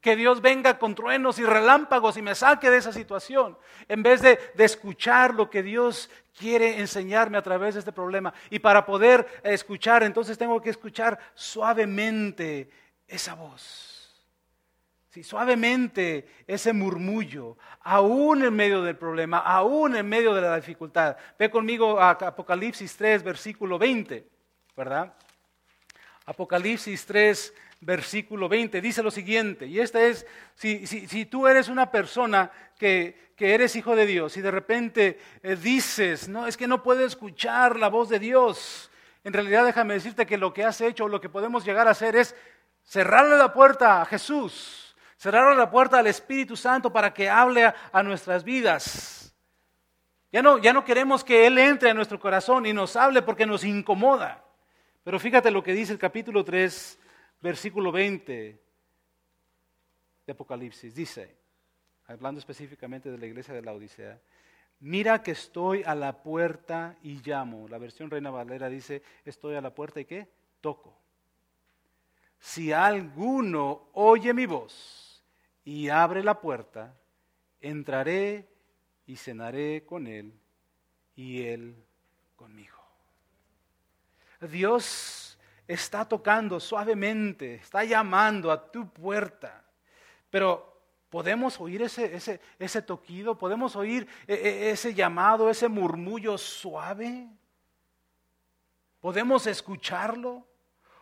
Que 0.01 0.17
Dios 0.17 0.41
venga 0.41 0.79
con 0.79 0.95
truenos 0.95 1.39
y 1.39 1.45
relámpagos 1.45 2.17
y 2.17 2.23
me 2.23 2.35
saque 2.35 2.71
de 2.71 2.79
esa 2.79 2.91
situación. 2.91 3.59
En 3.87 4.03
vez 4.03 4.23
de, 4.23 4.39
escuchar 4.57 5.35
lo 5.35 5.51
que 5.51 5.63
Dios 5.63 6.09
quiere 6.39 6.79
enseñarme 6.79 7.37
a 7.37 7.43
través 7.43 7.75
de 7.75 7.81
este 7.81 7.93
problema. 7.93 8.33
Y 8.49 8.61
para 8.61 8.87
poder 8.87 9.27
escuchar, 9.43 10.05
entonces 10.05 10.39
tengo 10.39 10.63
que 10.63 10.71
escuchar 10.71 11.19
suavemente 11.35 12.71
esa 13.07 13.35
voz. 13.35 14.25
Sí, 15.11 15.23
suavemente 15.23 16.29
ese 16.47 16.73
murmullo, 16.73 17.59
aún 17.83 18.43
en 18.43 18.57
medio 18.57 18.81
del 18.81 18.97
problema, 18.97 19.41
aún 19.41 19.97
en 19.97 20.09
medio 20.09 20.33
de 20.33 20.41
la 20.41 20.57
dificultad. 20.57 21.19
Ve 21.39 21.51
conmigo 21.51 22.01
a 22.01 22.13
Apocalipsis 22.13 22.97
3, 22.97 23.23
versículo 23.23 23.79
20, 23.79 24.27
¿verdad? 24.75 25.13
Apocalipsis 26.29 27.07
3, 27.07 27.55
versículo 27.81 28.51
20, 28.51 28.83
dice 28.83 29.03
lo 29.03 29.11
siguiente, 29.11 29.67
y 29.67 29.81
esta 29.81 30.03
es, 30.03 30.27
si, 30.55 30.87
si, 30.87 31.25
tú 31.25 31.47
eres 31.47 31.69
una 31.69 31.91
persona 31.91 32.51
que, 32.79 33.33
que, 33.35 33.55
eres 33.55 33.75
hijo 33.77 33.97
de 33.97 34.05
Dios 34.05 34.37
y 34.37 34.43
de 34.43 34.51
repente 34.51 35.19
eh, 35.43 35.57
dices, 35.57 36.29
no, 36.29 36.47
es 36.47 36.59
que 36.59 36.69
no 36.69 36.83
puedo 36.83 37.03
escuchar 37.07 37.79
la 37.79 37.89
voz 37.89 38.11
de 38.11 38.19
Dios, 38.19 38.91
en 39.25 39.33
realidad 39.33 39.65
déjame 39.65 39.95
decirte 39.95 40.27
que 40.27 40.37
lo 40.37 40.53
que 40.53 40.65
has 40.65 40.83
hecho 40.83 41.07
o 41.07 41.09
lo 41.09 41.19
que 41.19 41.31
podemos 41.31 41.65
llegar 41.65 41.89
a 41.89 41.93
hacer 41.93 42.15
es 42.15 42.35
cerrarle 42.85 43.39
la 43.39 43.55
puerta 43.55 44.03
a 44.03 44.05
Jesús, 44.05 44.95
cerrarle 45.17 45.57
la 45.57 45.71
puerta 45.71 45.99
al 45.99 46.09
Espíritu 46.09 46.59
Santo 46.59 46.93
para 46.93 47.15
que 47.15 47.31
hable 47.31 47.65
a, 47.65 47.75
a 47.91 48.03
nuestras 48.03 48.45
vidas. 48.45 49.35
Ya 50.31 50.43
no, 50.43 50.59
ya 50.59 50.75
no 50.75 50.85
queremos 50.85 51.25
que 51.25 51.47
Él 51.47 51.57
entre 51.57 51.89
a 51.89 51.95
nuestro 51.95 52.21
corazón 52.21 52.67
y 52.67 52.75
nos 52.75 52.97
hable 52.97 53.23
porque 53.23 53.47
nos 53.47 53.65
incomoda. 53.65 54.45
Pero 55.05 55.19
fíjate 55.19 55.51
lo 55.51 55.63
que 55.63 55.73
dice 55.73 55.93
el 55.93 55.99
capítulo 55.99 56.45
3, 56.45 56.99
versículo 57.41 57.93
20 57.93 58.61
de 60.27 60.33
Apocalipsis. 60.33 60.95
Dice, 60.95 61.35
hablando 62.07 62.39
específicamente 62.39 63.11
de 63.11 63.19
la 63.19 63.27
iglesia 63.27 63.55
de 63.55 63.63
la 63.63 63.73
Odisea, 63.73 64.21
mira 64.81 65.23
que 65.23 65.33
estoy 65.33 65.83
a 65.85 65.95
la 65.95 66.23
puerta 66.23 66.97
y 67.03 67.21
llamo. 67.23 67.69
La 67.69 67.79
versión 67.79 68.11
Reina 68.11 68.31
Valera 68.31 68.69
dice, 68.69 69.03
estoy 69.25 69.55
a 69.55 69.61
la 69.61 69.75
puerta 69.75 70.01
y 70.01 70.05
qué? 70.05 70.29
Toco. 70.61 70.99
Si 72.41 72.73
alguno 72.73 73.89
oye 73.95 74.33
mi 74.33 74.47
voz 74.47 75.25
y 75.65 75.89
abre 75.89 76.23
la 76.23 76.41
puerta, 76.41 76.95
entraré 77.61 78.49
y 79.07 79.17
cenaré 79.17 79.85
con 79.85 80.07
él 80.07 80.33
y 81.17 81.43
él 81.43 81.75
conmigo. 82.37 82.78
Dios 84.47 85.39
está 85.67 86.05
tocando 86.07 86.61
suavemente, 86.61 87.57
está 87.57 87.85
llamando 87.85 88.51
a 88.51 88.71
tu 88.71 88.89
puerta. 88.89 89.65
Pero 90.31 90.81
¿podemos 91.11 91.61
oír 91.61 91.83
ese, 91.83 92.17
ese, 92.17 92.41
ese 92.59 92.83
toquido? 92.83 93.37
¿Podemos 93.37 93.77
oír 93.77 94.07
e, 94.27 94.35
e, 94.35 94.71
ese 94.71 94.95
llamado, 94.95 95.51
ese 95.51 95.69
murmullo 95.69 96.39
suave? 96.39 97.29
¿Podemos 99.01 99.47
escucharlo? 99.47 100.47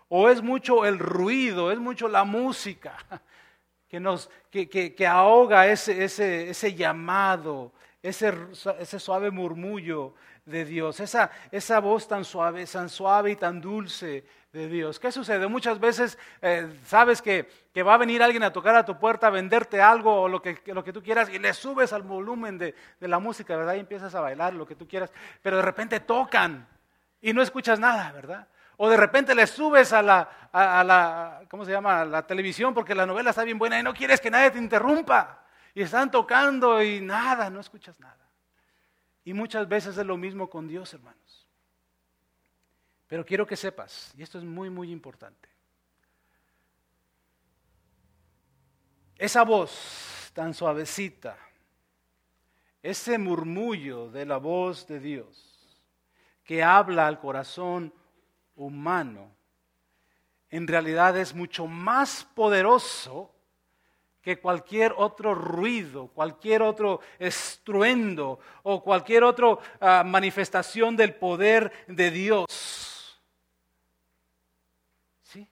¿O 0.09 0.29
es 0.29 0.43
mucho 0.43 0.87
el 0.87 0.99
ruido, 0.99 1.73
es 1.73 1.79
mucho 1.79 2.09
la 2.09 2.25
música 2.25 2.97
que, 3.89 3.99
nos, 3.99 4.31
que, 4.51 4.69
que, 4.69 5.07
ahoga 5.07 5.67
ese, 5.67 6.05
ese, 6.05 6.51
ese 6.51 6.75
llamado, 6.75 7.73
ese, 8.03 8.33
ese 8.79 9.01
suave 9.01 9.31
murmullo 9.31 10.15
de 10.47 10.65
Dios, 10.65 11.01
esa, 11.01 11.31
esa 11.51 11.81
voz 11.81 12.09
tan 12.09 12.25
suave, 12.25 12.65
tan 12.67 12.89
suave 12.89 13.33
y 13.33 13.37
tan 13.37 13.61
dulce 13.61 14.25
de 14.53 14.69
Dios. 14.69 14.99
¿Qué 14.99 15.13
sucede? 15.13 15.49
Muchas 15.49 15.79
veces 15.79 16.19
eh, 16.41 16.79
sabes 16.85 17.21
que, 17.21 17.49
que, 17.75 17.83
va 17.83 17.95
a 17.95 17.99
venir 17.99 18.23
alguien 18.23 18.45
a 18.45 18.53
tocar 18.53 18.77
a 18.77 18.85
tu 18.85 18.99
puerta, 18.99 19.27
a 19.27 19.31
venderte 19.31 19.83
algo 19.83 20.23
o 20.23 20.29
lo 20.29 20.41
que, 20.41 20.63
lo 20.67 20.85
que 20.85 20.93
tú 20.93 21.03
quieras 21.03 21.29
y 21.29 21.39
le 21.39 21.53
subes 21.53 21.93
al 21.93 22.03
volumen 22.03 22.57
de, 22.57 22.75
de, 22.99 23.09
la 23.09 23.19
música, 23.19 23.57
¿verdad? 23.57 23.75
Y 23.75 23.81
empiezas 23.81 24.15
a 24.15 24.21
bailar 24.21 24.55
lo 24.55 24.67
que 24.67 24.77
tú 24.77 24.87
quieras, 24.87 25.13
pero 25.43 25.57
de 25.57 25.63
repente 25.63 26.01
tocan 26.01 26.67
y 27.21 27.33
no 27.33 27.43
escuchas 27.43 27.81
nada, 27.81 28.13
¿verdad? 28.13 28.47
O 28.77 28.89
de 28.89 28.97
repente 28.97 29.35
le 29.35 29.47
subes 29.47 29.93
a 29.93 30.01
la, 30.01 30.49
a, 30.53 30.85
la 30.85 31.43
¿cómo 31.51 31.65
se 31.65 31.73
llama? 31.73 32.03
A 32.03 32.05
la 32.05 32.27
televisión 32.27 32.73
porque 32.73 32.95
la 32.95 33.05
novela 33.07 33.31
está 33.31 33.43
bien 33.43 33.59
buena 33.59 33.81
y 33.81 33.83
no 33.83 33.95
quieres 33.95 34.21
que 34.21 34.31
nadie 34.31 34.53
te 34.53 34.59
interrumpa. 34.59 35.43
Y 35.75 35.83
están 35.83 36.11
tocando 36.11 36.81
y 36.83 37.01
nada, 37.01 37.51
no 37.51 37.61
escuchas 37.61 37.99
nada. 38.01 38.26
Y 39.27 39.35
muchas 39.35 39.69
veces 39.69 39.99
es 39.99 40.07
lo 40.07 40.17
mismo 40.17 40.49
con 40.49 40.69
Dios, 40.69 40.95
hermanos. 40.95 41.49
Pero 43.09 43.27
quiero 43.27 43.45
que 43.45 43.57
sepas, 43.57 44.15
y 44.17 44.23
esto 44.23 44.39
es 44.39 44.45
muy, 44.45 44.71
muy 44.71 44.93
importante, 44.93 45.49
esa 49.17 49.43
voz 49.43 50.31
tan 50.33 50.55
suavecita, 50.55 51.37
ese 52.81 53.19
murmullo 53.19 54.13
de 54.13 54.27
la 54.27 54.37
voz 54.37 54.87
de 54.87 55.01
Dios 55.01 55.77
que 56.45 56.63
habla 56.63 57.09
al 57.09 57.19
corazón 57.19 57.93
humano, 58.55 59.35
en 60.51 60.69
realidad 60.69 61.17
es 61.17 61.35
mucho 61.35 61.67
más 61.67 62.25
poderoso 62.33 63.35
que 64.27 64.41
cualquier 64.41 64.93
otro 64.97 65.37
ruido, 65.37 66.09
cualquier 66.09 66.61
otro 66.61 66.99
estruendo 67.17 68.41
o 68.65 68.83
cualquier 68.83 69.23
otra 69.23 69.57
ah, 69.81 70.03
manifestación 70.05 70.97
del 70.97 71.15
poder 71.15 71.71
de 71.87 72.11
Dios. 72.11 73.23
¿Sí? 75.23 75.49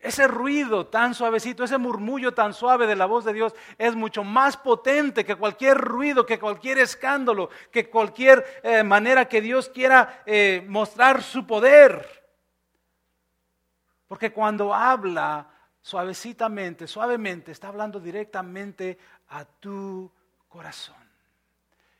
Ese 0.00 0.26
ruido 0.26 0.86
tan 0.86 1.12
suavecito, 1.14 1.64
ese 1.64 1.76
murmullo 1.76 2.32
tan 2.32 2.54
suave 2.54 2.86
de 2.86 2.96
la 2.96 3.04
voz 3.04 3.26
de 3.26 3.34
Dios 3.34 3.54
es 3.76 3.94
mucho 3.94 4.24
más 4.24 4.56
potente 4.56 5.26
que 5.26 5.36
cualquier 5.36 5.76
ruido, 5.76 6.24
que 6.24 6.38
cualquier 6.38 6.78
escándalo, 6.78 7.50
que 7.70 7.90
cualquier 7.90 8.42
eh, 8.62 8.82
manera 8.82 9.28
que 9.28 9.42
Dios 9.42 9.68
quiera 9.68 10.22
eh, 10.24 10.64
mostrar 10.66 11.22
su 11.22 11.46
poder. 11.46 12.24
Porque 14.08 14.32
cuando 14.32 14.72
habla, 14.72 15.50
suavecitamente, 15.86 16.88
suavemente, 16.88 17.52
está 17.52 17.68
hablando 17.68 18.00
directamente 18.00 18.98
a 19.28 19.44
tu 19.44 20.10
corazón. 20.48 20.96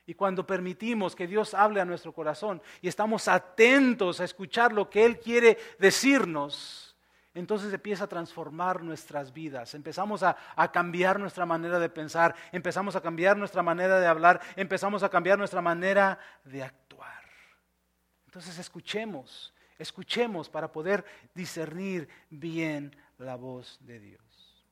Y 0.06 0.14
cuando 0.14 0.44
permitimos 0.44 1.14
que 1.14 1.28
Dios 1.28 1.54
hable 1.54 1.80
a 1.80 1.84
nuestro 1.84 2.12
corazón 2.12 2.60
y 2.82 2.88
estamos 2.88 3.28
atentos 3.28 4.18
a 4.18 4.24
escuchar 4.24 4.72
lo 4.72 4.90
que 4.90 5.04
Él 5.04 5.20
quiere 5.20 5.56
decirnos, 5.78 6.96
entonces 7.32 7.72
empieza 7.72 8.04
a 8.04 8.08
transformar 8.08 8.82
nuestras 8.82 9.32
vidas. 9.32 9.72
Empezamos 9.74 10.24
a, 10.24 10.36
a, 10.56 10.72
cambiar 10.72 11.20
nuestra 11.20 11.46
manera 11.46 11.78
de 11.78 11.88
pensar, 11.88 12.34
empezamos 12.50 12.96
a 12.96 13.00
cambiar 13.00 13.36
nuestra 13.36 13.62
manera 13.62 14.00
de 14.00 14.08
hablar, 14.08 14.40
empezamos 14.56 15.04
a 15.04 15.10
cambiar 15.10 15.38
nuestra 15.38 15.62
manera 15.62 16.18
de 16.42 16.64
actuar. 16.64 17.22
Entonces 18.24 18.58
escuchemos, 18.58 19.54
escuchemos 19.78 20.48
para 20.48 20.72
poder 20.72 21.04
discernir 21.34 22.08
bien 22.30 22.92
la 23.18 23.36
voz 23.36 23.78
de 23.80 23.98
Dios. 23.98 24.64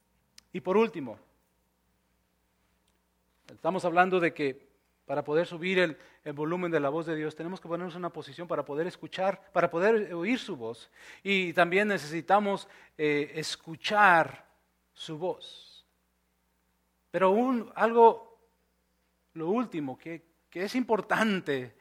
Y 0.52 0.60
por 0.60 0.76
último, 0.76 1.18
estamos 3.48 3.84
hablando 3.84 4.20
de 4.20 4.32
que 4.32 4.74
para 5.06 5.22
poder 5.22 5.46
subir 5.46 5.78
el, 5.78 5.98
volumen 6.32 6.70
de 6.70 6.80
la 6.80 6.88
voz 6.88 7.06
de 7.06 7.16
Dios, 7.16 7.34
tenemos 7.34 7.60
que 7.60 7.68
ponernos 7.68 7.94
en 7.94 7.98
una 7.98 8.10
posición 8.10 8.48
para 8.48 8.64
poder 8.64 8.86
escuchar, 8.86 9.52
para 9.52 9.70
poder 9.70 10.14
oír 10.14 10.38
su 10.38 10.56
voz. 10.56 10.90
Y 11.22 11.52
también 11.52 11.88
necesitamos 11.88 12.68
eh, 12.96 13.32
escuchar 13.34 14.46
su 14.94 15.18
voz. 15.18 15.84
Pero 17.10 17.32
un, 17.32 17.70
algo, 17.74 18.38
lo 19.34 19.50
último, 19.50 19.98
que, 19.98 20.24
que 20.48 20.64
es 20.64 20.74
importante, 20.74 21.76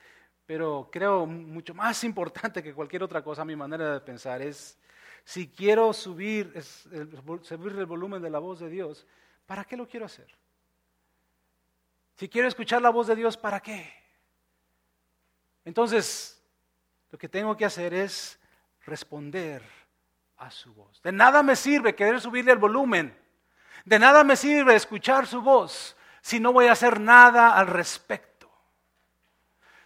pero 0.45 0.89
creo 0.91 1.25
mucho 1.25 1.73
más 1.73 2.03
importante 2.03 2.61
que 2.61 2.73
cualquier 2.73 3.03
otra 3.03 3.23
cosa, 3.23 3.43
a 3.43 3.45
mi 3.45 3.55
manera 3.55 3.93
de 3.93 4.01
pensar, 4.01 4.41
es 4.41 4.77
si 5.23 5.47
quiero 5.47 5.93
subir, 5.93 6.53
el 6.91 7.85
volumen 7.85 8.21
de 8.21 8.29
la 8.29 8.39
voz 8.39 8.59
de 8.59 8.69
Dios, 8.69 9.05
¿para 9.45 9.63
qué 9.63 9.77
lo 9.77 9.87
quiero 9.87 10.05
hacer? 10.05 10.27
Si 12.15 12.29
quiero 12.29 12.47
escuchar 12.47 12.81
la 12.81 12.89
voz 12.89 13.07
de 13.07 13.15
Dios, 13.15 13.37
¿para 13.37 13.59
qué? 13.59 13.91
Entonces, 15.65 16.41
lo 17.11 17.17
que 17.17 17.29
tengo 17.29 17.55
que 17.55 17.65
hacer 17.65 17.93
es 17.93 18.39
responder 18.85 19.63
a 20.37 20.51
su 20.51 20.73
voz. 20.73 21.01
De 21.01 21.11
nada 21.11 21.41
me 21.41 21.55
sirve 21.55 21.95
querer 21.95 22.19
subirle 22.19 22.51
el 22.51 22.57
volumen. 22.57 23.17
De 23.85 23.99
nada 23.99 24.23
me 24.23 24.35
sirve 24.35 24.75
escuchar 24.75 25.25
su 25.25 25.41
voz 25.41 25.95
si 26.21 26.39
no 26.39 26.53
voy 26.53 26.67
a 26.67 26.71
hacer 26.73 26.99
nada 26.99 27.57
al 27.57 27.67
respecto. 27.67 28.32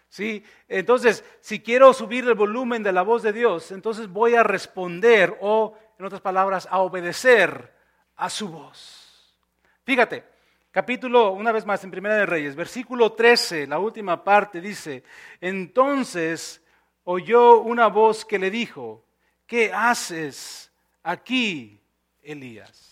¿Sí? 0.10 0.44
Entonces, 0.68 1.24
si 1.42 1.60
quiero 1.60 1.94
subir 1.94 2.26
el 2.26 2.34
volumen 2.34 2.82
de 2.82 2.94
la 2.94 3.02
voz 3.02 3.24
de 3.24 3.34
Dios, 3.34 3.72
entonces 3.72 4.08
voy 4.08 4.36
a 4.36 4.44
responder 4.44 5.38
o, 5.42 5.78
en 6.00 6.06
otras 6.06 6.22
palabras, 6.22 6.68
a 6.72 6.80
obedecer 6.80 7.74
a 8.16 8.30
su 8.30 8.50
voz. 8.50 9.36
Fíjate, 9.84 10.24
capítulo, 10.72 11.32
una 11.32 11.52
vez 11.52 11.66
más, 11.66 11.84
en 11.84 11.92
Primera 11.92 12.16
de 12.16 12.26
Reyes, 12.26 12.56
versículo 12.56 13.14
13, 13.14 13.68
la 13.68 13.80
última 13.80 14.24
parte 14.24 14.62
dice, 14.62 15.04
entonces 15.42 16.64
oyó 17.04 17.60
una 17.60 17.88
voz 17.88 18.26
que 18.26 18.40
le 18.40 18.50
dijo, 18.50 19.06
¿qué 19.46 19.72
haces 19.74 20.72
aquí, 21.04 21.82
Elías? 22.22 22.87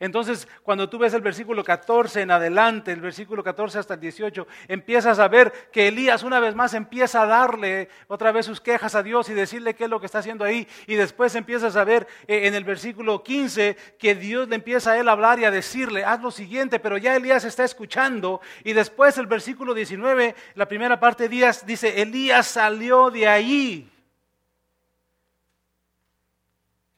Entonces, 0.00 0.46
cuando 0.62 0.88
tú 0.88 0.96
ves 0.96 1.12
el 1.12 1.22
versículo 1.22 1.64
14 1.64 2.22
en 2.22 2.30
adelante, 2.30 2.92
el 2.92 3.00
versículo 3.00 3.42
14 3.42 3.80
hasta 3.80 3.94
el 3.94 4.00
18, 4.00 4.46
empiezas 4.68 5.18
a 5.18 5.26
ver 5.26 5.52
que 5.72 5.88
Elías 5.88 6.22
una 6.22 6.38
vez 6.38 6.54
más 6.54 6.72
empieza 6.74 7.22
a 7.22 7.26
darle 7.26 7.88
otra 8.06 8.30
vez 8.30 8.46
sus 8.46 8.60
quejas 8.60 8.94
a 8.94 9.02
Dios 9.02 9.28
y 9.28 9.34
decirle 9.34 9.74
qué 9.74 9.84
es 9.84 9.90
lo 9.90 9.98
que 9.98 10.06
está 10.06 10.20
haciendo 10.20 10.44
ahí. 10.44 10.68
Y 10.86 10.94
después 10.94 11.34
empiezas 11.34 11.74
a 11.74 11.82
ver 11.82 12.06
eh, 12.28 12.46
en 12.46 12.54
el 12.54 12.62
versículo 12.62 13.24
15 13.24 13.76
que 13.98 14.14
Dios 14.14 14.48
le 14.48 14.54
empieza 14.54 14.92
a 14.92 14.98
él 14.98 15.08
a 15.08 15.12
hablar 15.12 15.40
y 15.40 15.46
a 15.46 15.50
decirle, 15.50 16.04
haz 16.04 16.22
lo 16.22 16.30
siguiente, 16.30 16.78
pero 16.78 16.96
ya 16.96 17.16
Elías 17.16 17.44
está 17.44 17.64
escuchando. 17.64 18.40
Y 18.62 18.74
después 18.74 19.18
el 19.18 19.26
versículo 19.26 19.74
19, 19.74 20.36
la 20.54 20.68
primera 20.68 21.00
parte 21.00 21.24
de 21.24 21.28
Díaz 21.30 21.66
dice, 21.66 22.00
Elías 22.00 22.46
salió 22.46 23.10
de 23.10 23.26
ahí. 23.26 23.90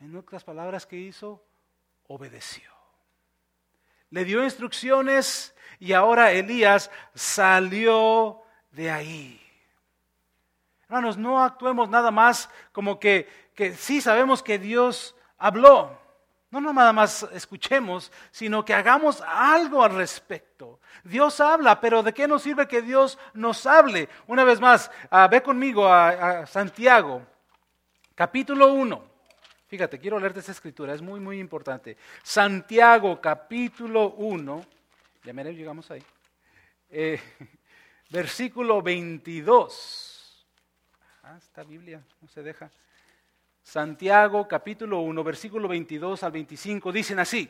En 0.01 0.15
otras 0.17 0.45
palabras, 0.45 0.85
¿qué 0.85 0.97
hizo? 0.97 1.43
Obedeció 2.07 2.80
le 4.11 4.25
dio 4.25 4.45
instrucciones 4.45 5.55
y 5.79 5.93
ahora 5.93 6.33
Elías 6.33 6.91
salió 7.15 8.43
de 8.73 8.91
ahí. 8.91 9.41
Hermanos, 10.85 11.17
no 11.17 11.43
actuemos 11.43 11.89
nada 11.89 12.11
más 12.11 12.51
como 12.73 12.99
que, 12.99 13.29
que 13.55 13.75
sí 13.75 14.01
sabemos 14.01 14.43
que 14.43 14.59
Dios 14.59 15.17
habló. 15.39 15.99
No, 16.51 16.61
nada 16.61 16.93
más 16.93 17.23
escuchemos, 17.33 18.11
sino 18.33 18.65
que 18.65 18.75
hagamos 18.75 19.23
algo 19.25 19.85
al 19.85 19.95
respecto. 19.95 20.81
Dios 21.05 21.41
habla, 21.41 21.81
pero 21.81 22.03
¿de 22.03 22.13
qué 22.13 22.27
nos 22.27 22.43
sirve 22.43 22.67
que 22.67 22.83
Dios 22.83 23.19
nos 23.35 23.65
hable? 23.67 24.09
Una 24.27 24.43
vez 24.43 24.61
más, 24.61 24.91
ah, 25.11 25.29
ve 25.29 25.41
conmigo 25.43 25.87
a, 25.87 26.41
a 26.41 26.47
Santiago, 26.47 27.23
capítulo 28.17 28.73
1. 28.73 29.10
Fíjate, 29.71 30.01
quiero 30.01 30.19
leerte 30.19 30.41
esta 30.41 30.51
escritura, 30.51 30.93
es 30.93 31.01
muy, 31.01 31.21
muy 31.21 31.39
importante. 31.39 31.97
Santiago 32.25 33.21
capítulo 33.21 34.15
1, 34.15 34.67
ya 35.23 35.33
me 35.33 35.45
llegamos 35.45 35.89
ahí, 35.93 36.03
eh, 36.91 37.21
versículo 38.11 38.83
22. 38.83 40.45
Ah, 41.23 41.37
esta 41.39 41.63
Biblia 41.63 42.03
no 42.21 42.27
se 42.27 42.43
deja. 42.43 42.69
Santiago 43.63 44.49
capítulo 44.49 45.03
1, 45.03 45.23
versículo 45.23 45.69
22 45.69 46.25
al 46.25 46.33
25, 46.33 46.91
dicen 46.91 47.21
así, 47.21 47.49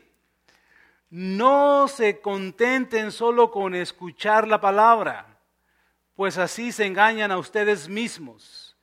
no 1.08 1.88
se 1.88 2.20
contenten 2.20 3.12
solo 3.12 3.50
con 3.50 3.74
escuchar 3.74 4.46
la 4.46 4.60
palabra, 4.60 5.38
pues 6.14 6.36
así 6.36 6.70
se 6.70 6.84
engañan 6.84 7.30
a 7.30 7.38
ustedes 7.38 7.88
mismos. 7.88 8.76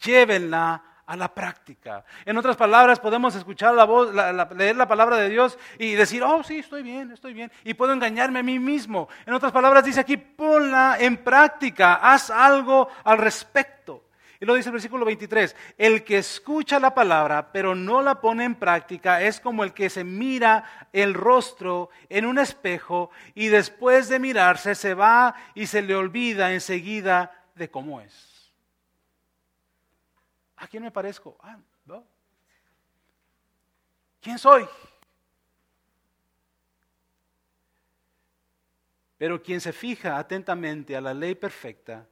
Llévenla 0.00 0.95
a 1.06 1.16
la 1.16 1.32
práctica. 1.32 2.04
En 2.24 2.36
otras 2.36 2.56
palabras, 2.56 2.98
podemos 2.98 3.34
escuchar 3.34 3.74
la 3.74 3.84
voz, 3.84 4.12
leer 4.56 4.76
la 4.76 4.88
palabra 4.88 5.16
de 5.16 5.28
Dios 5.28 5.58
y 5.78 5.92
decir, 5.92 6.22
oh, 6.22 6.42
sí, 6.42 6.58
estoy 6.58 6.82
bien, 6.82 7.12
estoy 7.12 7.32
bien. 7.32 7.50
Y 7.64 7.74
puedo 7.74 7.92
engañarme 7.92 8.40
a 8.40 8.42
mí 8.42 8.58
mismo. 8.58 9.08
En 9.24 9.34
otras 9.34 9.52
palabras, 9.52 9.84
dice 9.84 10.00
aquí, 10.00 10.16
ponla 10.16 10.96
en 10.98 11.18
práctica, 11.18 11.94
haz 11.94 12.30
algo 12.30 12.88
al 13.04 13.18
respecto. 13.18 14.02
Y 14.38 14.44
lo 14.44 14.54
dice 14.54 14.68
el 14.68 14.74
versículo 14.74 15.06
23, 15.06 15.56
el 15.78 16.04
que 16.04 16.18
escucha 16.18 16.78
la 16.78 16.94
palabra 16.94 17.52
pero 17.52 17.74
no 17.74 18.02
la 18.02 18.20
pone 18.20 18.44
en 18.44 18.54
práctica 18.54 19.22
es 19.22 19.40
como 19.40 19.64
el 19.64 19.72
que 19.72 19.88
se 19.88 20.04
mira 20.04 20.64
el 20.92 21.14
rostro 21.14 21.88
en 22.10 22.26
un 22.26 22.38
espejo 22.38 23.10
y 23.34 23.46
después 23.46 24.10
de 24.10 24.18
mirarse 24.18 24.74
se 24.74 24.92
va 24.92 25.34
y 25.54 25.66
se 25.66 25.80
le 25.80 25.94
olvida 25.94 26.52
enseguida 26.52 27.32
de 27.54 27.70
cómo 27.70 28.02
es. 28.02 28.35
¿A 30.66 30.68
quién 30.68 30.82
me 30.82 30.90
parezco? 30.90 31.38
Ah, 31.40 31.60
no. 31.84 32.04
¿Quién 34.20 34.36
soy? 34.36 34.66
Pero 39.16 39.40
quien 39.40 39.60
se 39.60 39.72
fija 39.72 40.18
atentamente 40.18 40.96
a 40.96 41.00
la 41.00 41.14
ley 41.14 41.36
perfecta 41.36 42.04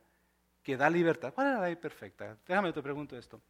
que 0.62 0.76
da 0.76 0.88
libertad. 0.88 1.34
¿Cuál 1.34 1.48
es 1.48 1.54
la 1.54 1.64
ley 1.64 1.74
perfecta? 1.74 2.38
Déjame 2.46 2.72
te 2.72 2.80
pregunto 2.80 3.18
esto. 3.18 3.40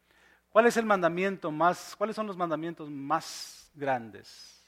¿Cuál 0.48 0.68
es 0.68 0.76
el 0.78 0.86
mandamiento 0.86 1.50
más, 1.50 1.94
cuáles 1.96 2.16
son 2.16 2.26
los 2.26 2.38
mandamientos 2.38 2.88
más 2.88 3.70
grandes? 3.74 4.66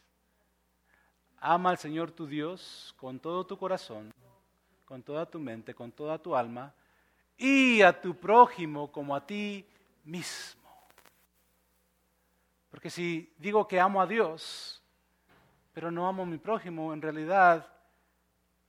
Ama 1.39 1.70
al 1.70 1.78
Señor 1.78 2.11
tu 2.11 2.26
Dios 2.26 2.95
con 2.99 3.18
todo 3.18 3.47
tu 3.47 3.57
corazón, 3.57 4.12
con 4.84 5.03
toda 5.03 5.24
tu 5.24 5.41
mente, 5.41 5.74
con 5.74 5.91
toda 5.93 6.18
tu 6.18 6.37
alma, 6.37 6.74
y 7.39 7.80
a 7.80 7.99
tu 7.99 8.14
prójimo 8.14 8.93
como 8.93 9.16
a 9.16 9.26
ti 9.26 9.66
mismo. 10.07 10.62
Porque 12.70 12.90
si 12.90 13.32
digo 13.38 13.66
que 13.68 13.78
amo 13.78 14.00
a 14.00 14.07
Dios, 14.07 14.82
pero 15.72 15.90
no 15.90 16.07
amo 16.09 16.22
a 16.22 16.26
mi 16.26 16.38
prójimo, 16.38 16.92
en 16.92 17.02
realidad 17.02 17.66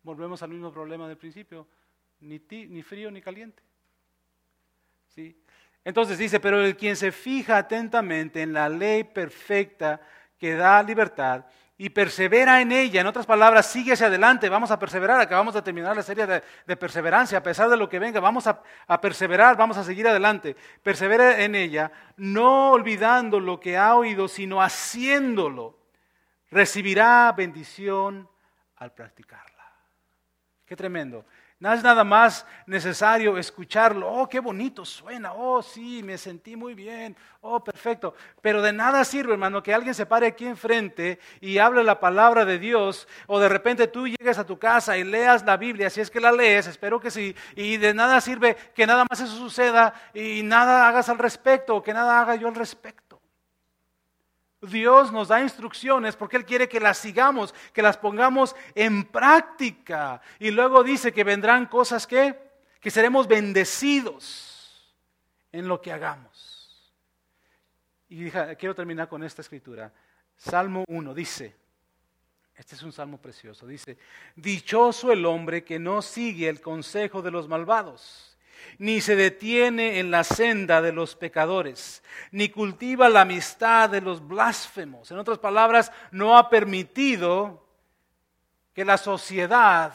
volvemos 0.04 0.44
al 0.44 0.50
mismo 0.50 0.72
problema 0.72 1.08
del 1.08 1.18
principio, 1.18 1.68
ni, 2.20 2.42
ni 2.50 2.84
frío 2.84 3.12
ni 3.12 3.22
caliente. 3.22 3.64
¿Sí? 5.08 5.42
Entonces 5.84 6.18
dice, 6.18 6.40
pero 6.40 6.62
el 6.62 6.76
quien 6.76 6.96
se 6.96 7.12
fija 7.12 7.58
atentamente 7.58 8.42
en 8.42 8.54
la 8.54 8.68
ley 8.68 9.04
perfecta 9.06 10.02
que 10.38 10.54
da 10.54 10.84
libertad 10.84 11.46
y 11.78 11.90
persevera 11.90 12.60
en 12.62 12.72
ella. 12.72 13.02
En 13.02 13.08
otras 13.08 13.26
palabras, 13.26 13.68
sigue 13.68 13.94
hacia 13.94 14.08
adelante, 14.08 14.50
vamos 14.50 14.72
a 14.72 14.80
perseverar, 14.80 15.20
acabamos 15.22 15.54
de 15.54 15.62
terminar 15.62 15.96
la 15.96 16.02
serie 16.02 16.26
de, 16.26 16.78
perseverancia, 16.78 17.38
a 17.38 17.44
pesar 17.44 17.70
de 17.70 17.78
lo 17.78 17.88
que 17.88 18.00
venga, 18.00 18.20
vamos 18.20 18.48
a, 18.48 18.62
a, 18.88 19.00
perseverar, 19.00 19.56
vamos 19.56 19.78
a 19.78 19.84
seguir 19.84 20.08
adelante. 20.08 20.56
Persevera 20.82 21.42
en 21.42 21.54
ella, 21.54 21.92
no 22.16 22.72
olvidando 22.72 23.40
lo 23.40 23.60
que 23.60 23.78
ha 23.78 23.96
oído, 23.96 24.28
sino 24.28 24.62
haciéndolo. 24.62 25.78
Recibirá 26.50 27.32
bendición 27.36 28.28
al 28.78 28.94
practicarla. 28.94 29.58
Qué 30.66 30.76
tremendo. 30.76 31.26
No 31.60 31.74
es 31.74 31.82
nada 31.82 32.04
más 32.04 32.46
necesario 32.68 33.36
escucharlo. 33.36 34.08
Oh, 34.08 34.30
qué 34.30 34.40
bonito 34.40 34.86
suena. 34.86 35.34
Oh, 35.34 35.64
sí, 35.64 36.04
me 36.04 36.16
sentí 36.16 36.56
muy 36.56 36.76
bien. 36.76 37.18
Oh, 37.42 37.64
perfecto. 37.64 38.14
Pero 38.42 38.62
de 38.62 38.72
nada 38.72 39.04
sirve, 39.04 39.34
hermano, 39.34 39.64
que 39.64 39.74
alguien 39.74 39.96
se 39.96 40.06
pare 40.06 40.28
aquí 40.28 40.46
enfrente 40.46 41.20
y 41.42 41.58
hable 41.58 41.84
la 41.84 42.00
palabra 42.00 42.46
de 42.46 42.60
Dios. 42.60 43.08
O 43.26 43.40
de 43.40 43.50
repente 43.50 43.88
tú 43.88 44.08
llegues 44.08 44.38
a 44.38 44.46
tu 44.46 44.60
casa 44.60 45.00
y 45.00 45.04
leas 45.04 45.44
la 45.46 45.58
Biblia, 45.58 45.90
si 45.90 46.00
es 46.00 46.12
que 46.12 46.20
la 46.20 46.32
lees, 46.32 46.68
espero 46.68 47.00
que 47.00 47.10
sí. 47.10 47.36
Y 47.56 47.78
de 47.78 47.92
nada 47.96 48.22
sirve 48.22 48.56
que 48.76 48.86
nada 48.86 49.04
más 49.10 49.20
eso 49.20 49.36
suceda 49.36 49.96
y 50.14 50.44
nada 50.44 50.88
hagas 50.88 51.10
al 51.10 51.18
respecto 51.18 51.78
o 51.78 51.82
que 51.82 51.94
nada 51.94 52.22
haga 52.22 52.36
yo 52.36 52.50
al 52.50 52.56
respecto. 52.56 53.07
Dios 54.62 55.12
nos 55.12 55.28
da 55.28 55.42
instrucciones 55.42 56.16
porque 56.16 56.38
Él 56.38 56.46
quiere 56.46 56.68
que 56.68 56.80
las 56.80 56.98
sigamos, 56.98 57.54
que 57.74 57.82
las 57.82 57.98
pongamos 57.98 58.56
en 58.74 59.06
práctica. 59.06 60.22
Y 60.40 60.52
luego 60.52 60.84
dice 60.84 61.14
que 61.14 61.24
vendrán 61.24 61.68
cosas 61.68 62.08
que, 62.08 62.38
que 62.80 62.90
seremos 62.90 63.28
bendecidos 63.28 64.96
en 65.52 65.68
lo 65.68 65.82
que 65.82 65.92
hagamos. 65.92 66.94
Y 68.10 68.32
quiero 68.32 68.74
terminar 68.74 69.10
con 69.10 69.24
esta 69.24 69.42
escritura. 69.42 69.92
Salmo 70.38 70.86
1 70.88 71.14
dice, 71.14 71.56
Este 72.56 72.76
es 72.76 72.84
un 72.84 72.92
salmo 72.92 73.20
precioso. 73.20 73.68
Dice, 73.68 73.98
dichoso 74.36 75.12
el 75.12 75.26
hombre 75.26 75.64
que 75.64 75.78
no 75.78 76.02
sigue 76.02 76.48
el 76.48 76.62
consejo 76.62 77.22
de 77.22 77.32
los 77.32 77.48
malvados, 77.48 78.37
ni 78.78 79.02
se 79.02 79.16
detiene 79.16 80.00
en 80.00 80.12
la 80.12 80.24
senda 80.24 80.82
de 80.82 80.92
los 80.92 81.16
pecadores, 81.16 82.04
ni 82.32 82.50
cultiva 82.50 83.10
la 83.10 83.22
amistad 83.22 83.90
de 83.90 84.02
los 84.02 84.26
blasfemos. 84.26 85.12
En 85.12 85.18
otras 85.18 85.40
palabras, 85.40 85.92
no 86.12 86.38
ha 86.38 86.50
permitido 86.50 87.66
que 88.74 88.86
la 88.86 88.98
sociedad 88.98 89.94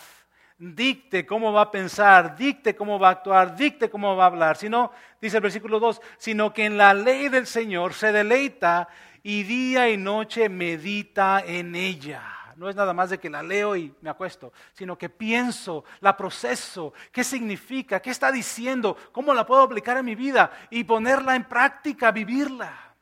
dicte 0.59 1.27
cómo 1.27 1.53
va 1.53 1.63
a 1.63 1.71
pensar, 1.71 2.37
dicte 2.37 2.77
cómo 2.77 2.99
va 2.99 3.09
a 3.09 3.13
actuar, 3.13 3.57
dicte 3.57 3.91
cómo 3.91 4.15
va 4.17 4.25
a 4.25 4.27
hablar, 4.29 4.57
sino, 4.57 4.93
dice 5.21 5.39
el 5.39 5.43
versículo 5.43 5.81
2, 5.81 6.01
sino 6.19 6.53
que 6.53 6.65
en 6.65 6.77
la 6.77 6.95
ley 6.95 7.29
del 7.29 7.47
Señor 7.47 7.95
se 7.95 8.13
deleita 8.13 8.89
y 9.23 9.43
día 9.45 9.89
y 9.89 9.97
noche 9.97 10.49
medita 10.49 11.43
en 11.45 11.75
ella. 11.75 12.41
No 12.63 12.69
es 12.69 12.77
nada 12.77 12.93
más 12.93 13.11
de 13.11 13.19
que 13.19 13.29
la 13.29 13.43
leo 13.43 13.75
y 13.75 13.93
me 14.03 14.09
acuesto, 14.09 14.53
sino 14.73 14.97
que 14.97 15.09
pienso, 15.09 15.85
la 15.99 16.17
proceso, 16.17 16.95
qué 17.11 17.25
significa, 17.25 18.01
qué 18.01 18.11
está 18.11 18.31
diciendo, 18.31 18.97
cómo 19.11 19.35
la 19.35 19.45
puedo 19.45 19.63
aplicar 19.63 19.97
en 19.97 20.05
mi 20.05 20.15
vida 20.15 20.53
y 20.71 20.85
ponerla 20.85 21.35
en 21.35 21.43
práctica, 21.43 22.13
vivirla. 22.13 22.95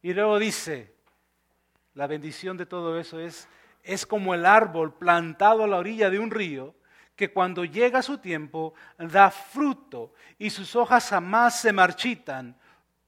Y 0.00 0.14
luego 0.14 0.38
dice, 0.38 0.94
la 1.94 2.06
bendición 2.06 2.56
de 2.56 2.66
todo 2.66 2.96
eso 2.96 3.18
es, 3.18 3.48
es 3.82 4.06
como 4.06 4.32
el 4.32 4.46
árbol 4.46 4.94
plantado 4.94 5.64
a 5.64 5.66
la 5.66 5.78
orilla 5.78 6.08
de 6.08 6.20
un 6.20 6.30
río 6.30 6.76
que 7.16 7.32
cuando 7.32 7.64
llega 7.64 8.00
su 8.00 8.18
tiempo 8.18 8.74
da 8.96 9.32
fruto 9.32 10.14
y 10.38 10.50
sus 10.50 10.76
hojas 10.76 11.08
jamás 11.08 11.60
se 11.60 11.72
marchitan, 11.72 12.56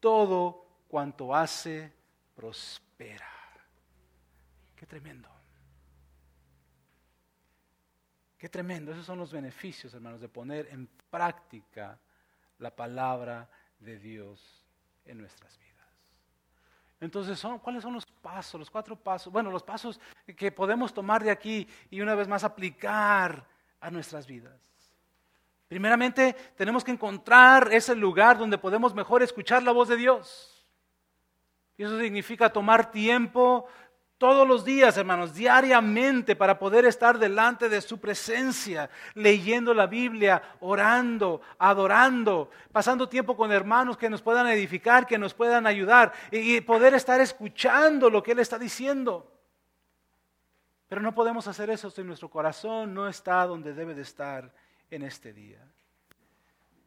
todo 0.00 0.66
cuanto 0.88 1.32
hace 1.32 1.92
prospera. 2.34 3.30
Qué 4.74 4.84
tremendo. 4.84 5.35
Qué 8.46 8.50
tremendo. 8.50 8.92
Esos 8.92 9.04
son 9.04 9.18
los 9.18 9.32
beneficios, 9.32 9.92
hermanos, 9.92 10.20
de 10.20 10.28
poner 10.28 10.68
en 10.70 10.88
práctica 11.10 11.98
la 12.60 12.70
palabra 12.70 13.48
de 13.80 13.98
Dios 13.98 14.64
en 15.04 15.18
nuestras 15.18 15.58
vidas. 15.58 15.88
Entonces, 17.00 17.44
¿cuáles 17.60 17.82
son 17.82 17.94
los 17.94 18.06
pasos, 18.06 18.60
los 18.60 18.70
cuatro 18.70 18.94
pasos? 18.94 19.32
Bueno, 19.32 19.50
los 19.50 19.64
pasos 19.64 20.00
que 20.36 20.52
podemos 20.52 20.94
tomar 20.94 21.24
de 21.24 21.32
aquí 21.32 21.66
y 21.90 22.00
una 22.00 22.14
vez 22.14 22.28
más 22.28 22.44
aplicar 22.44 23.44
a 23.80 23.90
nuestras 23.90 24.28
vidas. 24.28 24.60
Primeramente, 25.66 26.32
tenemos 26.54 26.84
que 26.84 26.92
encontrar 26.92 27.72
ese 27.72 27.96
lugar 27.96 28.38
donde 28.38 28.58
podemos 28.58 28.94
mejor 28.94 29.24
escuchar 29.24 29.64
la 29.64 29.72
voz 29.72 29.88
de 29.88 29.96
Dios. 29.96 30.64
Y 31.76 31.82
eso 31.82 31.98
significa 31.98 32.48
tomar 32.52 32.92
tiempo 32.92 33.66
todos 34.18 34.48
los 34.48 34.64
días, 34.64 34.96
hermanos, 34.96 35.34
diariamente 35.34 36.36
para 36.36 36.58
poder 36.58 36.86
estar 36.86 37.18
delante 37.18 37.68
de 37.68 37.82
su 37.82 37.98
presencia, 37.98 38.88
leyendo 39.14 39.74
la 39.74 39.86
Biblia, 39.86 40.42
orando, 40.60 41.42
adorando, 41.58 42.50
pasando 42.72 43.08
tiempo 43.08 43.36
con 43.36 43.52
hermanos 43.52 43.96
que 43.96 44.08
nos 44.08 44.22
puedan 44.22 44.46
edificar, 44.46 45.06
que 45.06 45.18
nos 45.18 45.34
puedan 45.34 45.66
ayudar 45.66 46.12
y 46.30 46.60
poder 46.62 46.94
estar 46.94 47.20
escuchando 47.20 48.08
lo 48.08 48.22
que 48.22 48.32
Él 48.32 48.38
está 48.38 48.58
diciendo. 48.58 49.30
Pero 50.88 51.02
no 51.02 51.14
podemos 51.14 51.46
hacer 51.48 51.68
eso 51.68 51.90
si 51.90 52.02
nuestro 52.02 52.30
corazón 52.30 52.94
no 52.94 53.08
está 53.08 53.44
donde 53.44 53.74
debe 53.74 53.94
de 53.94 54.02
estar 54.02 54.52
en 54.90 55.02
este 55.02 55.32
día. 55.32 55.60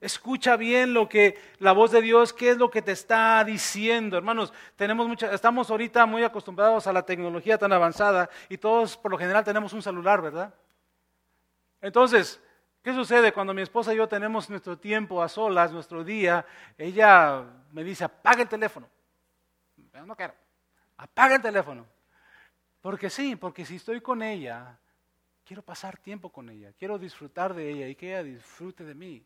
Escucha 0.02 0.56
bien 0.56 0.94
lo 0.94 1.10
que 1.10 1.38
la 1.60 1.74
voz 1.74 1.92
de 1.92 2.02
Dios, 2.02 2.32
qué 2.32 2.52
es 2.52 2.58
lo 2.58 2.72
que 2.72 2.82
te 2.82 2.94
está 2.94 3.44
diciendo. 3.44 4.18
Hermanos, 4.18 4.54
tenemos 4.78 5.08
mucha, 5.10 5.34
estamos 5.34 5.70
ahorita 5.70 6.06
muy 6.06 6.24
acostumbrados 6.24 6.88
a 6.88 6.94
la 6.94 7.06
tecnología 7.06 7.58
tan 7.58 7.74
avanzada 7.74 8.30
y 8.48 8.58
todos 8.58 8.96
por 8.96 9.12
lo 9.12 9.18
general 9.18 9.44
tenemos 9.44 9.74
un 9.74 9.82
celular, 9.82 10.22
¿verdad? 10.22 10.54
Entonces, 11.82 12.42
¿qué 12.82 12.94
sucede 12.94 13.34
cuando 13.34 13.54
mi 13.54 13.62
esposa 13.62 13.94
y 13.94 13.98
yo 13.98 14.08
tenemos 14.08 14.50
nuestro 14.50 14.78
tiempo 14.78 15.22
a 15.22 15.28
solas, 15.28 15.74
nuestro 15.74 16.02
día? 16.06 16.46
Ella 16.78 17.44
me 17.74 17.84
dice, 17.84 18.06
apaga 18.06 18.42
el 18.42 18.48
teléfono. 18.48 18.88
no 20.06 20.16
quiero. 20.16 20.34
Apaga 20.96 21.36
el 21.36 21.42
teléfono. 21.42 21.86
Porque 22.80 23.10
sí, 23.10 23.36
porque 23.36 23.66
si 23.66 23.76
estoy 23.76 24.00
con 24.00 24.22
ella, 24.22 24.80
quiero 25.44 25.62
pasar 25.62 25.98
tiempo 25.98 26.30
con 26.30 26.50
ella, 26.50 26.72
quiero 26.80 26.98
disfrutar 26.98 27.54
de 27.54 27.70
ella 27.70 27.88
y 27.90 27.96
que 27.96 28.12
ella 28.12 28.24
disfrute 28.24 28.86
de 28.86 28.96
mí 28.96 29.26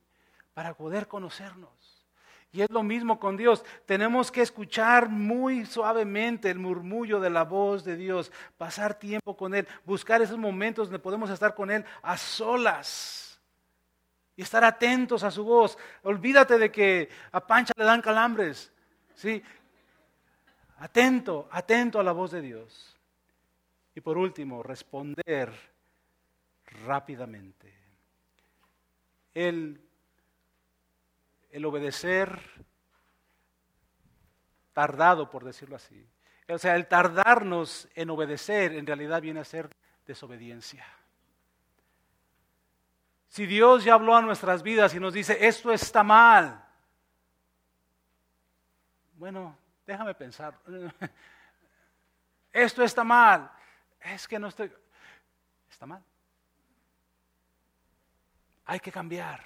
para 0.53 0.73
poder 0.73 1.07
conocernos. 1.07 1.71
Y 2.51 2.61
es 2.61 2.69
lo 2.69 2.83
mismo 2.83 3.19
con 3.19 3.35
Dios. 3.35 3.65
Tenemos 3.87 4.31
que 4.31 4.41
escuchar 4.41 5.09
muy 5.09 5.65
suavemente 5.65 6.51
el 6.51 6.59
murmullo 6.59 7.19
de 7.19 7.31
la 7.31 7.43
voz 7.43 7.83
de 7.83 7.97
Dios, 7.97 8.31
pasar 8.57 8.93
tiempo 8.93 9.35
con 9.35 9.55
Él, 9.55 9.67
buscar 9.85 10.21
esos 10.21 10.37
momentos 10.37 10.87
donde 10.87 10.99
podemos 10.99 11.31
estar 11.31 11.55
con 11.55 11.71
Él 11.71 11.83
a 12.03 12.15
solas 12.15 13.41
y 14.35 14.43
estar 14.43 14.63
atentos 14.63 15.23
a 15.23 15.31
su 15.31 15.43
voz. 15.43 15.79
Olvídate 16.03 16.59
de 16.59 16.71
que 16.71 17.09
a 17.31 17.45
Pancha 17.45 17.73
le 17.75 17.85
dan 17.85 18.03
calambres. 18.03 18.71
¿sí? 19.15 19.41
Atento, 20.77 21.49
atento 21.51 21.99
a 21.99 22.03
la 22.03 22.11
voz 22.11 22.31
de 22.31 22.41
Dios. 22.41 22.95
Y 23.95 24.01
por 24.01 24.17
último, 24.17 24.61
responder 24.61 25.51
rápidamente. 26.85 27.73
El 29.33 29.82
el 31.53 31.65
obedecer 31.65 32.41
tardado, 34.73 35.29
por 35.29 35.45
decirlo 35.45 35.75
así. 35.75 36.03
O 36.49 36.57
sea, 36.57 36.75
el 36.75 36.87
tardarnos 36.87 37.87
en 37.93 38.09
obedecer 38.09 38.73
en 38.73 38.87
realidad 38.87 39.21
viene 39.21 39.39
a 39.39 39.45
ser 39.45 39.69
desobediencia. 40.07 40.83
Si 43.27 43.45
Dios 43.45 43.83
ya 43.83 43.93
habló 43.93 44.15
a 44.15 44.21
nuestras 44.23 44.63
vidas 44.63 44.95
y 44.95 44.99
nos 44.99 45.13
dice, 45.13 45.45
esto 45.45 45.71
está 45.71 46.03
mal, 46.03 46.65
bueno, 49.13 49.55
déjame 49.85 50.15
pensar, 50.15 50.59
esto 52.51 52.83
está 52.83 53.03
mal, 53.03 53.51
es 54.01 54.27
que 54.27 54.39
no 54.39 54.47
estoy, 54.47 54.71
está 55.69 55.85
mal. 55.85 56.03
Hay 58.65 58.79
que 58.79 58.91
cambiar 58.91 59.43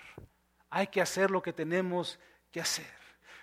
hay 0.70 0.88
que 0.88 1.01
hacer 1.01 1.32
lo 1.32 1.41
que 1.41 1.53
tenemos 1.53 2.20
que 2.51 2.61
hacer. 2.61 2.97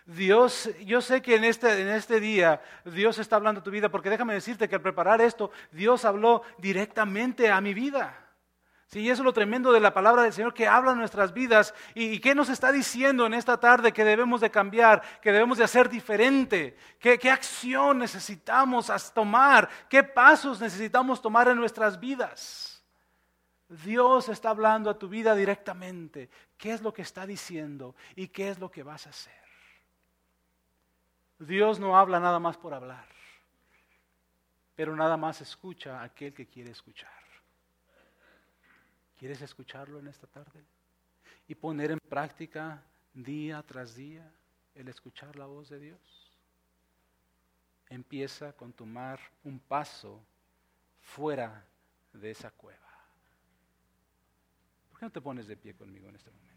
Dios, 0.06 0.68
yo 0.84 1.00
sé 1.00 1.22
que 1.22 1.36
en 1.36 1.44
este, 1.44 1.80
en 1.80 1.88
este 1.88 2.20
día 2.20 2.60
Dios 2.84 3.18
está 3.18 3.36
hablando 3.36 3.60
a 3.60 3.64
tu 3.64 3.70
vida, 3.70 3.88
porque 3.88 4.10
déjame 4.10 4.34
decirte 4.34 4.68
que 4.68 4.74
al 4.74 4.82
preparar 4.82 5.20
esto, 5.20 5.50
Dios 5.72 6.04
habló 6.04 6.42
directamente 6.58 7.50
a 7.50 7.60
mi 7.60 7.72
vida. 7.72 8.20
Sí, 8.86 9.00
y 9.00 9.10
eso 9.10 9.22
es 9.22 9.24
lo 9.24 9.32
tremendo 9.32 9.72
de 9.72 9.80
la 9.80 9.94
palabra 9.94 10.22
del 10.22 10.32
Señor 10.32 10.52
que 10.52 10.68
habla 10.68 10.92
en 10.92 10.98
nuestras 10.98 11.32
vidas. 11.32 11.74
¿Y, 11.94 12.20
qué 12.20 12.34
nos 12.34 12.50
está 12.50 12.70
diciendo 12.70 13.24
en 13.24 13.32
esta 13.32 13.58
tarde 13.58 13.92
que 13.92 14.04
debemos 14.04 14.42
de 14.42 14.50
cambiar, 14.50 15.02
que 15.22 15.32
debemos 15.32 15.56
de 15.56 15.64
hacer 15.64 15.88
diferente? 15.88 16.76
¿Qué, 17.00 17.18
qué 17.18 17.30
acción 17.30 17.98
necesitamos 17.98 18.92
tomar? 19.14 19.70
¿Qué 19.88 20.04
pasos 20.04 20.60
necesitamos 20.60 21.22
tomar 21.22 21.48
en 21.48 21.56
nuestras 21.56 21.98
vidas? 21.98 22.73
Dios 23.68 24.28
está 24.28 24.50
hablando 24.50 24.90
a 24.90 24.98
tu 24.98 25.08
vida 25.08 25.34
directamente. 25.34 26.28
¿Qué 26.58 26.72
es 26.72 26.82
lo 26.82 26.92
que 26.92 27.02
está 27.02 27.26
diciendo 27.26 27.94
y 28.14 28.28
qué 28.28 28.48
es 28.48 28.58
lo 28.58 28.70
que 28.70 28.82
vas 28.82 29.06
a 29.06 29.10
hacer? 29.10 29.32
Dios 31.38 31.80
no 31.80 31.96
habla 31.96 32.20
nada 32.20 32.38
más 32.38 32.56
por 32.56 32.74
hablar, 32.74 33.06
pero 34.76 34.94
nada 34.94 35.16
más 35.16 35.40
escucha 35.40 36.00
a 36.00 36.04
aquel 36.04 36.32
que 36.32 36.46
quiere 36.46 36.70
escuchar. 36.70 37.10
¿Quieres 39.18 39.40
escucharlo 39.42 39.98
en 39.98 40.08
esta 40.08 40.26
tarde? 40.26 40.64
Y 41.48 41.54
poner 41.54 41.90
en 41.90 42.00
práctica 42.00 42.82
día 43.12 43.62
tras 43.62 43.94
día 43.94 44.30
el 44.74 44.88
escuchar 44.88 45.36
la 45.36 45.46
voz 45.46 45.68
de 45.70 45.78
Dios. 45.78 46.30
Empieza 47.88 48.52
con 48.52 48.72
tomar 48.72 49.20
un 49.44 49.58
paso 49.58 50.20
fuera 51.00 51.64
de 52.12 52.30
esa 52.30 52.50
cueva 52.50 52.83
no 55.00 55.10
te 55.10 55.20
pones 55.20 55.46
de 55.46 55.56
pie 55.56 55.74
conmigo 55.74 56.08
en 56.08 56.16
este 56.16 56.30
momento? 56.30 56.54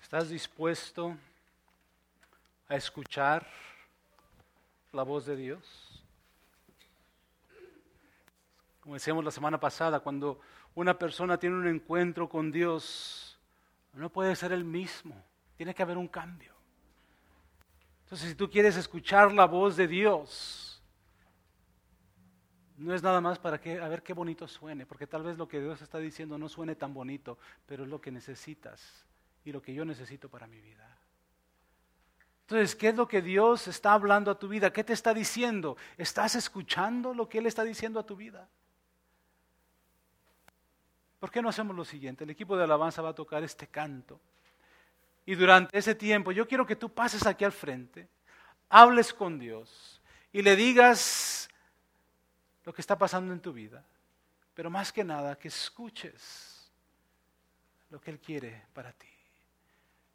¿Estás 0.00 0.30
dispuesto 0.30 1.14
a 2.66 2.76
escuchar 2.76 3.46
la 4.92 5.02
voz 5.02 5.26
de 5.26 5.36
Dios? 5.36 5.87
Como 8.88 8.94
decíamos 8.94 9.22
la 9.22 9.30
semana 9.30 9.60
pasada, 9.60 10.00
cuando 10.00 10.40
una 10.74 10.98
persona 10.98 11.38
tiene 11.38 11.56
un 11.56 11.66
encuentro 11.66 12.26
con 12.26 12.50
Dios, 12.50 13.38
no 13.92 14.08
puede 14.08 14.34
ser 14.34 14.50
el 14.50 14.64
mismo, 14.64 15.14
tiene 15.58 15.74
que 15.74 15.82
haber 15.82 15.98
un 15.98 16.08
cambio. 16.08 16.54
Entonces, 18.04 18.30
si 18.30 18.34
tú 18.34 18.48
quieres 18.48 18.78
escuchar 18.78 19.30
la 19.34 19.44
voz 19.44 19.76
de 19.76 19.88
Dios, 19.88 20.82
no 22.78 22.94
es 22.94 23.02
nada 23.02 23.20
más 23.20 23.38
para 23.38 23.60
que, 23.60 23.78
a 23.78 23.88
ver 23.88 24.02
qué 24.02 24.14
bonito 24.14 24.48
suene, 24.48 24.86
porque 24.86 25.06
tal 25.06 25.22
vez 25.22 25.36
lo 25.36 25.46
que 25.46 25.60
Dios 25.60 25.82
está 25.82 25.98
diciendo 25.98 26.38
no 26.38 26.48
suene 26.48 26.74
tan 26.74 26.94
bonito, 26.94 27.36
pero 27.66 27.84
es 27.84 27.90
lo 27.90 28.00
que 28.00 28.10
necesitas 28.10 29.04
y 29.44 29.52
lo 29.52 29.60
que 29.60 29.74
yo 29.74 29.84
necesito 29.84 30.30
para 30.30 30.46
mi 30.46 30.62
vida. 30.62 30.96
Entonces, 32.40 32.74
¿qué 32.74 32.88
es 32.88 32.96
lo 32.96 33.06
que 33.06 33.20
Dios 33.20 33.68
está 33.68 33.92
hablando 33.92 34.30
a 34.30 34.38
tu 34.38 34.48
vida? 34.48 34.72
¿Qué 34.72 34.82
te 34.82 34.94
está 34.94 35.12
diciendo? 35.12 35.76
¿Estás 35.98 36.36
escuchando 36.36 37.12
lo 37.12 37.28
que 37.28 37.36
Él 37.36 37.44
está 37.44 37.64
diciendo 37.64 38.00
a 38.00 38.06
tu 38.06 38.16
vida? 38.16 38.48
¿Por 41.18 41.30
qué 41.30 41.42
no 41.42 41.48
hacemos 41.48 41.74
lo 41.74 41.84
siguiente? 41.84 42.24
El 42.24 42.30
equipo 42.30 42.56
de 42.56 42.64
alabanza 42.64 43.02
va 43.02 43.10
a 43.10 43.14
tocar 43.14 43.42
este 43.42 43.66
canto. 43.66 44.20
Y 45.26 45.34
durante 45.34 45.76
ese 45.76 45.94
tiempo 45.94 46.32
yo 46.32 46.46
quiero 46.46 46.66
que 46.66 46.76
tú 46.76 46.88
pases 46.88 47.26
aquí 47.26 47.44
al 47.44 47.52
frente, 47.52 48.08
hables 48.68 49.12
con 49.12 49.38
Dios 49.38 50.00
y 50.32 50.42
le 50.42 50.56
digas 50.56 51.48
lo 52.64 52.72
que 52.72 52.80
está 52.80 52.96
pasando 52.96 53.32
en 53.32 53.40
tu 53.40 53.52
vida. 53.52 53.84
Pero 54.54 54.70
más 54.70 54.92
que 54.92 55.04
nada, 55.04 55.36
que 55.36 55.48
escuches 55.48 56.70
lo 57.90 58.00
que 58.00 58.10
Él 58.10 58.18
quiere 58.18 58.66
para 58.72 58.92
ti. 58.92 59.08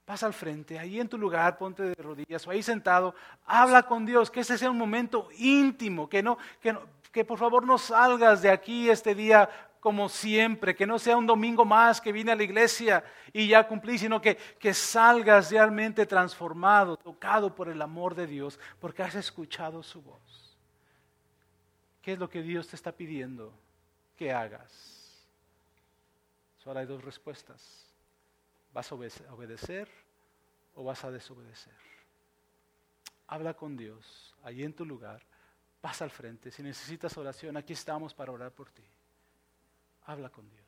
Pasa 0.05 0.25
al 0.25 0.33
frente, 0.33 0.77
ahí 0.77 0.99
en 0.99 1.07
tu 1.07 1.17
lugar, 1.17 1.57
ponte 1.57 1.83
de 1.83 1.95
rodillas 1.95 2.45
o 2.45 2.51
ahí 2.51 2.61
sentado, 2.61 3.15
habla 3.45 3.83
con 3.83 4.05
Dios, 4.05 4.29
que 4.29 4.41
ese 4.41 4.57
sea 4.57 4.69
un 4.69 4.77
momento 4.77 5.29
íntimo, 5.37 6.09
que 6.09 6.21
no, 6.21 6.37
que, 6.59 6.73
no, 6.73 6.81
que 7.11 7.23
por 7.23 7.39
favor 7.39 7.65
no 7.65 7.77
salgas 7.77 8.41
de 8.41 8.49
aquí 8.49 8.89
este 8.89 9.15
día 9.15 9.49
como 9.83 10.07
siempre, 10.07 10.77
que 10.77 10.87
no 10.87 10.97
sea 10.97 11.17
un 11.17 11.27
domingo 11.27 11.65
más 11.65 11.99
que 11.99 12.13
vine 12.13 12.31
a 12.31 12.37
la 12.37 12.43
iglesia 12.43 13.03
y 13.33 13.49
ya 13.49 13.67
cumplí, 13.67 13.97
sino 13.97 14.21
que, 14.21 14.37
que 14.37 14.73
salgas 14.73 15.51
realmente 15.51 16.05
transformado, 16.05 16.95
tocado 16.95 17.53
por 17.53 17.67
el 17.67 17.81
amor 17.81 18.15
de 18.15 18.25
Dios, 18.25 18.57
porque 18.79 19.03
has 19.03 19.15
escuchado 19.15 19.83
su 19.83 20.01
voz. 20.01 20.57
¿Qué 22.01 22.13
es 22.13 22.17
lo 22.17 22.29
que 22.29 22.41
Dios 22.41 22.69
te 22.69 22.77
está 22.77 22.93
pidiendo 22.93 23.53
que 24.15 24.31
hagas? 24.31 24.71
Solo 26.63 26.79
hay 26.79 26.85
dos 26.85 27.03
respuestas. 27.03 27.85
¿Vas 28.71 28.89
a 28.89 28.95
obedecer 28.95 29.89
o 30.75 30.85
vas 30.85 31.03
a 31.03 31.11
desobedecer? 31.11 31.75
Habla 33.27 33.53
con 33.53 33.75
Dios, 33.75 34.33
allí 34.45 34.63
en 34.63 34.73
tu 34.73 34.85
lugar, 34.85 35.21
pasa 35.81 36.05
al 36.05 36.11
frente. 36.11 36.51
Si 36.51 36.63
necesitas 36.63 37.17
oración, 37.17 37.57
aquí 37.57 37.73
estamos 37.73 38.13
para 38.13 38.31
orar 38.31 38.53
por 38.53 38.69
ti. 38.69 38.83
Habla 40.05 40.29
con 40.29 40.49
Dios. 40.49 40.62